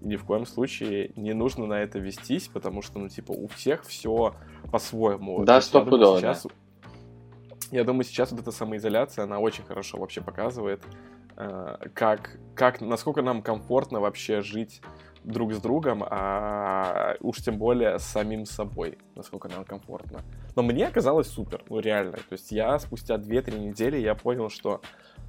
И 0.00 0.08
ни 0.08 0.16
в 0.16 0.24
коем 0.24 0.46
случае 0.46 1.10
не 1.16 1.32
нужно 1.32 1.66
на 1.66 1.82
это 1.82 1.98
вестись, 1.98 2.48
потому 2.48 2.82
что, 2.82 2.98
ну, 2.98 3.08
типа, 3.08 3.32
у 3.32 3.48
всех 3.48 3.84
все 3.84 4.34
по-своему. 4.70 5.44
Да, 5.44 5.60
стопудово, 5.60 6.20
сейчас... 6.20 6.44
да. 6.44 6.50
Я 7.72 7.82
думаю, 7.82 8.04
сейчас 8.04 8.30
вот 8.30 8.40
эта 8.40 8.52
самоизоляция, 8.52 9.24
она 9.24 9.40
очень 9.40 9.64
хорошо 9.64 9.98
вообще 9.98 10.20
показывает, 10.20 10.82
Э, 11.36 11.76
как, 11.92 12.38
как, 12.54 12.80
насколько 12.80 13.20
нам 13.20 13.42
комфортно 13.42 14.00
вообще 14.00 14.40
жить 14.40 14.80
друг 15.26 15.52
с 15.52 15.60
другом, 15.60 16.04
а 16.08 17.16
уж 17.20 17.42
тем 17.42 17.58
более 17.58 17.98
с 17.98 18.04
самим 18.04 18.46
собой, 18.46 18.96
насколько 19.16 19.48
нам 19.48 19.64
комфортно. 19.64 20.22
Но 20.54 20.62
мне 20.62 20.86
оказалось 20.86 21.26
супер, 21.26 21.64
ну 21.68 21.80
реально. 21.80 22.12
То 22.12 22.32
есть 22.32 22.52
я 22.52 22.78
спустя 22.78 23.16
2-3 23.16 23.58
недели 23.58 23.98
я 23.98 24.14
понял, 24.14 24.48
что 24.48 24.80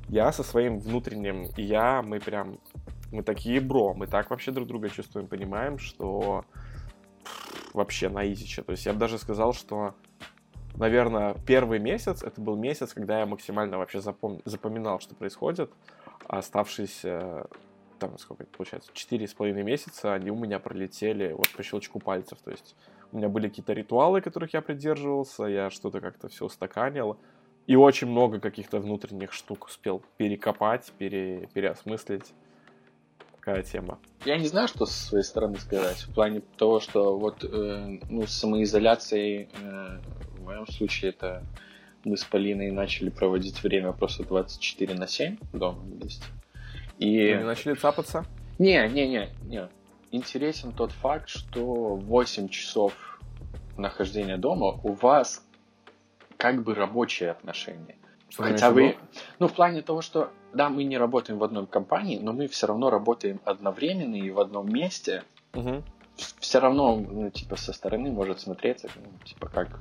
я 0.08 0.32
со 0.32 0.44
своим 0.44 0.80
внутренним 0.80 1.48
я, 1.58 2.02
мы 2.04 2.20
прям, 2.20 2.60
мы 3.12 3.24
такие 3.24 3.60
бро, 3.60 3.94
мы 3.96 4.08
так 4.08 4.30
вообще 4.30 4.52
друг 4.52 4.68
друга 4.68 4.90
чувствуем, 4.90 5.28
понимаем, 5.28 5.80
что 5.80 6.46
вообще 7.74 8.08
на 8.10 8.32
изиче. 8.32 8.62
То 8.62 8.72
есть 8.72 8.86
я 8.86 8.94
бы 8.94 9.00
даже 9.00 9.18
сказал, 9.18 9.54
что, 9.54 9.96
наверное, 10.76 11.36
первый 11.46 11.80
месяц, 11.80 12.24
это 12.24 12.40
был 12.40 12.56
месяц, 12.56 12.94
когда 12.94 13.20
я 13.20 13.26
максимально 13.26 13.80
вообще 13.80 14.00
запом... 14.00 14.42
запоминал, 14.46 15.00
что 15.00 15.16
происходит, 15.16 15.72
оставшиеся 16.28 17.48
там, 17.98 18.18
сколько 18.18 18.44
это 18.44 18.52
получается, 18.56 18.90
четыре 18.94 19.28
с 19.28 19.34
половиной 19.34 19.64
месяца, 19.64 20.14
они 20.14 20.32
у 20.32 20.36
меня 20.36 20.60
пролетели 20.60 21.34
вот 21.34 21.50
по 21.50 21.64
щелчку 21.64 22.00
пальцев, 22.00 22.40
то 22.44 22.52
есть 22.52 22.76
у 23.12 23.18
меня 23.18 23.30
были 23.30 23.48
какие-то 23.48 23.74
ритуалы, 23.74 24.22
которых 24.22 24.54
я 24.54 24.62
придерживался, 24.62 25.46
я 25.46 25.70
что-то 25.70 26.02
как-то 26.02 26.28
все 26.30 26.46
устаканил, 26.46 27.18
и 27.68 27.76
очень 27.76 28.08
много 28.08 28.40
каких-то 28.40 28.80
внутренних 28.80 29.34
штук 29.34 29.66
успел 29.66 30.02
перекопать, 30.18 30.92
пере, 30.98 31.50
переосмыслить. 31.54 32.34
Такая 33.36 33.64
тема. 33.64 34.00
Я 34.26 34.38
не 34.38 34.48
знаю, 34.48 34.68
что 34.68 34.86
со 34.86 35.08
своей 35.08 35.24
стороны 35.24 35.58
сказать. 35.58 36.00
В 36.04 36.14
плане 36.14 36.42
того, 36.58 36.80
что 36.80 37.18
вот 37.18 37.44
э, 37.44 38.00
ну, 38.10 38.26
с 38.26 38.32
самоизоляцией, 38.32 39.50
э, 39.62 40.00
в 40.38 40.44
моем 40.44 40.68
случае, 40.68 41.10
это 41.10 41.44
мы 42.04 42.16
с 42.16 42.24
Полиной 42.24 42.72
начали 42.72 43.10
проводить 43.10 43.62
время 43.64 43.92
просто 43.92 44.24
24 44.24 44.96
на 44.96 45.08
7 45.08 45.38
дома 45.54 45.80
вместе. 45.80 46.24
И... 47.00 47.34
Вы 47.34 47.44
начали 47.44 47.74
цапаться? 47.76 48.26
Не, 48.60 48.88
не, 48.88 49.08
не, 49.08 49.30
не. 49.44 49.70
Интересен 50.12 50.72
тот 50.72 50.92
факт, 50.92 51.30
что 51.30 51.96
8 51.96 52.50
часов 52.50 52.94
нахождения 53.78 54.38
дома 54.38 54.80
у 54.84 54.94
вас 54.94 55.46
как 56.38 56.64
бы 56.64 56.74
рабочие 56.74 57.32
отношения. 57.32 57.96
Что 58.30 58.44
Хотя 58.44 58.72
вы, 58.72 58.98
ну, 59.40 59.48
в 59.48 59.54
плане 59.54 59.82
того, 59.82 60.02
что, 60.02 60.32
да, 60.54 60.70
мы 60.70 60.84
не 60.84 60.98
работаем 60.98 61.40
в 61.40 61.44
одной 61.44 61.66
компании, 61.66 62.20
но 62.22 62.34
мы 62.34 62.48
все 62.48 62.68
равно 62.68 62.90
работаем 62.90 63.40
одновременно 63.46 64.16
и 64.16 64.30
в 64.32 64.40
одном 64.40 64.70
месте. 64.70 65.24
Угу. 65.54 65.84
Все 66.40 66.60
равно, 66.60 66.96
ну, 66.98 67.30
типа, 67.30 67.56
со 67.56 67.74
стороны 67.74 68.12
может 68.12 68.40
смотреться, 68.42 68.90
ну, 68.96 69.12
типа, 69.24 69.50
как 69.50 69.80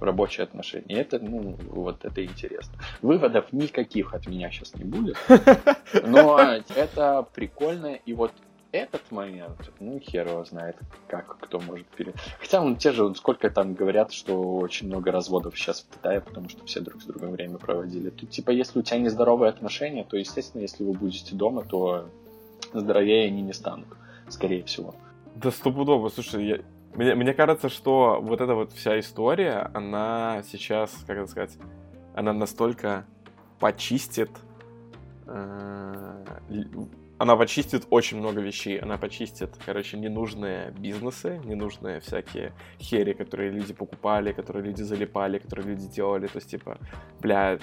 рабочие 0.00 0.44
отношения. 0.44 0.86
И 0.86 0.94
это, 0.94 1.18
ну, 1.18 1.56
вот 1.68 2.04
это 2.04 2.24
интересно. 2.24 2.74
Выводов 3.02 3.52
никаких 3.52 4.14
от 4.14 4.26
меня 4.26 4.50
сейчас 4.50 4.74
не 4.74 4.84
будет. 4.84 5.16
Но 6.06 6.40
это 6.74 7.26
прикольно. 7.34 7.94
И 8.06 8.12
вот 8.12 8.32
этот 8.72 9.10
момент, 9.10 9.56
ну, 9.80 9.98
хер 9.98 10.28
его 10.28 10.44
знает, 10.44 10.76
как 11.08 11.38
кто 11.38 11.60
может 11.60 11.86
пере... 11.88 12.12
Хотя, 12.38 12.62
ну, 12.62 12.74
те 12.76 12.92
же, 12.92 13.14
сколько 13.14 13.50
там 13.50 13.74
говорят, 13.74 14.12
что 14.12 14.56
очень 14.56 14.88
много 14.88 15.10
разводов 15.10 15.56
сейчас 15.58 15.82
в 15.82 15.94
Китае, 15.94 16.20
потому 16.20 16.48
что 16.48 16.64
все 16.66 16.80
друг 16.80 17.02
с 17.02 17.06
другом 17.06 17.32
время 17.32 17.58
проводили. 17.58 18.10
Тут, 18.10 18.30
типа, 18.30 18.50
если 18.50 18.78
у 18.78 18.82
тебя 18.82 18.98
нездоровые 18.98 19.50
отношения, 19.50 20.04
то, 20.04 20.16
естественно, 20.16 20.62
если 20.62 20.84
вы 20.84 20.92
будете 20.92 21.34
дома, 21.34 21.64
то 21.64 22.08
здоровее 22.72 23.28
они 23.28 23.42
не 23.42 23.52
станут, 23.52 23.88
скорее 24.28 24.62
всего. 24.64 24.94
Да 25.36 25.50
стопудово, 25.50 26.08
слушай, 26.08 26.46
я, 26.46 26.58
мне, 26.96 27.14
мне 27.14 27.34
кажется, 27.34 27.68
что 27.68 28.20
вот 28.22 28.40
эта 28.40 28.54
вот 28.54 28.72
вся 28.72 28.98
история, 28.98 29.70
она 29.74 30.42
сейчас, 30.50 30.90
как 31.06 31.18
это 31.18 31.26
сказать, 31.26 31.56
она 32.14 32.32
настолько 32.32 33.04
почистит 33.58 34.30
э, 35.26 36.24
она 37.18 37.36
почистит 37.36 37.86
очень 37.90 38.18
много 38.18 38.40
вещей. 38.40 38.78
Она 38.78 38.98
почистит, 38.98 39.50
короче, 39.64 39.96
ненужные 39.96 40.70
бизнесы, 40.72 41.40
ненужные 41.44 42.00
всякие 42.00 42.52
хери, 42.78 43.14
которые 43.14 43.50
люди 43.50 43.72
покупали, 43.72 44.32
которые 44.32 44.66
люди 44.66 44.82
залипали, 44.82 45.38
которые 45.38 45.68
люди 45.68 45.86
делали. 45.86 46.26
То 46.26 46.36
есть, 46.36 46.50
типа, 46.50 46.78
бля, 47.20 47.58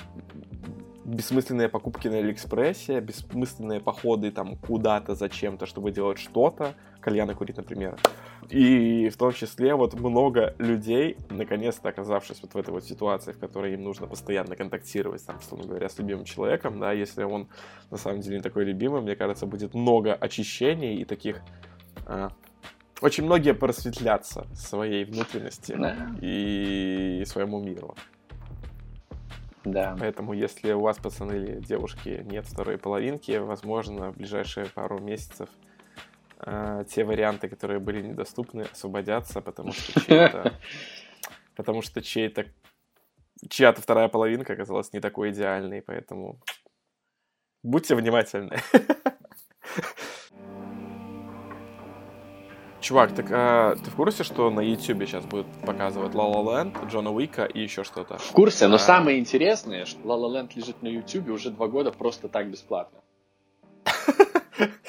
бессмысленные 1.05 1.69
покупки 1.69 2.07
на 2.07 2.17
Алиэкспрессе, 2.17 2.99
бессмысленные 2.99 3.79
походы 3.79 4.31
там 4.31 4.57
куда-то 4.57 5.13
зачем-то, 5.13 5.67
чтобы 5.67 5.91
делать 5.91 6.17
что-то, 6.17 6.73
кальяны 6.99 7.35
курить, 7.35 7.57
например. 7.57 7.97
И 8.49 9.09
в 9.09 9.17
том 9.17 9.33
числе 9.33 9.75
вот 9.75 9.93
много 9.93 10.55
людей, 10.57 11.17
наконец-то 11.29 11.89
оказавшись 11.89 12.41
вот 12.41 12.53
в 12.53 12.57
этой 12.57 12.71
вот 12.71 12.83
ситуации, 12.83 13.31
в 13.31 13.39
которой 13.39 13.73
им 13.73 13.83
нужно 13.83 14.07
постоянно 14.07 14.55
контактировать, 14.55 15.25
там, 15.25 15.37
условно 15.37 15.67
говоря, 15.67 15.89
с 15.89 15.97
любимым 15.97 16.25
человеком, 16.25 16.79
да, 16.79 16.91
если 16.91 17.23
он 17.23 17.47
на 17.91 17.97
самом 17.97 18.21
деле 18.21 18.37
не 18.37 18.43
такой 18.43 18.65
любимый, 18.65 19.01
мне 19.01 19.15
кажется, 19.15 19.45
будет 19.45 19.73
много 19.73 20.13
очищений 20.13 20.95
и 20.95 21.05
таких 21.05 21.41
а, 22.05 22.31
очень 23.01 23.25
многие 23.25 23.53
просветлятся 23.53 24.47
своей 24.55 25.03
внутренности 25.03 25.75
да. 25.77 26.15
и 26.21 27.23
своему 27.25 27.59
миру. 27.59 27.95
Да. 29.65 29.95
Поэтому, 29.99 30.33
если 30.33 30.73
у 30.73 30.81
вас, 30.81 30.97
пацаны 30.97 31.33
или 31.33 31.59
девушки, 31.59 32.25
нет 32.29 32.45
второй 32.45 32.77
половинки, 32.77 33.37
возможно, 33.37 34.11
в 34.11 34.17
ближайшие 34.17 34.65
пару 34.67 34.99
месяцев 34.99 35.49
э, 36.45 36.85
те 36.89 37.03
варианты, 37.03 37.49
которые 37.49 37.79
были 37.79 38.01
недоступны, 38.01 38.63
освободятся, 38.71 39.41
потому 39.41 39.73
что 39.73 39.99
чей-то... 40.07 40.53
Потому 41.55 41.81
что 41.81 42.01
чей-то... 42.01 42.45
Чья-то 43.49 43.81
вторая 43.81 44.07
половинка 44.07 44.53
оказалась 44.53 44.93
не 44.93 44.99
такой 44.99 45.31
идеальной, 45.31 45.81
поэтому 45.81 46.39
будьте 47.61 47.95
внимательны. 47.95 48.57
Чувак, 52.83 53.15
так 53.15 53.27
а, 53.31 53.75
ты 53.75 53.89
в 53.89 53.95
курсе, 53.95 54.23
что 54.25 54.49
на 54.49 54.59
YouTube 54.59 55.07
сейчас 55.07 55.25
будут 55.25 55.47
показывать 55.65 56.13
La 56.13 56.29
La 56.29 56.43
Land, 56.43 56.89
Джона 56.89 57.11
Уика 57.11 57.45
и 57.45 57.61
еще 57.61 57.85
что-то? 57.85 58.17
В 58.17 58.31
курсе, 58.33 58.67
но 58.67 58.75
а... 58.75 58.79
самое 58.79 59.19
интересное, 59.19 59.85
что 59.85 59.99
La 60.01 60.17
La 60.17 60.29
Land 60.29 60.51
лежит 60.55 60.81
на 60.81 60.89
YouTube 60.89 61.29
уже 61.29 61.49
два 61.49 61.67
года 61.67 61.93
просто 61.93 62.27
так 62.27 62.51
бесплатно. 62.51 62.99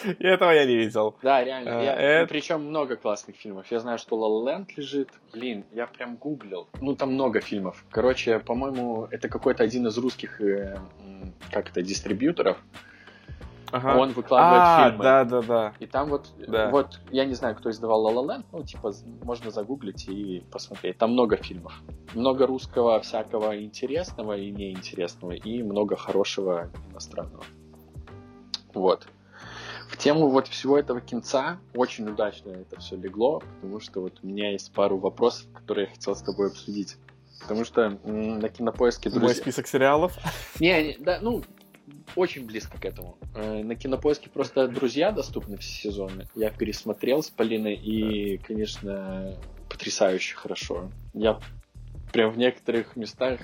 И 0.05 0.25
этого 0.25 0.51
я 0.51 0.65
не 0.65 0.77
видел. 0.77 1.15
Да, 1.23 1.43
реально. 1.43 1.81
А, 1.81 1.83
я, 1.83 1.95
это... 1.95 2.29
Причем 2.29 2.65
много 2.67 2.97
классных 2.97 3.37
фильмов. 3.37 3.67
Я 3.71 3.81
знаю, 3.81 3.99
что 3.99 4.17
La 4.17 4.29
La 4.29 4.59
Land 4.59 4.67
лежит. 4.77 5.11
Блин, 5.33 5.65
я 5.73 5.87
прям 5.87 6.17
гуглил. 6.17 6.69
Ну, 6.81 6.95
там 6.95 7.15
много 7.15 7.41
фильмов. 7.41 7.85
Короче, 7.91 8.39
по-моему, 8.39 9.09
это 9.11 9.29
какой-то 9.29 9.63
один 9.65 9.87
из 9.87 9.97
русских, 9.99 10.41
э, 10.41 10.79
как 11.51 11.71
это, 11.71 11.83
дистрибьюторов. 11.83 12.59
Ага. 13.75 13.97
Он 13.99 14.13
выкладывает 14.13 14.63
а, 14.63 14.89
фильмы. 14.89 15.03
Да, 15.03 15.25
да, 15.25 15.43
да. 15.43 15.73
И 15.81 15.87
там 15.87 16.09
вот, 16.09 16.29
да. 16.39 16.71
вот, 16.71 17.01
я 17.11 17.25
не 17.25 17.35
знаю, 17.35 17.57
кто 17.57 17.71
издавал 17.71 18.07
La 18.09 18.15
La 18.15 18.37
Land, 18.37 18.45
ну, 18.53 18.63
типа, 18.63 18.93
можно 19.25 19.51
загуглить 19.51 20.09
и 20.09 20.45
посмотреть. 20.53 20.99
Там 20.99 21.13
много 21.13 21.37
фильмов. 21.37 21.75
Много 22.15 22.47
русского 22.47 23.01
всякого 23.01 23.61
интересного 23.61 24.37
и 24.37 24.53
неинтересного, 24.53 25.33
и 25.33 25.63
много 25.65 25.97
хорошего 25.97 26.71
иностранного. 26.93 27.43
Вот. 28.75 29.09
В 29.89 29.97
тему 29.97 30.29
вот 30.29 30.49
всего 30.49 30.79
этого 30.79 31.01
кинца 31.01 31.59
очень 31.75 32.09
удачно 32.09 32.51
это 32.51 32.81
все 32.81 32.97
легло, 32.97 33.43
потому 33.57 33.81
что 33.81 34.01
вот 34.01 34.19
у 34.23 34.27
меня 34.27 34.53
есть 34.53 34.73
пару 34.73 34.99
вопросов, 34.99 35.47
которые 35.53 35.87
я 35.87 35.93
хотел 35.93 36.17
с 36.17 36.23
тобой 36.23 36.49
обсудить. 36.49 36.97
Потому 37.41 37.65
что 37.65 37.99
на 38.05 38.49
кинопоиске 38.49 39.11
друзья... 39.11 39.29
Мой 39.29 39.35
список 39.35 39.67
сериалов? 39.67 40.17
Не, 40.61 40.83
не, 40.83 40.97
да, 40.99 41.19
ну, 41.21 41.43
очень 42.17 42.47
близко 42.47 42.79
к 42.79 42.85
этому. 42.85 43.19
Э, 43.35 43.63
на 43.63 43.75
кинопоиске 43.75 44.31
просто 44.31 44.69
друзья 44.69 45.11
доступны 45.11 45.59
все 45.59 45.91
сезоны. 45.91 46.29
Я 46.35 46.51
пересмотрел 46.51 47.23
с 47.23 47.31
Полиной 47.31 47.75
и, 47.75 48.39
конечно, 48.39 49.37
потрясающе 49.69 50.37
хорошо. 50.37 50.91
Я 51.13 51.39
прям 52.13 52.31
в 52.31 52.39
некоторых 52.39 52.97
местах 52.97 53.41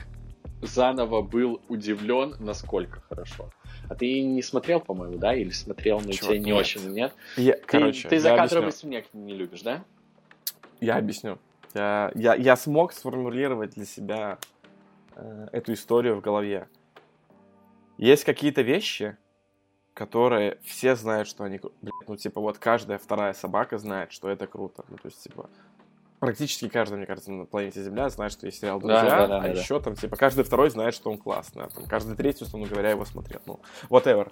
заново 0.63 1.23
был 1.23 1.61
удивлен, 1.69 2.37
насколько 2.39 3.01
хорошо. 3.09 3.51
А 3.89 3.95
ты 3.95 4.23
не 4.23 4.43
смотрел, 4.43 4.81
по-моему, 4.81 5.19
да? 5.19 5.35
Или 5.35 5.51
смотрел, 5.51 6.01
но 6.01 6.13
тебе 6.13 6.39
не 6.39 6.53
очень, 6.53 6.89
нет? 6.91 7.15
Я, 7.37 7.55
ты, 7.55 7.63
короче, 7.67 8.09
ты 8.09 8.19
закадровый 8.19 8.73
смех 8.73 9.07
не 9.13 9.35
любишь, 9.35 9.63
да? 9.63 9.85
Я 10.81 10.97
объясню. 10.97 11.39
Я, 11.75 12.11
я, 12.15 12.35
я 12.35 12.57
смог 12.57 12.93
сформулировать 12.93 13.75
для 13.75 13.85
себя 13.85 14.39
э, 15.15 15.49
эту 15.53 15.73
историю 15.73 16.17
в 16.17 16.21
голове. 16.21 16.69
Есть 17.97 18.25
какие-то 18.25 18.63
вещи, 18.63 19.17
которые 19.95 20.59
все 20.65 20.97
знают, 20.97 21.29
что 21.29 21.45
они... 21.45 21.61
Блядь, 21.83 22.09
ну, 22.09 22.17
типа, 22.17 22.41
вот 22.41 22.59
каждая 22.59 22.99
вторая 22.99 23.35
собака 23.35 23.79
знает, 23.79 24.13
что 24.13 24.29
это 24.29 24.47
круто. 24.47 24.85
Ну, 24.89 24.97
то 24.97 25.07
есть, 25.07 25.23
типа, 25.23 25.51
практически 26.21 26.69
каждый, 26.69 26.99
мне 26.99 27.07
кажется, 27.07 27.33
на 27.33 27.47
планете 27.47 27.83
Земля 27.83 28.09
знает, 28.11 28.33
что 28.33 28.47
есть 28.47 28.61
сериал 28.61 28.79
«Друзья», 28.79 29.03
да, 29.03 29.11
да, 29.11 29.27
да, 29.27 29.39
а 29.39 29.41
да, 29.43 29.49
еще 29.49 29.79
да. 29.79 29.85
там, 29.85 29.95
типа, 29.97 30.17
каждый 30.17 30.45
второй 30.45 30.71
знает, 30.71 30.95
что 30.95 31.11
он 31.11 31.19
классный. 31.19 31.65
А 31.65 31.69
там, 31.69 31.85
каждый 31.87 32.17
третий, 32.17 32.45
условно 32.45 32.69
говоря, 32.69 32.91
его 32.91 33.05
смотрел. 33.05 33.41
Ну, 33.47 33.61
whatever. 33.89 34.31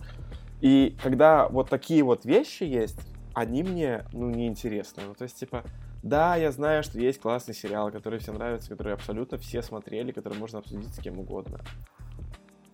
И 0.61 0.97
когда 1.03 1.49
вот 1.49 1.69
такие 1.69 2.03
вот 2.03 2.25
вещи 2.25 2.63
есть, 2.63 3.01
они 3.35 3.63
мне, 3.63 4.05
ну, 4.13 4.31
неинтересны. 4.31 5.03
Ну, 5.07 5.15
то 5.15 5.25
есть, 5.25 5.39
типа, 5.39 5.65
да, 6.03 6.37
я 6.37 6.53
знаю, 6.53 6.83
что 6.83 6.99
есть 7.01 7.21
классный 7.21 7.55
сериал, 7.55 7.91
который 7.91 8.19
всем 8.21 8.37
нравится, 8.37 8.69
который 8.69 8.93
абсолютно 8.93 9.39
все 9.39 9.63
смотрели, 9.63 10.13
который 10.13 10.39
можно 10.39 10.59
обсудить 10.61 10.95
с 10.95 10.99
кем 10.99 11.19
угодно 11.19 11.61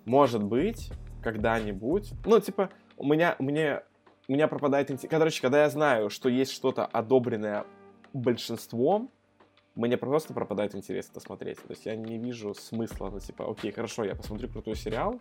может 0.04 0.42
быть, 0.42 0.90
когда-нибудь, 1.22 2.12
ну, 2.24 2.40
типа, 2.40 2.70
у 2.96 3.06
меня, 3.06 3.36
мне 3.38 3.82
у 4.28 4.32
меня 4.32 4.48
пропадает 4.48 4.90
интерес. 4.90 5.10
Короче, 5.10 5.42
когда 5.42 5.62
я 5.62 5.70
знаю, 5.70 6.08
что 6.08 6.28
есть 6.28 6.52
что-то 6.52 6.86
одобренное 6.86 7.64
большинством, 8.14 9.10
мне 9.74 9.96
просто 9.96 10.32
пропадает 10.32 10.74
интерес 10.74 11.08
это 11.10 11.20
смотреть. 11.20 11.58
То 11.58 11.70
есть 11.70 11.84
я 11.86 11.96
не 11.96 12.16
вижу 12.18 12.54
смысла, 12.54 13.10
ну, 13.10 13.20
типа, 13.20 13.50
окей, 13.50 13.72
хорошо, 13.72 14.04
я 14.04 14.14
посмотрю 14.14 14.48
крутой 14.48 14.76
сериал. 14.76 15.20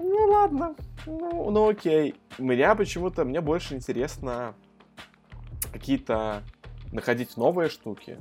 Ну, 0.00 0.26
ладно, 0.28 0.74
ну, 1.06 1.50
ну 1.50 1.68
окей. 1.68 2.16
Меня 2.38 2.74
почему-то, 2.74 3.24
мне 3.24 3.40
больше 3.40 3.74
интересно 3.74 4.54
какие-то 5.72 6.42
находить 6.92 7.36
новые 7.36 7.68
штуки 7.68 8.18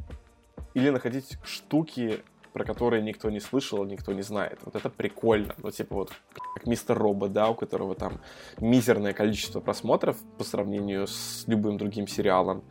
или 0.75 0.89
находить 0.89 1.37
штуки, 1.43 2.23
про 2.53 2.63
которые 2.63 3.01
никто 3.01 3.31
не 3.31 3.39
слышал, 3.39 3.83
никто 3.85 4.13
не 4.13 4.21
знает. 4.21 4.59
Вот 4.63 4.75
это 4.75 4.89
прикольно. 4.91 5.55
Ну, 5.57 5.71
типа 5.71 5.95
вот 5.95 6.11
как 6.53 6.67
Мистер 6.67 6.97
Робот, 6.97 7.33
да, 7.33 7.49
у 7.49 7.55
которого 7.55 7.95
там 7.95 8.19
мизерное 8.59 9.13
количество 9.13 9.59
просмотров 9.59 10.17
по 10.37 10.43
сравнению 10.43 11.07
с 11.07 11.45
любым 11.47 11.77
другим 11.77 12.07
сериалом. 12.07 12.63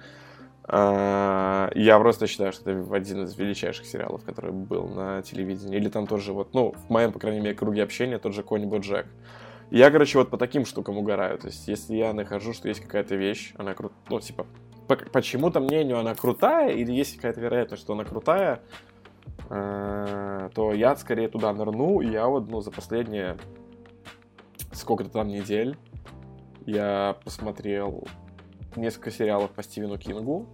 А, 0.64 1.70
я 1.74 1.98
просто 1.98 2.26
считаю, 2.26 2.52
что 2.52 2.70
это 2.70 2.94
один 2.94 3.24
из 3.24 3.36
величайших 3.36 3.86
сериалов, 3.86 4.24
который 4.24 4.52
был 4.52 4.88
на 4.88 5.22
телевидении. 5.22 5.76
Или 5.76 5.88
там 5.88 6.06
тоже 6.06 6.32
вот, 6.32 6.54
ну, 6.54 6.72
в 6.72 6.90
моем, 6.90 7.12
по 7.12 7.18
крайней 7.18 7.40
мере, 7.40 7.54
круге 7.54 7.82
общения 7.82 8.18
тот 8.18 8.34
же 8.34 8.42
Кони 8.42 8.66
Боджек. 8.66 9.06
Я, 9.70 9.90
короче, 9.90 10.18
вот 10.18 10.30
по 10.30 10.36
таким 10.36 10.64
штукам 10.66 10.98
угораю. 10.98 11.38
То 11.38 11.48
есть, 11.48 11.66
если 11.66 11.96
я 11.96 12.12
нахожу, 12.12 12.52
что 12.52 12.68
есть 12.68 12.80
какая-то 12.80 13.16
вещь, 13.16 13.54
она 13.56 13.74
крутая, 13.74 13.98
ну, 14.10 14.20
типа, 14.20 14.46
по 14.86 14.96
почему-то 14.96 15.60
мнению 15.60 15.98
она 15.98 16.14
крутая, 16.14 16.70
или 16.70 16.92
есть 16.92 17.16
какая-то 17.16 17.40
вероятность, 17.40 17.82
что 17.82 17.94
она 17.94 18.04
крутая, 18.04 18.60
э 19.50 20.50
то 20.54 20.72
я 20.72 20.96
скорее 20.96 21.28
туда 21.28 21.52
нырну, 21.52 22.00
и 22.00 22.10
я 22.10 22.26
вот, 22.26 22.50
ну, 22.50 22.60
за 22.60 22.70
последние 22.70 23.38
сколько-то 24.72 25.10
там 25.10 25.28
недель 25.28 25.76
я 26.66 27.16
посмотрел 27.24 28.06
несколько 28.76 29.10
сериалов 29.10 29.50
по 29.50 29.62
Стивену 29.62 29.98
Кингу. 29.98 30.48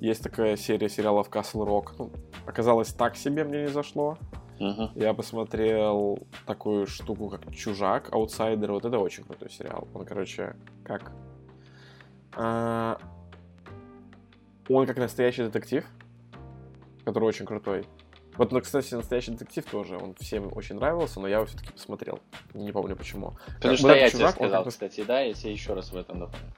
Есть 0.00 0.22
такая 0.22 0.56
серия 0.56 0.88
сериалов 0.88 1.28
Castle 1.30 1.66
Rock. 1.66 1.94
Ну, 1.98 2.10
оказалось, 2.46 2.92
так 2.92 3.16
себе 3.16 3.44
мне 3.44 3.62
не 3.62 3.68
зашло. 3.68 4.18
Uh-huh. 4.58 4.90
Я 4.94 5.14
посмотрел 5.14 6.18
такую 6.46 6.86
штуку, 6.86 7.28
как 7.28 7.54
Чужак, 7.54 8.12
Аутсайдер. 8.12 8.72
Вот 8.72 8.84
это 8.84 8.98
очень 8.98 9.24
крутой 9.24 9.50
сериал. 9.50 9.88
Он, 9.94 10.04
короче, 10.04 10.56
как... 10.84 11.12
А... 12.34 12.98
Он 14.68 14.86
как 14.86 14.96
настоящий 14.96 15.44
детектив, 15.44 15.86
который 17.04 17.24
очень 17.24 17.46
крутой. 17.46 17.86
Вот, 18.36 18.52
ну, 18.52 18.60
кстати, 18.60 18.94
настоящий 18.94 19.30
детектив 19.30 19.64
тоже, 19.64 19.96
он 19.96 20.14
всем 20.14 20.50
очень 20.54 20.74
нравился, 20.74 21.20
но 21.20 21.28
я 21.28 21.36
его 21.36 21.46
все-таки 21.46 21.72
посмотрел. 21.72 22.20
Не 22.52 22.72
помню 22.72 22.96
почему. 22.96 23.38
Потому 23.54 23.76
что 23.76 23.94
я 23.94 24.10
тебе 24.10 24.28
сказал, 24.28 24.62
он... 24.62 24.68
кстати, 24.68 25.04
да, 25.04 25.20
я 25.20 25.32
тебе 25.32 25.52
еще 25.52 25.72
раз 25.72 25.92
в 25.92 25.96
этом 25.96 26.18
напомню 26.18 26.52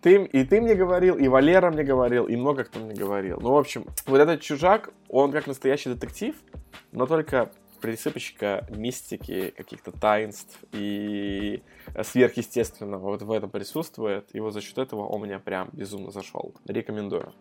ты, 0.00 0.24
и 0.24 0.44
ты 0.44 0.60
мне 0.60 0.74
говорил, 0.74 1.16
и 1.16 1.28
Валера 1.28 1.70
мне 1.70 1.84
говорил, 1.84 2.26
и 2.26 2.36
много 2.36 2.64
кто 2.64 2.78
мне 2.78 2.94
говорил. 2.94 3.38
Ну, 3.40 3.52
в 3.52 3.56
общем, 3.56 3.86
вот 4.06 4.18
этот 4.18 4.40
чужак, 4.40 4.90
он 5.08 5.32
как 5.32 5.46
настоящий 5.46 5.90
детектив, 5.90 6.34
но 6.92 7.06
только 7.06 7.50
присыпочка 7.80 8.66
мистики, 8.70 9.52
каких-то 9.56 9.92
таинств 9.92 10.58
и 10.72 11.62
сверхъестественного 12.02 13.02
вот 13.02 13.22
в 13.22 13.30
этом 13.30 13.50
присутствует. 13.50 14.28
И 14.34 14.40
вот 14.40 14.52
за 14.52 14.60
счет 14.60 14.78
этого 14.78 15.06
он 15.06 15.22
меня 15.22 15.38
прям 15.38 15.68
безумно 15.72 16.10
зашел. 16.10 16.54
Рекомендую. 16.66 17.32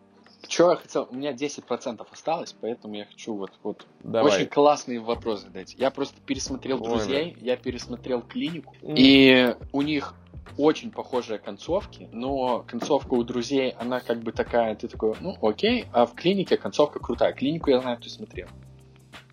Что 0.47 0.71
я 0.71 0.77
хотел? 0.77 1.07
У 1.09 1.15
меня 1.15 1.31
10% 1.31 2.05
осталось, 2.11 2.55
поэтому 2.59 2.95
я 2.95 3.05
хочу 3.05 3.35
вот, 3.35 3.51
вот 3.63 3.85
Давай. 4.03 4.33
очень 4.33 4.47
классные 4.47 4.99
вопросы 4.99 5.45
задать. 5.45 5.75
Я 5.75 5.91
просто 5.91 6.15
пересмотрел 6.25 6.81
Ой, 6.81 6.89
друзей, 6.89 7.37
да. 7.39 7.45
я 7.45 7.57
пересмотрел 7.57 8.21
клинику, 8.21 8.75
mm. 8.81 8.93
и 8.97 9.55
у 9.71 9.81
них 9.81 10.15
очень 10.57 10.91
похожие 10.91 11.39
концовки, 11.39 12.09
но 12.11 12.63
концовка 12.67 13.13
у 13.13 13.23
друзей, 13.23 13.71
она 13.71 13.99
как 13.99 14.19
бы 14.21 14.31
такая, 14.31 14.75
ты 14.75 14.87
такой, 14.87 15.15
ну 15.19 15.35
окей, 15.41 15.85
а 15.91 16.05
в 16.05 16.13
клинике 16.13 16.57
концовка 16.57 16.99
крутая. 16.99 17.33
Клинику 17.33 17.69
я 17.69 17.81
знаю, 17.81 17.97
ты 17.97 18.09
смотрел. 18.09 18.47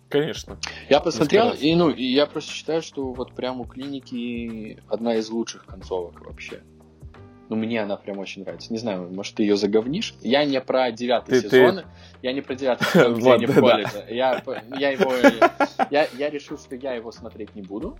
Конечно. 0.09 0.59
Я 0.89 0.99
посмотрел, 0.99 1.53
и 1.53 1.73
ну, 1.73 1.89
и 1.89 2.03
я 2.03 2.27
просто 2.27 2.51
считаю, 2.51 2.83
что 2.83 3.13
вот 3.13 3.33
прям 3.33 3.61
у 3.61 3.65
клиники 3.65 4.79
одна 4.87 5.15
из 5.15 5.29
лучших 5.29 5.65
концовок 5.65 6.23
вообще. 6.23 6.61
Ну, 7.53 7.59
мне 7.59 7.83
она 7.83 7.97
прям 7.97 8.17
очень 8.17 8.41
нравится. 8.41 8.73
Не 8.73 8.79
знаю, 8.79 9.13
может, 9.13 9.35
ты 9.35 9.43
ее 9.43 9.55
заговнишь. 9.55 10.15
Я 10.21 10.43
не 10.43 10.59
про 10.59 10.91
девятый 10.91 11.39
ты, 11.39 11.49
сезон. 11.49 11.75
Ты... 11.77 11.85
Я 12.23 12.33
не 12.33 12.41
про 12.41 12.55
девятый 12.55 12.87
сезон, 12.87 13.13
где 13.13 13.31
они 13.33 13.45
в 13.45 13.53
колледже. 13.53 14.05
Я, 14.09 14.41
я 14.75 14.89
его... 14.89 15.13
Я, 15.91 16.07
я 16.17 16.29
решил, 16.31 16.57
что 16.57 16.75
я 16.75 16.95
его 16.95 17.11
смотреть 17.11 17.53
не 17.53 17.61
буду. 17.61 17.95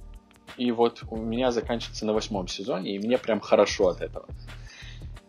И 0.57 0.71
вот 0.71 1.03
у 1.11 1.17
меня 1.17 1.51
заканчивается 1.51 2.07
на 2.07 2.13
восьмом 2.13 2.47
сезоне, 2.47 2.95
и 2.95 2.99
мне 2.99 3.19
прям 3.19 3.41
хорошо 3.41 3.89
от 3.89 4.01
этого. 4.01 4.25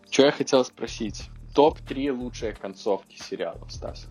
Что 0.09 0.25
я 0.25 0.31
хотел 0.31 0.65
спросить? 0.65 1.29
Топ-3 1.53 2.11
лучшие 2.11 2.53
концовки 2.53 3.21
сериалов, 3.21 3.71
Стас. 3.71 4.07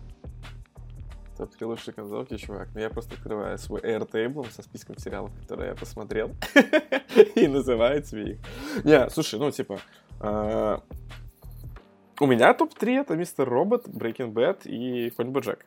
Топ-3 1.37 1.65
лучшие 1.65 1.93
концовки, 1.93 2.37
чувак. 2.37 2.69
Ну, 2.73 2.79
я 2.79 2.89
просто 2.89 3.15
открываю 3.15 3.57
свой 3.57 3.81
Airtable 3.81 4.49
со 4.49 4.63
списком 4.63 4.97
сериалов, 4.97 5.31
которые 5.41 5.71
я 5.71 5.75
посмотрел, 5.75 6.31
и 7.35 7.47
называю 7.47 8.01
тебе 8.01 8.31
их. 8.31 8.39
Не, 8.85 9.09
слушай, 9.09 9.37
ну, 9.37 9.51
типа, 9.51 9.79
у 10.19 10.81
меня 12.25 12.53
топ-3 12.53 13.01
это 13.01 13.15
Мистер 13.15 13.49
Робот, 13.49 13.87
Breaking 13.87 14.33
Bad 14.33 14.67
и 14.67 15.09
Конь 15.11 15.31
Боджек. 15.31 15.65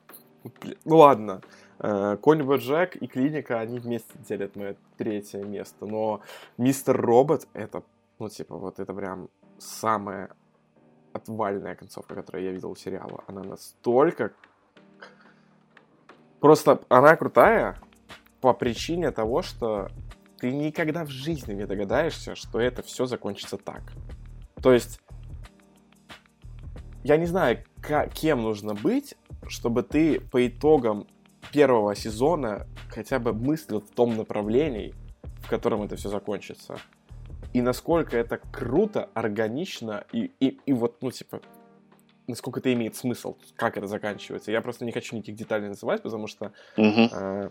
Ну 0.84 0.96
ладно, 0.96 1.40
Э, 1.80 2.16
Конь 2.20 2.42
Боджек 2.42 2.96
и 2.96 3.07
Клиника, 3.07 3.61
они 3.61 3.78
вместе 3.78 4.12
делят 4.28 4.57
мое 4.57 4.76
третье 4.96 5.44
место. 5.44 5.86
Но 5.86 6.20
Мистер 6.57 7.01
Робот, 7.01 7.46
это, 7.53 7.82
ну, 8.18 8.28
типа, 8.28 8.57
вот 8.57 8.80
это 8.80 8.92
прям 8.92 9.28
самая 9.59 10.30
отвальная 11.12 11.74
концовка, 11.74 12.14
которую 12.14 12.44
я 12.44 12.53
видел 12.53 12.70
у 12.70 12.76
сериала. 12.76 13.24
Она 13.26 13.42
настолько... 13.42 14.32
Просто 16.40 16.80
она 16.88 17.16
крутая 17.16 17.76
по 18.40 18.55
причине 18.55 19.11
того, 19.11 19.42
что 19.42 19.88
ты 20.38 20.53
никогда 20.53 21.05
в 21.05 21.09
жизни 21.09 21.55
не 21.55 21.66
догадаешься, 21.66 22.36
что 22.36 22.61
это 22.61 22.82
все 22.82 23.07
закончится 23.07 23.57
так. 23.57 23.82
То 24.62 24.72
есть, 24.72 25.00
я 27.04 27.16
не 27.16 27.26
знаю, 27.26 27.64
кем 28.14 28.42
нужно 28.42 28.74
быть, 28.74 29.14
чтобы 29.46 29.82
ты 29.82 30.20
по 30.20 30.46
итогам 30.46 31.06
первого 31.52 31.94
сезона 31.94 32.66
хотя 32.90 33.18
бы 33.18 33.32
мыслил 33.32 33.80
в 33.80 33.90
том 33.90 34.16
направлении, 34.16 34.94
в 35.38 35.48
котором 35.48 35.82
это 35.82 35.96
все 35.96 36.09
закончится. 36.09 36.78
И 37.52 37.62
насколько 37.62 38.16
это 38.16 38.38
круто, 38.52 39.09
органично, 39.14 40.04
и, 40.12 40.32
и, 40.40 40.59
и 40.66 40.72
вот, 40.72 41.00
ну, 41.00 41.11
типа, 41.11 41.40
насколько 42.26 42.61
это 42.61 42.72
имеет 42.74 42.94
смысл, 42.94 43.36
как 43.56 43.78
это 43.78 43.86
заканчивается. 43.86 44.52
Я 44.52 44.61
просто 44.61 44.84
не 44.84 44.92
хочу 44.92 45.16
никаких 45.16 45.36
деталей 45.36 45.68
называть, 45.68 46.02
потому 46.02 46.26
что 46.26 46.52
uh-huh. 46.76 47.09
э, 47.11 47.50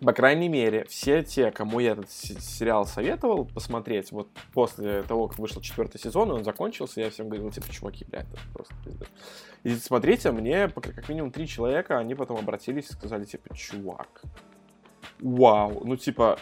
по 0.00 0.12
крайней 0.12 0.48
мере, 0.48 0.84
все 0.84 1.22
те, 1.22 1.50
кому 1.50 1.80
я 1.80 1.92
этот 1.92 2.10
сериал 2.10 2.86
советовал 2.86 3.44
посмотреть, 3.44 4.12
вот 4.12 4.28
после 4.52 5.02
того, 5.02 5.28
как 5.28 5.38
вышел 5.38 5.60
четвертый 5.60 5.98
сезон, 5.98 6.30
и 6.30 6.34
он 6.34 6.44
закончился, 6.44 7.00
я 7.00 7.10
всем 7.10 7.28
говорил, 7.28 7.50
типа, 7.50 7.68
чуваки, 7.70 8.04
блядь, 8.04 8.28
это 8.28 8.40
просто 8.52 8.74
пиздец. 8.84 9.08
И 9.64 9.74
смотрите, 9.74 10.30
мне 10.30 10.68
как 10.68 11.08
минимум 11.08 11.32
три 11.32 11.48
человека, 11.48 11.98
они 11.98 12.14
потом 12.14 12.38
обратились 12.38 12.90
и 12.90 12.92
сказали, 12.92 13.24
типа, 13.24 13.54
чувак, 13.56 14.22
вау, 15.20 15.82
ну, 15.84 15.96
типа, 15.96 16.38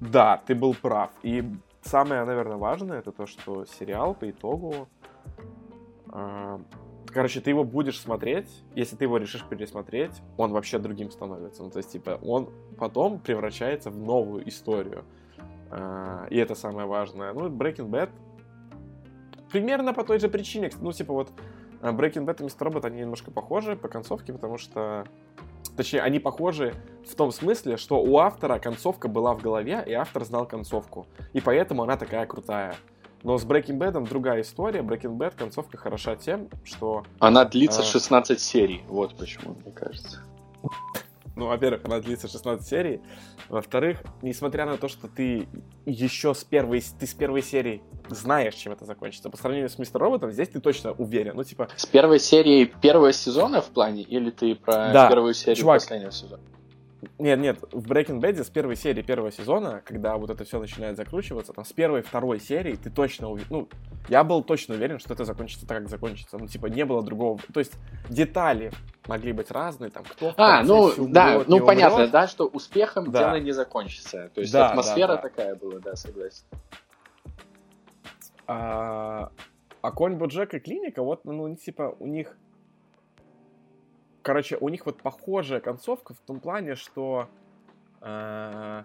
да, 0.00 0.42
ты 0.46 0.54
был 0.54 0.74
прав. 0.74 1.10
И 1.22 1.44
самое, 1.82 2.24
наверное, 2.24 2.58
важное, 2.58 2.98
это 2.98 3.12
то, 3.12 3.26
что 3.26 3.64
сериал 3.64 4.14
по 4.14 4.30
итогу 4.30 4.88
э, 6.12 6.58
Короче, 7.12 7.40
ты 7.40 7.50
его 7.50 7.64
будешь 7.64 8.00
смотреть, 8.00 8.48
если 8.74 8.96
ты 8.96 9.04
его 9.04 9.16
решишь 9.16 9.44
пересмотреть, 9.44 10.12
он 10.36 10.52
вообще 10.52 10.78
другим 10.78 11.10
становится. 11.10 11.62
Ну, 11.62 11.70
то 11.70 11.78
есть, 11.78 11.90
типа, 11.92 12.18
он 12.22 12.50
потом 12.78 13.18
превращается 13.18 13.90
в 13.90 13.98
новую 13.98 14.48
историю. 14.48 15.04
А, 15.70 16.26
и 16.30 16.36
это 16.36 16.54
самое 16.54 16.86
важное. 16.86 17.32
Ну, 17.32 17.48
Breaking 17.48 17.90
Bad 17.90 18.10
примерно 19.50 19.92
по 19.92 20.04
той 20.04 20.20
же 20.20 20.28
причине. 20.28 20.70
Ну, 20.80 20.92
типа, 20.92 21.12
вот 21.12 21.32
а, 21.80 21.92
Breaking 21.92 22.24
Bad 22.24 22.42
и 22.42 22.46
Mr. 22.46 22.70
Robot, 22.70 22.86
они 22.86 23.00
немножко 23.00 23.30
похожи 23.30 23.76
по 23.76 23.88
концовке, 23.88 24.32
потому 24.32 24.58
что... 24.58 25.04
Точнее, 25.76 26.02
они 26.02 26.18
похожи 26.18 26.74
в 27.08 27.14
том 27.14 27.32
смысле, 27.32 27.76
что 27.76 28.02
у 28.02 28.18
автора 28.18 28.58
концовка 28.58 29.08
была 29.08 29.34
в 29.34 29.42
голове, 29.42 29.82
и 29.86 29.92
автор 29.92 30.24
знал 30.24 30.46
концовку. 30.46 31.06
И 31.32 31.40
поэтому 31.40 31.82
она 31.82 31.96
такая 31.96 32.26
крутая. 32.26 32.74
Но 33.22 33.38
с 33.38 33.44
Breaking 33.44 33.78
Bad 33.78 34.08
другая 34.08 34.40
история. 34.42 34.80
Breaking 34.80 35.16
Bad 35.16 35.34
концовка 35.36 35.76
хороша 35.76 36.16
тем, 36.16 36.48
что... 36.64 37.04
Она 37.18 37.44
длится 37.44 37.80
а... 37.80 37.84
16 37.84 38.40
серий. 38.40 38.82
Вот 38.88 39.14
почему, 39.16 39.56
мне 39.62 39.72
кажется. 39.72 40.22
Ну, 41.36 41.46
во-первых, 41.46 41.84
она 41.84 42.00
длится 42.00 42.28
16 42.28 42.66
серий. 42.66 43.00
Во-вторых, 43.48 44.02
несмотря 44.20 44.66
на 44.66 44.76
то, 44.76 44.88
что 44.88 45.08
ты 45.08 45.48
еще 45.86 46.34
с 46.34 46.44
первой, 46.44 46.82
ты 46.98 47.06
с 47.06 47.14
первой 47.14 47.42
серии 47.42 47.82
знаешь, 48.08 48.54
чем 48.54 48.72
это 48.72 48.84
закончится, 48.84 49.30
по 49.30 49.36
сравнению 49.36 49.70
с 49.70 49.78
Мистер 49.78 50.00
Роботом, 50.00 50.32
здесь 50.32 50.48
ты 50.48 50.60
точно 50.60 50.92
уверен. 50.92 51.36
Ну, 51.36 51.44
типа... 51.44 51.68
С 51.76 51.86
первой 51.86 52.20
серии 52.20 52.64
первого 52.64 53.12
сезона 53.12 53.60
в 53.60 53.68
плане, 53.70 54.02
или 54.02 54.30
ты 54.30 54.54
про 54.54 54.92
да. 54.92 55.08
первую 55.08 55.34
серию 55.34 55.56
Чувак, 55.56 55.80
последнего 55.80 56.12
сезона? 56.12 56.42
Нет, 57.18 57.38
нет, 57.38 57.58
в 57.72 57.90
Breaking 57.90 58.20
Bad 58.20 58.42
с 58.42 58.50
первой 58.50 58.76
серии 58.76 59.02
первого 59.02 59.32
сезона, 59.32 59.82
когда 59.84 60.16
вот 60.16 60.30
это 60.30 60.44
все 60.44 60.58
начинает 60.58 60.96
закручиваться, 60.96 61.52
там 61.52 61.64
с 61.64 61.72
первой 61.72 62.02
второй 62.02 62.40
серии 62.40 62.76
ты 62.76 62.90
точно 62.90 63.30
уверен, 63.30 63.48
ну, 63.50 63.68
я 64.08 64.22
был 64.22 64.42
точно 64.42 64.74
уверен, 64.74 64.98
что 64.98 65.14
это 65.14 65.24
закончится 65.24 65.66
так, 65.66 65.78
как 65.78 65.88
закончится. 65.88 66.36
Ну, 66.38 66.46
типа, 66.46 66.66
не 66.66 66.84
было 66.84 67.02
другого. 67.02 67.38
То 67.52 67.60
есть 67.60 67.72
детали 68.08 68.70
могли 69.06 69.32
быть 69.32 69.50
разные, 69.50 69.90
там, 69.90 70.04
кто 70.04 70.34
А, 70.36 70.62
ну, 70.62 70.92
да, 71.08 71.32
умрет, 71.32 71.48
ну, 71.48 71.64
понятно, 71.64 71.96
умрет. 71.96 72.10
да, 72.10 72.28
что 72.28 72.46
успехом 72.46 73.10
да. 73.10 73.18
дело 73.20 73.40
не 73.40 73.52
закончится. 73.52 74.30
То 74.34 74.40
есть 74.40 74.52
да, 74.52 74.70
атмосфера 74.70 75.08
да, 75.08 75.16
да. 75.16 75.22
такая 75.22 75.54
была, 75.54 75.78
да, 75.78 75.96
согласен. 75.96 76.44
А, 78.46 79.30
а 79.80 79.92
Конь 79.92 80.16
Боджек 80.16 80.54
и 80.54 80.58
Клиника, 80.58 81.02
вот, 81.02 81.24
ну, 81.24 81.54
типа, 81.56 81.96
у 81.98 82.06
них 82.06 82.36
короче, 84.22 84.56
у 84.60 84.68
них 84.68 84.86
вот 84.86 85.02
похожая 85.02 85.60
концовка 85.60 86.14
в 86.14 86.20
том 86.20 86.40
плане, 86.40 86.74
что 86.74 87.28
э, 88.00 88.84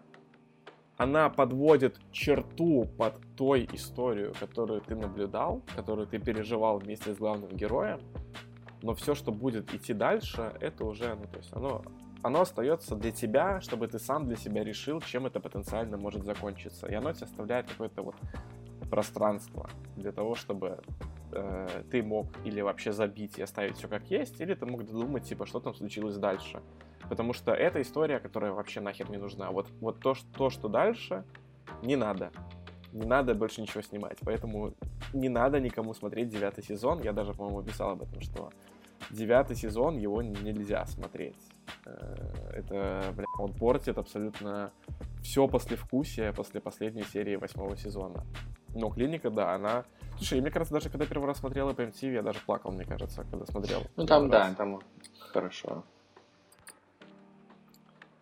она 0.98 1.30
подводит 1.30 2.00
черту 2.12 2.88
под 2.98 3.16
той 3.36 3.68
историю, 3.74 4.34
которую 4.40 4.82
ты 4.82 4.96
наблюдал, 4.96 5.62
которую 5.76 6.08
ты 6.08 6.20
переживал 6.20 6.80
вместе 6.80 7.14
с 7.14 7.18
главным 7.18 7.50
героем. 7.50 8.00
Но 8.82 8.94
все, 8.94 9.16
что 9.16 9.32
будет 9.32 9.74
идти 9.74 9.94
дальше, 9.94 10.54
это 10.62 10.86
уже, 10.86 11.16
ну, 11.16 11.24
то 11.24 11.38
есть 11.38 11.52
оно, 11.54 11.84
оно 12.22 12.42
остается 12.42 12.96
для 12.96 13.12
тебя, 13.12 13.60
чтобы 13.60 13.88
ты 13.88 14.00
сам 14.00 14.28
для 14.28 14.36
себя 14.36 14.64
решил, 14.64 15.02
чем 15.02 15.26
это 15.26 15.40
потенциально 15.40 15.98
может 15.98 16.24
закончиться. 16.24 16.88
И 16.88 16.94
оно 16.94 17.12
тебе 17.14 17.26
оставляет 17.26 17.68
какое-то 17.68 18.04
вот 18.04 18.16
пространство 18.90 19.70
для 19.96 20.12
того, 20.12 20.36
чтобы 20.36 20.80
э, 21.36 21.84
ты 21.92 22.02
мог 22.02 22.28
или 22.46 22.62
вообще 22.62 22.92
забить 22.92 23.38
и 23.38 23.42
оставить 23.44 23.78
все 23.78 23.88
как 23.88 24.10
есть, 24.10 24.42
или 24.42 24.54
ты 24.54 24.66
мог 24.66 24.86
додумать, 24.86 25.24
типа, 25.24 25.46
что 25.46 25.60
там 25.60 25.74
случилось 25.74 26.18
дальше. 26.18 26.62
Потому 27.10 27.34
что 27.34 27.52
это 27.54 27.82
история, 27.82 28.20
которая 28.20 28.52
вообще 28.52 28.82
нахер 28.82 29.10
не 29.10 29.18
нужна. 29.18 29.52
Вот, 29.52 29.70
вот 29.82 30.00
то, 30.00 30.16
что, 30.16 30.28
то, 30.32 30.50
что 30.50 30.68
дальше, 30.68 31.24
не 31.84 31.96
надо. 31.96 32.32
Не 32.94 33.06
надо 33.06 33.36
больше 33.36 33.62
ничего 33.62 33.82
снимать. 33.82 34.18
Поэтому 34.22 34.74
не 35.14 35.30
надо 35.30 35.60
никому 35.60 35.94
смотреть 35.94 36.30
девятый 36.30 36.64
сезон. 36.64 37.02
Я 37.02 37.14
даже, 37.14 37.34
по-моему, 37.34 37.62
писал 37.62 37.92
об 37.92 38.04
этом, 38.04 38.22
что 38.22 38.50
девятый 39.12 39.56
сезон 39.56 39.98
его 39.98 40.22
нельзя 40.22 40.86
смотреть. 40.86 41.38
Э, 41.86 42.16
это, 42.54 43.14
бля, 43.16 43.26
он 43.40 43.54
портит 43.54 43.98
абсолютно 43.98 44.72
все 45.22 45.48
послевкусие 45.48 46.34
после 46.34 46.62
последней 46.62 47.04
серии 47.04 47.36
восьмого 47.36 47.76
сезона. 47.78 48.24
Но 48.76 48.90
клиника, 48.90 49.30
да, 49.30 49.56
она... 49.56 49.86
Слушай, 50.18 50.42
мне 50.42 50.52
кажется, 50.52 50.74
даже 50.74 50.90
когда 50.90 51.06
первый 51.06 51.26
раз 51.26 51.40
смотрел 51.40 51.74
по 51.74 51.82
MTV, 51.82 52.14
я 52.14 52.22
даже 52.22 52.40
плакал, 52.46 52.72
мне 52.72 52.86
кажется, 52.86 53.26
когда 53.32 53.46
смотрел. 53.46 53.82
Ну 53.96 54.06
там, 54.06 54.30
да, 54.30 54.48
раз. 54.48 54.56
там 54.56 54.82
хорошо. 55.32 55.84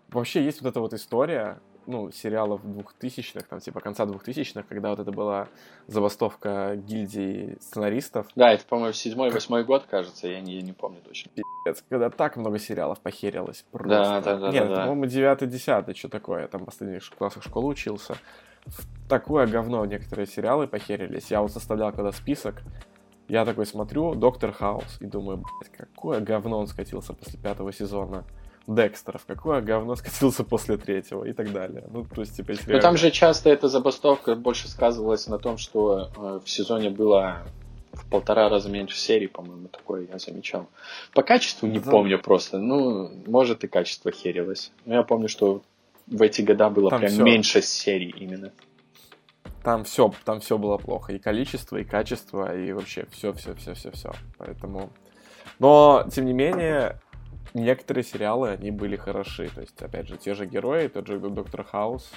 Вообще 0.09 0.43
есть 0.43 0.61
вот 0.61 0.69
эта 0.69 0.79
вот 0.79 0.93
история, 0.93 1.59
ну, 1.87 2.11
сериалов 2.11 2.61
двухтысячных, 2.63 3.47
там, 3.47 3.59
типа, 3.59 3.79
конца 3.79 4.05
двухтысячных, 4.05 4.67
когда 4.67 4.89
вот 4.89 4.99
это 4.99 5.11
была 5.11 5.47
забастовка 5.87 6.75
гильдии 6.75 7.57
сценаристов. 7.59 8.27
Да, 8.35 8.51
это, 8.53 8.63
по-моему, 8.65 8.93
седьмой-восьмой 8.93 9.63
год, 9.63 9.85
кажется, 9.89 10.27
я 10.27 10.39
не, 10.39 10.61
не 10.61 10.71
помню 10.71 11.01
точно. 11.01 11.31
Пиздец, 11.31 11.83
когда 11.89 12.09
так 12.09 12.37
много 12.37 12.59
сериалов 12.59 12.99
похерилось. 12.99 13.65
Просто. 13.71 13.89
Да, 13.89 14.21
да, 14.21 14.37
да. 14.37 14.51
Нет, 14.51 14.67
да, 14.67 14.73
это, 14.73 14.81
по-моему, 14.81 15.05
девятый, 15.07 15.47
десятый, 15.47 15.95
что 15.95 16.09
такое, 16.09 16.41
я 16.43 16.47
там 16.47 16.61
в 16.61 16.65
последних 16.65 17.09
классах 17.09 17.43
школы 17.43 17.67
учился. 17.67 18.15
В 18.65 19.09
такое 19.09 19.47
говно 19.47 19.85
некоторые 19.85 20.27
сериалы 20.27 20.67
похерились. 20.67 21.31
Я 21.31 21.41
вот 21.41 21.51
составлял 21.51 21.91
когда 21.91 22.11
список, 22.11 22.61
я 23.27 23.45
такой 23.45 23.65
смотрю, 23.65 24.15
Доктор 24.15 24.51
Хаус, 24.51 24.97
и 24.99 25.05
думаю, 25.05 25.37
блядь, 25.37 25.71
какое 25.71 26.19
говно 26.19 26.59
он 26.59 26.67
скатился 26.67 27.13
после 27.13 27.39
пятого 27.39 27.71
сезона. 27.71 28.25
Декстеров, 28.65 29.25
какое 29.27 29.61
говно 29.61 29.95
скатился 29.95 30.45
после 30.45 30.77
третьего 30.77 31.25
и 31.25 31.33
так 31.33 31.51
далее. 31.51 31.83
Ну, 31.91 32.05
то 32.05 32.21
есть, 32.21 32.37
типа. 32.37 32.53
Ну, 32.67 32.79
там 32.79 32.95
же 32.95 33.11
часто 33.11 33.49
эта 33.49 33.67
забастовка 33.67 34.35
больше 34.35 34.69
сказывалась 34.69 35.27
на 35.27 35.37
том, 35.37 35.57
что 35.57 36.09
э, 36.15 36.39
в 36.43 36.49
сезоне 36.49 36.89
было 36.89 37.43
в 37.91 38.09
полтора 38.09 38.49
раза 38.49 38.69
меньше 38.69 38.97
серий, 38.97 39.27
по-моему, 39.27 39.67
такое 39.67 40.07
я 40.11 40.17
замечал. 40.17 40.67
По 41.13 41.23
качеству 41.23 41.67
не 41.67 41.79
да. 41.79 41.91
помню 41.91 42.19
просто. 42.19 42.57
Ну, 42.57 43.11
может 43.27 43.63
и 43.63 43.67
качество 43.67 44.11
херилось. 44.11 44.71
Но 44.85 44.95
я 44.95 45.03
помню, 45.03 45.27
что 45.27 45.61
в 46.07 46.21
эти 46.21 46.41
года 46.41 46.69
было 46.69 46.89
там 46.89 46.99
прям 46.99 47.11
все. 47.11 47.23
меньше 47.23 47.61
серий 47.61 48.13
именно. 48.17 48.51
Там 49.63 49.83
все, 49.85 50.13
там 50.25 50.41
все 50.41 50.57
было 50.57 50.77
плохо. 50.77 51.13
И 51.13 51.19
количество, 51.19 51.77
и 51.77 51.83
качество, 51.83 52.55
и 52.55 52.73
вообще 52.73 53.05
все, 53.11 53.31
все, 53.33 53.55
все, 53.55 53.73
все, 53.73 53.91
все. 53.91 54.11
Поэтому. 54.37 54.89
Но, 55.59 56.05
тем 56.11 56.25
не 56.25 56.33
менее, 56.33 56.99
некоторые 57.53 58.03
сериалы, 58.03 58.49
они 58.49 58.71
были 58.71 58.97
хороши. 58.97 59.49
То 59.49 59.61
есть, 59.61 59.81
опять 59.81 60.07
же, 60.07 60.17
те 60.17 60.33
же 60.33 60.45
герои, 60.45 60.87
тот 60.87 61.07
же 61.07 61.19
Доктор 61.19 61.63
Хаус. 61.63 62.11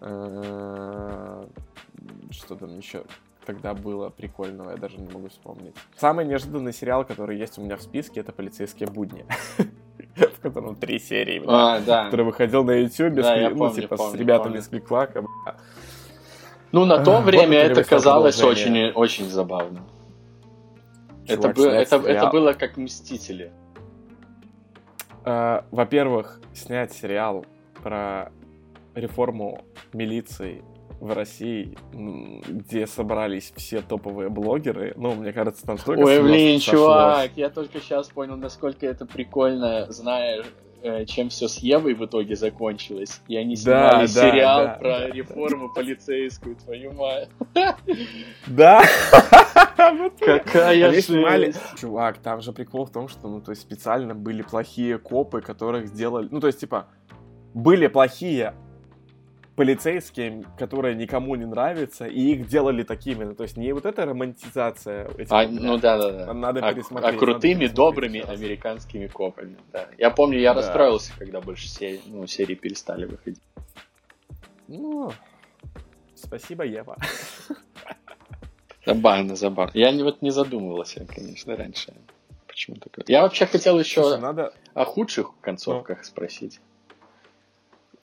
Что 0.00 1.46
там 2.58 2.76
еще 2.76 3.04
тогда 3.44 3.74
было 3.74 4.10
прикольного, 4.10 4.70
я 4.70 4.76
даже 4.76 4.98
не 4.98 5.12
могу 5.12 5.28
вспомнить. 5.28 5.74
Самый 5.96 6.24
неожиданный 6.24 6.72
сериал, 6.72 7.04
который 7.04 7.38
есть 7.38 7.58
у 7.58 7.62
меня 7.62 7.76
в 7.76 7.82
списке, 7.82 8.20
это 8.20 8.32
«Полицейские 8.32 8.88
будни». 8.88 9.24
В 10.16 10.40
котором 10.40 10.76
три 10.76 10.98
серии, 10.98 11.42
а, 11.46 11.80
который 11.80 12.24
выходил 12.24 12.64
на 12.64 12.72
YouTube, 12.72 13.24
ну, 13.54 13.70
типа, 13.70 13.96
с 13.96 14.14
ребятами 14.14 14.58
из 14.58 14.68
Кликлака. 14.68 15.24
Ну, 16.72 16.84
на 16.84 17.02
то 17.04 17.20
время 17.20 17.58
это 17.58 17.84
казалось 17.84 18.42
очень, 18.42 18.90
очень 18.90 19.28
забавно. 19.28 19.80
Это, 21.26 21.48
было, 21.50 21.68
это, 21.70 21.96
это 21.96 22.26
было 22.30 22.52
как 22.54 22.76
Мстители. 22.76 23.52
Uh, 25.22 25.64
во-первых, 25.70 26.40
снять 26.54 26.92
сериал 26.94 27.44
про 27.82 28.32
реформу 28.94 29.64
милиции 29.92 30.64
в 31.00 31.12
России, 31.12 31.76
где 31.92 32.86
собрались 32.86 33.52
все 33.56 33.80
топовые 33.80 34.28
блогеры. 34.28 34.92
Ну, 34.96 35.14
мне 35.14 35.32
кажется, 35.32 35.66
там 35.66 35.78
столько 35.78 36.00
Ой, 36.00 36.22
блин, 36.22 36.60
чувак, 36.60 37.30
я 37.36 37.48
только 37.48 37.80
сейчас 37.80 38.08
понял, 38.08 38.36
насколько 38.36 38.86
это 38.86 39.06
прикольно, 39.06 39.90
зная, 39.90 40.44
э, 40.82 41.06
чем 41.06 41.30
все 41.30 41.48
с 41.48 41.56
Евой 41.58 41.94
в 41.94 42.04
итоге 42.04 42.36
закончилось. 42.36 43.22
И 43.28 43.36
они 43.36 43.56
снимали 43.56 44.06
да, 44.06 44.06
сериал 44.06 44.64
да, 44.64 44.74
про 44.74 44.98
да, 44.98 45.08
реформу 45.08 45.68
да. 45.68 45.74
полицейскую, 45.74 46.56
твою 46.56 46.92
мать. 46.92 47.30
Да! 48.46 48.82
Какая 50.20 51.00
снимали... 51.00 51.54
Чувак, 51.80 52.18
там 52.18 52.42
же 52.42 52.52
прикол 52.52 52.84
в 52.84 52.90
том, 52.90 53.08
что, 53.08 53.28
ну, 53.28 53.40
то 53.40 53.52
есть 53.52 53.62
специально 53.62 54.14
были 54.14 54.42
плохие 54.42 54.98
копы, 54.98 55.40
которых 55.40 55.86
сделали... 55.86 56.28
Ну, 56.30 56.40
то 56.40 56.46
есть, 56.46 56.60
типа, 56.60 56.88
были 57.54 57.86
плохие 57.86 58.54
полицейские, 59.56 60.44
которые 60.58 60.94
никому 60.94 61.34
не 61.34 61.44
нравятся, 61.44 62.06
и 62.06 62.32
их 62.32 62.48
делали 62.48 62.82
такими. 62.82 63.24
Ну, 63.24 63.34
то 63.34 63.42
есть 63.42 63.56
не 63.56 63.72
вот 63.72 63.84
эта 63.86 64.06
романтизация. 64.06 65.08
Этих, 65.18 65.30
а, 65.30 65.46
ну 65.46 65.76
да, 65.76 65.98
да, 65.98 66.26
да. 66.26 66.34
Надо 66.34 66.60
а, 66.66 66.72
пересмотреть. 66.72 67.14
А 67.14 67.18
крутыми, 67.18 67.66
добрыми 67.66 68.20
американскими 68.20 69.06
копами. 69.06 69.56
Да. 69.72 69.88
Я 69.98 70.10
помню, 70.10 70.38
я 70.38 70.54
да. 70.54 70.60
расстроился, 70.60 71.12
когда 71.18 71.40
больше 71.40 71.68
серий, 71.68 72.00
ну, 72.06 72.26
серии 72.26 72.54
перестали 72.54 73.06
выходить. 73.06 73.42
Ну, 74.68 75.12
спасибо, 76.14 76.64
Ева. 76.64 76.96
Забавно, 78.86 79.36
забавно. 79.36 79.72
Я 79.74 79.92
не, 79.92 80.02
вот 80.02 80.22
не 80.22 80.30
задумывался, 80.30 81.04
конечно, 81.06 81.56
раньше. 81.56 81.92
Почему 82.46 82.76
такое? 82.76 83.04
Я 83.08 83.22
вообще 83.22 83.46
хотел 83.46 83.78
еще 83.78 84.02
Слушай, 84.02 84.20
надо... 84.20 84.52
о 84.74 84.84
худших 84.84 85.32
концовках 85.40 85.98
ну. 85.98 86.04
спросить. 86.04 86.60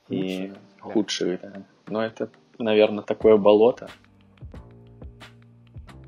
И 0.09 0.53
худшие, 0.93 1.39
да. 1.41 1.63
Но 1.87 2.03
это, 2.03 2.29
наверное, 2.57 3.03
такое 3.03 3.37
болото. 3.37 3.87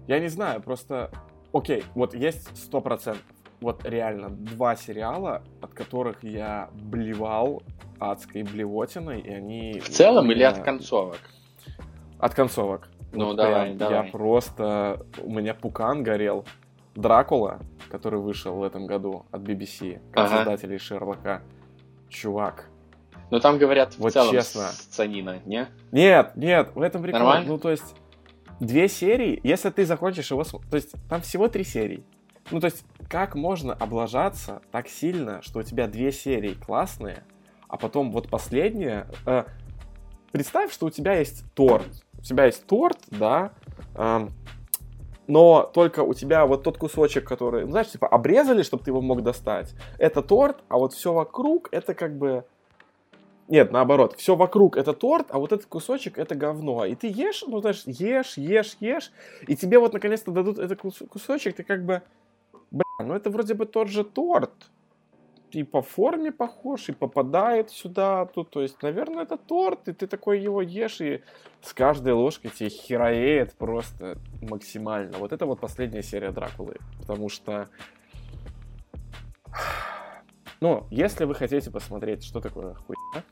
Я 0.08 0.20
не 0.20 0.28
знаю, 0.28 0.62
просто... 0.62 1.12
Окей, 1.54 1.84
вот 1.96 2.14
есть 2.14 2.56
сто 2.58 2.82
процентов. 2.82 3.24
Вот 3.62 3.86
реально 3.86 4.30
два 4.30 4.76
сериала, 4.76 5.44
от 5.62 5.74
которых 5.74 6.24
я 6.24 6.70
блевал 6.74 7.62
адской 8.00 8.44
блевотиной, 8.44 9.20
и 9.20 9.30
они... 9.30 9.80
В 9.80 9.90
целом 9.90 10.26
меня... 10.26 10.36
или 10.36 10.44
от 10.44 10.64
концовок? 10.64 11.20
От 12.18 12.34
концовок. 12.34 12.90
Ну, 13.12 13.28
вот 13.28 13.38
давай, 13.38 13.66
прям, 13.66 13.78
давай. 13.78 14.06
Я 14.06 14.12
просто... 14.12 15.06
У 15.22 15.32
меня 15.32 15.54
пукан 15.54 16.04
горел. 16.04 16.46
Дракула, 16.96 17.60
который 17.90 18.20
вышел 18.20 18.56
в 18.56 18.64
этом 18.64 18.88
году 18.88 19.26
от 19.32 19.42
BBC, 19.42 20.02
как 20.12 20.26
ага. 20.26 20.38
создателей 20.38 20.78
Шерлока. 20.78 21.42
Чувак, 22.10 22.70
ну 23.32 23.40
там 23.40 23.58
говорят 23.58 23.96
вот 23.98 24.12
в 24.12 24.14
целом 24.14 24.32
честно. 24.32 24.68
сценина, 24.68 25.40
не? 25.46 25.68
Нет, 25.92 26.32
нет, 26.36 26.72
в 26.74 26.82
этом 26.82 27.02
прикол. 27.02 27.20
Нормально? 27.20 27.48
Ну 27.48 27.58
то 27.58 27.72
есть 27.72 27.96
две 28.60 28.88
серии, 28.88 29.40
если 29.44 29.70
ты 29.70 29.86
закончишь 29.86 30.32
его, 30.32 30.44
то 30.44 30.76
есть 30.76 30.94
там 31.10 31.22
всего 31.22 31.48
три 31.48 31.64
серии. 31.64 32.04
Ну 32.52 32.60
то 32.60 32.66
есть 32.66 32.84
как 33.10 33.36
можно 33.36 33.74
облажаться 33.74 34.62
так 34.72 34.88
сильно, 34.88 35.42
что 35.42 35.60
у 35.60 35.64
тебя 35.64 35.88
две 35.88 36.12
серии 36.12 36.54
классные, 36.54 37.24
а 37.68 37.78
потом 37.78 38.12
вот 38.12 38.30
последняя. 38.30 39.08
Э, 39.26 39.44
представь, 40.32 40.74
что 40.74 40.88
у 40.88 40.90
тебя 40.90 41.14
есть 41.14 41.44
торт, 41.54 41.88
у 42.18 42.22
тебя 42.22 42.46
есть 42.46 42.66
торт, 42.66 42.98
да, 43.08 43.52
э, 43.96 44.28
но 45.28 45.70
только 45.74 46.00
у 46.02 46.16
тебя 46.16 46.48
вот 46.48 46.64
тот 46.64 46.80
кусочек, 46.80 47.28
который, 47.28 47.66
ну, 47.66 47.72
знаешь, 47.72 47.90
типа 47.90 48.08
обрезали, 48.08 48.64
чтобы 48.64 48.84
ты 48.84 48.90
его 48.90 49.02
мог 49.02 49.22
достать, 49.22 49.76
это 50.00 50.24
торт, 50.24 50.64
а 50.70 50.78
вот 50.80 50.94
все 50.94 51.14
вокруг 51.14 51.70
это 51.72 51.94
как 51.94 52.18
бы 52.18 52.46
Нет, 53.50 53.72
наоборот, 53.72 54.14
все 54.16 54.36
вокруг 54.36 54.78
это 54.78 54.93
торт, 54.93 55.28
а 55.32 55.39
вот 55.39 55.52
этот 55.52 55.66
кусочек 55.66 56.20
это 56.20 56.36
говно. 56.36 56.86
И 56.86 56.93
ты 56.93 57.08
ешь, 57.08 57.43
ну, 57.47 57.60
знаешь, 57.62 57.82
ешь, 57.88 58.38
ешь, 58.38 58.78
ешь, 58.80 59.12
и 59.47 59.56
тебе 59.56 59.80
вот 59.80 59.93
наконец-то 59.93 60.32
дадут 60.32 60.60
этот 60.60 60.80
кусочек, 60.80 61.56
ты 61.56 61.64
как 61.64 61.84
бы, 61.84 62.04
бля, 62.70 62.84
ну 63.00 63.16
это 63.16 63.32
вроде 63.32 63.56
бы 63.56 63.66
тот 63.66 63.88
же 63.88 64.04
торт. 64.04 64.54
И 65.52 65.64
по 65.64 65.82
форме 65.82 66.32
похож, 66.32 66.89
и 66.89 66.91
попадает 66.91 67.72
сюда, 67.72 68.28
тут, 68.28 68.52
то 68.52 68.62
есть, 68.62 68.80
наверное, 68.84 69.24
это 69.24 69.36
торт, 69.36 69.88
и 69.88 69.93
ты 69.93 70.06
такой 70.06 70.39
его 70.39 70.62
ешь, 70.62 71.02
и 71.02 71.24
с 71.64 71.74
каждой 71.74 72.14
ложкой 72.14 72.52
тебе 72.52 72.70
хероеет 72.70 73.56
просто 73.56 74.20
максимально. 74.43 75.18
Вот 75.18 75.34
это 75.34 75.47
вот 75.47 75.60
последняя 75.60 76.04
серия 76.04 76.30
Дракулы, 76.30 76.76
потому 77.00 77.30
что 77.30 77.68
ну, 80.62 80.86
если 80.91 81.26
вы 81.26 81.34
хотите 81.34 81.72
посмотреть, 81.72 82.24
что 82.24 82.41
такое 82.41 82.76
хуйня, 82.76 83.24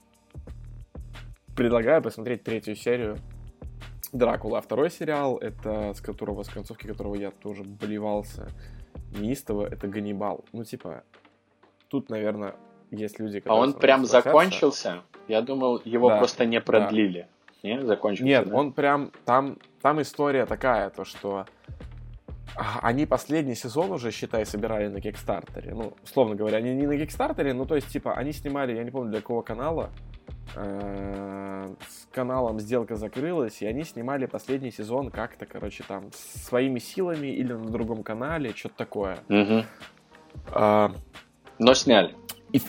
предлагаю 1.57 2.01
посмотреть 2.01 2.43
третью 2.43 2.75
серию 2.75 3.17
Дракула. 4.13 4.59
А 4.59 4.61
второй 4.61 4.89
сериал, 4.89 5.37
это 5.37 5.93
с 5.93 5.99
которого, 5.99 6.43
с 6.43 6.49
концовки 6.49 6.87
которого 6.87 7.15
я 7.15 7.31
тоже 7.31 7.63
болевался 7.63 8.47
неистово, 9.17 9.65
это 9.65 9.87
Ганнибал. 9.87 10.45
Ну, 10.53 10.63
типа, 10.63 11.03
тут, 11.89 12.09
наверное, 12.09 12.55
есть 12.91 13.19
люди, 13.19 13.39
которые... 13.39 13.59
А 13.59 13.63
он 13.63 13.73
прям 13.73 14.05
закончился? 14.05 15.01
Я 15.27 15.41
думал, 15.41 15.81
его 15.83 16.09
да, 16.09 16.19
просто 16.19 16.45
не 16.45 16.61
продлили. 16.61 17.27
Да. 17.63 17.69
Не, 17.69 17.85
закончился? 17.85 18.23
Нет, 18.23 18.47
да? 18.47 18.55
он 18.55 18.71
прям... 18.71 19.11
Там, 19.25 19.57
там 19.81 20.01
история 20.01 20.45
такая, 20.45 20.89
то 20.91 21.03
что 21.03 21.47
они 22.81 23.05
последний 23.05 23.55
сезон 23.55 23.91
уже, 23.91 24.11
считай, 24.11 24.45
собирали 24.45 24.87
на 24.87 25.01
Кикстартере. 25.01 25.73
Ну, 25.73 25.93
условно 26.03 26.35
говоря, 26.35 26.57
они 26.57 26.73
не 26.75 26.87
на 26.87 26.97
Кикстартере, 26.97 27.53
ну, 27.53 27.65
то 27.65 27.75
есть, 27.75 27.87
типа, 27.87 28.13
они 28.13 28.31
снимали, 28.31 28.75
я 28.75 28.83
не 28.83 28.91
помню, 28.91 29.11
для 29.11 29.21
какого 29.21 29.41
канала. 29.41 29.89
Э, 30.55 31.73
с 31.87 32.07
каналом 32.13 32.59
сделка 32.59 32.95
закрылась, 32.95 33.61
и 33.61 33.65
они 33.65 33.83
снимали 33.83 34.25
последний 34.25 34.71
сезон 34.71 35.11
как-то, 35.11 35.45
короче, 35.45 35.83
там, 35.87 36.05
своими 36.13 36.79
силами 36.79 37.27
или 37.27 37.53
на 37.53 37.69
другом 37.69 38.03
канале, 38.03 38.53
что-то 38.55 38.75
такое. 38.75 39.19
Угу. 39.29 39.63
А, 40.51 40.91
но 41.59 41.73
сняли. 41.73 42.15
И, 42.53 42.61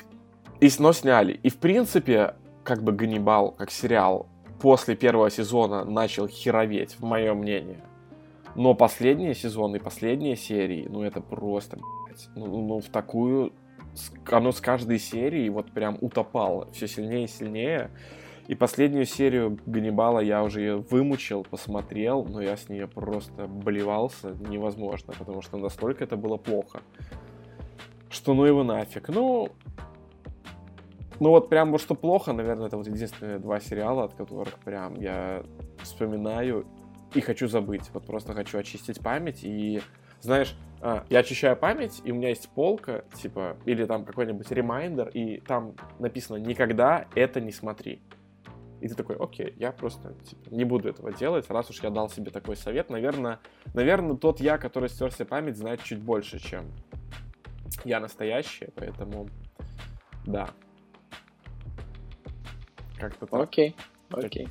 и, 0.61 0.71
но 0.79 0.93
сняли. 0.93 1.39
И, 1.43 1.51
в 1.51 1.57
принципе, 1.59 2.35
как 2.65 2.83
бы 2.83 2.93
Ганнибал, 2.93 3.53
как 3.53 3.71
сериал, 3.71 4.29
после 4.61 4.97
первого 4.97 5.31
сезона 5.31 5.85
начал 5.85 6.27
хероветь, 6.27 6.97
в 6.99 7.05
моем 7.05 7.39
мнении. 7.39 7.79
Но 8.55 8.75
последние 8.75 9.35
сезоны, 9.35 9.79
последние 9.79 10.37
серии, 10.37 10.87
ну 10.89 11.03
это 11.03 11.21
просто, 11.21 11.79
блядь, 12.07 12.29
ну, 12.35 12.47
ну 12.47 12.81
в 12.81 12.87
такую, 12.87 13.53
оно 14.31 14.53
с 14.53 14.61
каждой 14.61 14.99
серии 14.99 15.49
вот 15.49 15.71
прям 15.73 15.99
утопало, 16.01 16.71
все 16.73 16.87
сильнее 16.87 17.25
и 17.25 17.29
сильнее. 17.29 17.91
И 18.47 18.55
последнюю 18.55 19.05
серию 19.05 19.59
Ганнибала 19.67 20.21
я 20.21 20.43
уже 20.43 20.61
ее 20.63 20.77
вымучил, 20.79 21.45
посмотрел, 21.45 22.25
но 22.25 22.41
я 22.41 22.57
с 22.57 22.71
нее 22.71 22.89
просто 22.89 23.47
болевался 23.47 24.31
невозможно, 24.49 25.13
потому 25.19 25.43
что 25.43 25.59
настолько 25.59 26.05
это 26.05 26.17
было 26.17 26.39
плохо, 26.39 26.81
что 28.09 28.33
ну 28.33 28.45
его 28.47 28.65
нафиг. 28.65 29.09
Ну, 29.11 29.51
ну 31.21 31.29
вот 31.29 31.51
прям 31.51 31.73
вот 31.73 31.83
что 31.83 31.95
плохо, 31.95 32.33
наверное, 32.33 32.69
это 32.69 32.79
вот 32.79 32.87
единственные 32.87 33.39
два 33.39 33.61
сериала, 33.61 34.05
от 34.05 34.15
которых 34.15 34.59
прям 34.61 34.95
я 34.99 35.43
вспоминаю 35.83 36.67
и 37.15 37.21
хочу 37.21 37.49
забыть. 37.49 37.91
Вот 37.93 38.07
просто 38.07 38.33
хочу 38.33 38.57
очистить 38.57 39.01
память 39.01 39.41
и, 39.43 39.83
знаешь, 40.21 40.57
а, 40.81 41.05
я 41.09 41.21
очищаю 41.21 41.57
память, 41.57 42.01
и 42.05 42.13
у 42.13 42.15
меня 42.15 42.29
есть 42.29 42.49
полка, 42.51 43.05
типа, 43.21 43.57
или 43.65 43.85
там 43.85 44.05
какой-нибудь 44.05 44.51
ремайдер, 44.51 45.09
и 45.09 45.41
там 45.41 45.75
написано 45.99 46.37
«Никогда 46.37 47.07
это 47.15 47.41
не 47.41 47.53
смотри». 47.53 48.01
И 48.81 48.87
ты 48.87 48.95
такой, 48.95 49.17
окей, 49.17 49.55
я 49.57 49.73
просто 49.73 50.15
типа, 50.25 50.55
не 50.55 50.65
буду 50.65 50.89
этого 50.89 51.13
делать, 51.13 51.51
раз 51.51 51.69
уж 51.69 51.83
я 51.83 51.91
дал 51.91 52.09
себе 52.09 52.31
такой 52.31 52.57
совет. 52.57 52.91
Наверное, 52.91 53.41
наверное, 53.75 54.17
тот 54.17 54.39
я, 54.41 54.57
который 54.57 54.89
стер 54.89 55.13
себе 55.13 55.25
память, 55.25 55.57
знает 55.57 55.83
чуть 55.83 56.01
больше, 56.01 56.39
чем 56.39 56.71
я 57.85 57.99
настоящий, 57.99 58.69
поэтому 58.77 59.29
да. 60.27 60.51
Как-то 62.99 63.27
так. 63.27 63.41
Окей, 63.41 63.75
окей. 64.11 64.49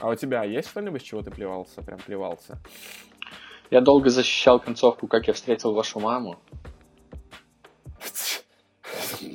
А 0.00 0.08
у 0.08 0.14
тебя 0.14 0.42
есть 0.44 0.68
что-нибудь, 0.68 1.02
с 1.02 1.04
чего 1.04 1.22
ты 1.22 1.30
плевался, 1.30 1.82
прям 1.82 1.98
плевался? 1.98 2.58
Я 3.70 3.80
долго 3.80 4.10
защищал 4.10 4.60
концовку 4.60 5.06
«Как 5.06 5.28
я 5.28 5.34
встретил 5.34 5.72
вашу 5.72 6.00
маму». 6.00 6.38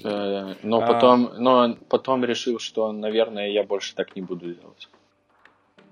Э, 0.05 0.55
но 0.63 0.81
а. 0.81 0.87
потом, 0.87 1.31
но 1.37 1.75
потом 1.89 2.25
решил, 2.25 2.59
что, 2.59 2.91
наверное, 2.91 3.49
я 3.49 3.63
больше 3.63 3.95
так 3.95 4.15
не 4.15 4.21
буду 4.21 4.53
делать. 4.53 4.89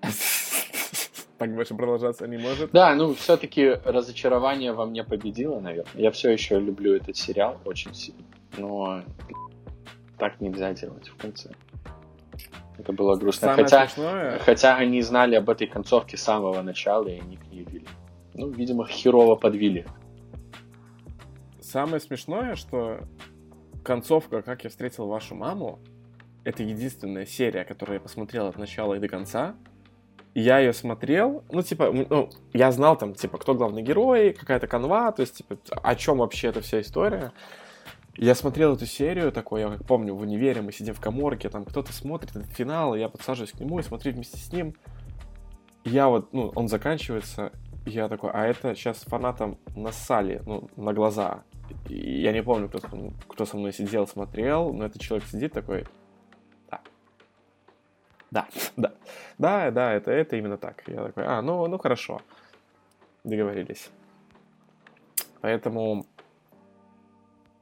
Так 1.37 1.55
больше 1.55 1.73
продолжаться 1.73 2.27
не 2.27 2.37
может? 2.37 2.69
Да, 2.71 2.93
ну 2.93 3.15
все-таки 3.15 3.79
разочарование 3.83 4.73
во 4.73 4.85
мне 4.85 5.03
победило, 5.03 5.59
наверное. 5.59 5.99
Я 5.99 6.11
все 6.11 6.29
еще 6.29 6.59
люблю 6.59 6.93
этот 6.93 7.17
сериал 7.17 7.59
очень 7.65 7.95
сильно, 7.95 8.21
но 8.57 9.01
так 10.19 10.39
нельзя 10.39 10.71
делать 10.73 11.07
в 11.07 11.15
конце. 11.17 11.49
Это 12.77 12.93
было 12.93 13.15
грустно. 13.15 13.47
Самое 13.47 13.63
хотя, 13.63 13.87
смешное... 13.87 14.39
хотя 14.39 14.75
они 14.75 15.01
знали 15.01 15.33
об 15.33 15.49
этой 15.49 15.65
концовке 15.65 16.15
с 16.15 16.21
самого 16.21 16.61
начала, 16.61 17.07
и 17.07 17.19
они 17.19 17.37
к 17.37 17.47
ней 17.47 17.63
вели. 17.63 17.87
Ну, 18.33 18.49
видимо, 18.49 18.87
херово 18.87 19.35
подвили. 19.35 19.85
Самое 21.59 21.99
смешное, 21.99 22.55
что 22.55 22.99
концовка 23.83 24.41
«Как 24.41 24.63
я 24.63 24.69
встретил 24.69 25.07
вашу 25.07 25.35
маму»— 25.35 25.79
это 26.43 26.63
единственная 26.63 27.25
серия, 27.25 27.63
которую 27.63 27.95
я 27.95 27.99
посмотрел 27.99 28.47
от 28.47 28.57
начала 28.57 28.95
и 28.95 28.99
до 28.99 29.07
конца. 29.07 29.55
я 30.33 30.59
ее 30.59 30.73
смотрел, 30.73 31.43
ну, 31.51 31.61
типа, 31.61 31.91
ну, 31.91 32.29
я 32.53 32.71
знал 32.71 32.97
там, 32.97 33.13
типа, 33.13 33.37
кто 33.37 33.53
главный 33.53 33.81
герой, 33.81 34.33
какая-то 34.33 34.67
канва, 34.67 35.11
то 35.11 35.21
есть, 35.21 35.37
типа, 35.37 35.57
о 35.83 35.95
чем 35.95 36.19
вообще 36.19 36.47
эта 36.47 36.61
вся 36.61 36.79
история. 36.79 37.33
Я 38.15 38.35
смотрел 38.35 38.75
эту 38.75 38.85
серию 38.85 39.31
такой, 39.31 39.61
я 39.61 39.69
как 39.69 39.85
помню, 39.85 40.13
в 40.13 40.21
универе 40.21 40.61
мы 40.61 40.71
сидим 40.71 40.93
в 40.93 40.99
коморке, 40.99 41.49
там 41.49 41.65
кто-то 41.65 41.91
смотрит 41.93 42.35
этот 42.35 42.51
финал, 42.51 42.95
и 42.95 42.99
я 42.99 43.09
подсаживаюсь 43.09 43.51
к 43.51 43.59
нему 43.59 43.79
и 43.79 43.83
смотрю 43.83 44.13
вместе 44.13 44.37
с 44.37 44.51
ним. 44.51 44.75
Я 45.83 46.07
вот, 46.07 46.31
ну, 46.33 46.51
он 46.55 46.67
заканчивается, 46.67 47.51
я 47.85 48.07
такой, 48.07 48.31
а 48.31 48.45
это 48.45 48.75
сейчас 48.75 48.97
фанатам 49.03 49.57
нассали, 49.75 50.41
ну, 50.45 50.69
на 50.75 50.93
глаза. 50.93 51.43
И 51.87 52.21
я 52.21 52.31
не 52.31 52.43
помню, 52.43 52.69
кто, 52.69 52.79
кто 53.27 53.45
со 53.45 53.57
мной 53.57 53.73
сидел, 53.73 54.07
смотрел, 54.07 54.73
но 54.73 54.85
этот 54.85 55.01
человек 55.01 55.27
сидит 55.27 55.53
такой, 55.53 55.85
да, 56.69 56.81
да, 58.29 58.47
да, 58.75 58.93
да, 59.37 59.71
да, 59.71 59.93
это, 59.93 60.11
это 60.11 60.35
именно 60.35 60.57
так. 60.57 60.83
Я 60.87 61.05
такой, 61.05 61.25
а, 61.25 61.41
ну, 61.41 61.67
ну 61.67 61.77
хорошо, 61.77 62.21
договорились. 63.23 63.89
Поэтому 65.41 66.05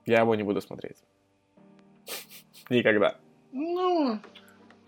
я 0.06 0.22
его 0.22 0.36
не 0.36 0.44
буду 0.44 0.60
смотреть. 0.62 0.98
Никогда. 2.70 3.16
Ну, 3.52 4.20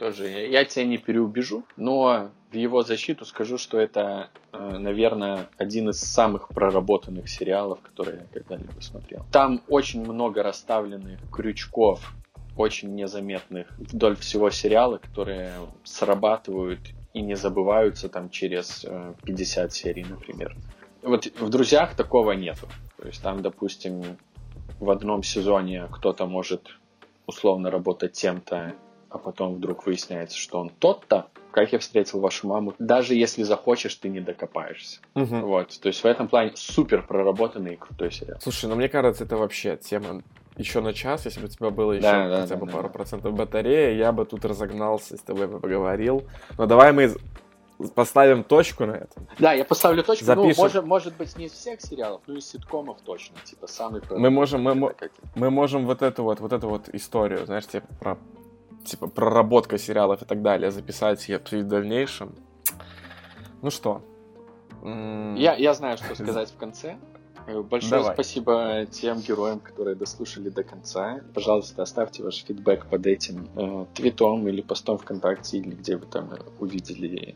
тоже 0.01 0.27
я 0.27 0.65
тебя 0.65 0.85
не 0.85 0.97
переубежу, 0.97 1.63
но 1.77 2.31
в 2.51 2.55
его 2.55 2.81
защиту 2.81 3.23
скажу, 3.23 3.59
что 3.59 3.79
это, 3.79 4.31
э, 4.51 4.77
наверное, 4.79 5.47
один 5.57 5.89
из 5.89 5.99
самых 5.99 6.47
проработанных 6.47 7.29
сериалов, 7.29 7.79
которые 7.81 8.21
я 8.21 8.25
когда-либо 8.33 8.81
смотрел. 8.81 9.23
Там 9.31 9.61
очень 9.67 10.03
много 10.03 10.41
расставленных 10.41 11.19
крючков, 11.31 12.15
очень 12.57 12.95
незаметных 12.95 13.67
вдоль 13.77 14.15
всего 14.15 14.49
сериала, 14.49 14.97
которые 14.97 15.53
срабатывают 15.83 16.79
и 17.13 17.21
не 17.21 17.35
забываются 17.35 18.09
там 18.09 18.31
через 18.31 18.83
50 19.23 19.69
э, 19.69 19.69
серий, 19.71 20.05
например. 20.09 20.55
Вот 21.03 21.27
в 21.27 21.49
«Друзьях» 21.49 21.95
такого 21.95 22.31
нету. 22.31 22.67
То 22.97 23.05
есть 23.07 23.21
там, 23.21 23.43
допустим, 23.43 24.01
в 24.79 24.89
одном 24.89 25.21
сезоне 25.21 25.87
кто-то 25.91 26.25
может 26.25 26.71
условно 27.27 27.69
работать 27.69 28.13
тем-то, 28.13 28.73
а 29.12 29.18
потом 29.18 29.55
вдруг 29.55 29.86
выясняется, 29.86 30.38
что 30.38 30.59
он 30.59 30.70
тот-то, 30.70 31.28
как 31.51 31.74
я 31.74 31.80
встретил 31.80 32.22
вашу 32.22 32.47
маму, 32.47 32.74
даже 32.80 33.14
если 33.14 33.43
захочешь, 33.43 33.95
ты 33.95 34.07
не 34.07 34.22
докопаешься. 34.22 34.99
Угу. 35.16 35.36
Вот, 35.41 35.80
то 35.80 35.88
есть 35.88 36.01
в 36.01 36.05
этом 36.05 36.30
плане 36.30 36.53
супер 36.55 37.05
проработанный 37.05 37.74
и 37.74 37.78
крутой 37.78 38.12
сериал. 38.12 38.39
Слушай, 38.41 38.70
ну 38.70 38.76
мне 38.76 38.88
кажется, 38.88 39.26
это 39.26 39.36
вообще 39.36 39.76
тема 39.76 40.24
еще 40.55 40.80
на 40.80 40.93
час, 40.93 41.26
если 41.26 41.41
бы 41.41 41.47
у 41.47 41.49
тебя 41.49 41.70
было 41.70 41.91
еще 41.93 42.03
да, 42.03 42.41
хотя 42.41 42.55
да, 42.55 42.59
бы 42.59 42.66
да, 42.68 42.72
пару 42.72 42.88
да. 42.88 42.93
процентов 42.93 43.34
батареи, 43.34 43.97
я 43.97 44.12
бы 44.12 44.26
тут 44.26 44.45
разогнался, 44.45 45.18
с 45.18 45.22
тобой 45.22 45.47
бы 45.47 45.59
поговорил. 45.59 46.24
Но 46.57 46.66
давай 46.66 46.93
мы 46.93 47.14
поставим 47.95 48.43
точку 48.43 48.86
на 48.86 48.93
этом. 48.93 49.28
Да, 49.39 49.53
я 49.53 49.66
поставлю 49.66 50.03
точку. 50.03 50.26
Ну, 50.26 50.36
Запишем. 50.36 50.55
Ну, 50.57 50.64
может, 50.64 50.86
может 50.86 51.18
быть, 51.18 51.38
не 51.38 51.45
из 51.45 51.53
всех 51.53 51.82
сериалов, 51.82 52.22
но 52.28 52.38
из 52.38 52.47
ситкомов 52.47 53.01
точно. 53.01 53.36
Типа 53.43 53.68
самый 53.68 54.01
Мы 54.09 54.30
можем, 54.30 54.62
мы, 54.62 54.93
мы 55.36 55.49
можем 55.49 55.86
вот 55.86 56.01
эту 56.01 56.24
вот, 56.24 56.39
вот 56.39 56.53
эту 56.53 56.70
вот 56.70 56.89
историю, 56.89 57.45
знаешь, 57.45 57.66
типа 57.66 57.88
про 57.99 58.18
типа 58.84 59.07
проработка 59.07 59.77
сериалов 59.77 60.21
и 60.21 60.25
так 60.25 60.41
далее 60.41 60.71
записать 60.71 61.29
и 61.29 61.34
обсудить 61.34 61.65
в 61.65 61.69
дальнейшем. 61.69 62.36
Ну 63.61 63.69
что? 63.69 64.01
Я, 64.84 65.55
я 65.55 65.73
знаю, 65.73 65.97
что 65.97 66.15
сказать 66.15 66.49
в 66.49 66.57
конце. 66.57 66.97
Э, 67.47 67.61
большое 67.61 68.01
Давай. 68.01 68.15
спасибо 68.15 68.86
тем 68.89 69.19
героям, 69.19 69.59
которые 69.59 69.95
дослушали 69.95 70.49
до 70.49 70.63
конца. 70.63 71.21
Пожалуйста, 71.34 71.84
оставьте 71.84 72.23
ваш 72.23 72.43
фидбэк 72.43 72.88
под 72.88 73.05
этим 73.05 73.47
э, 73.55 73.86
твитом 73.93 74.47
или 74.47 74.61
постом 74.61 74.97
ВКонтакте, 74.97 75.57
или 75.57 75.75
где 75.75 75.97
вы 75.97 76.05
там 76.05 76.29
увидели 76.59 77.36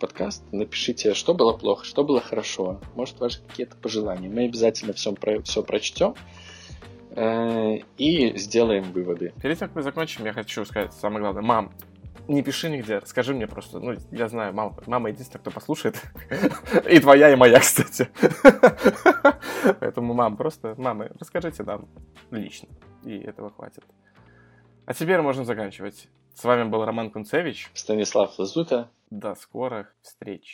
подкаст. 0.00 0.42
Напишите, 0.50 1.14
что 1.14 1.34
было 1.34 1.52
плохо, 1.52 1.84
что 1.84 2.04
было 2.04 2.20
хорошо. 2.20 2.80
Может, 2.94 3.20
ваши 3.20 3.40
какие-то 3.46 3.76
пожелания. 3.76 4.28
Мы 4.28 4.44
обязательно 4.44 4.92
все, 4.92 5.12
про, 5.12 5.42
все 5.42 5.62
прочтем 5.62 6.12
э, 6.12 6.43
и 7.16 8.36
сделаем 8.36 8.84
выводы. 8.92 9.32
Перед 9.42 9.58
тем, 9.58 9.68
как 9.68 9.76
мы 9.76 9.82
закончим, 9.82 10.24
я 10.24 10.32
хочу 10.32 10.64
сказать 10.64 10.92
самое 10.92 11.20
главное. 11.20 11.42
Мам, 11.42 11.72
не 12.28 12.42
пиши 12.42 12.70
нигде, 12.70 13.00
скажи 13.04 13.34
мне 13.34 13.46
просто. 13.46 13.80
Ну, 13.80 13.94
я 14.10 14.28
знаю, 14.28 14.54
мама, 14.54 14.76
мама 14.86 15.10
единственная, 15.10 15.40
кто 15.40 15.50
послушает. 15.50 16.02
и 16.88 16.98
твоя, 16.98 17.30
и 17.30 17.36
моя, 17.36 17.60
кстати. 17.60 18.08
Поэтому, 19.80 20.14
мам, 20.14 20.36
просто, 20.36 20.74
мамы, 20.78 21.12
расскажите 21.20 21.62
нам 21.62 21.88
лично. 22.30 22.68
И 23.04 23.18
этого 23.18 23.50
хватит. 23.50 23.84
А 24.86 24.94
теперь 24.94 25.20
можем 25.20 25.44
заканчивать. 25.44 26.08
С 26.34 26.44
вами 26.44 26.68
был 26.68 26.84
Роман 26.84 27.10
Кунцевич. 27.10 27.70
Станислав 27.74 28.38
Лазута. 28.38 28.90
До 29.10 29.34
скорых 29.34 29.94
встреч. 30.02 30.52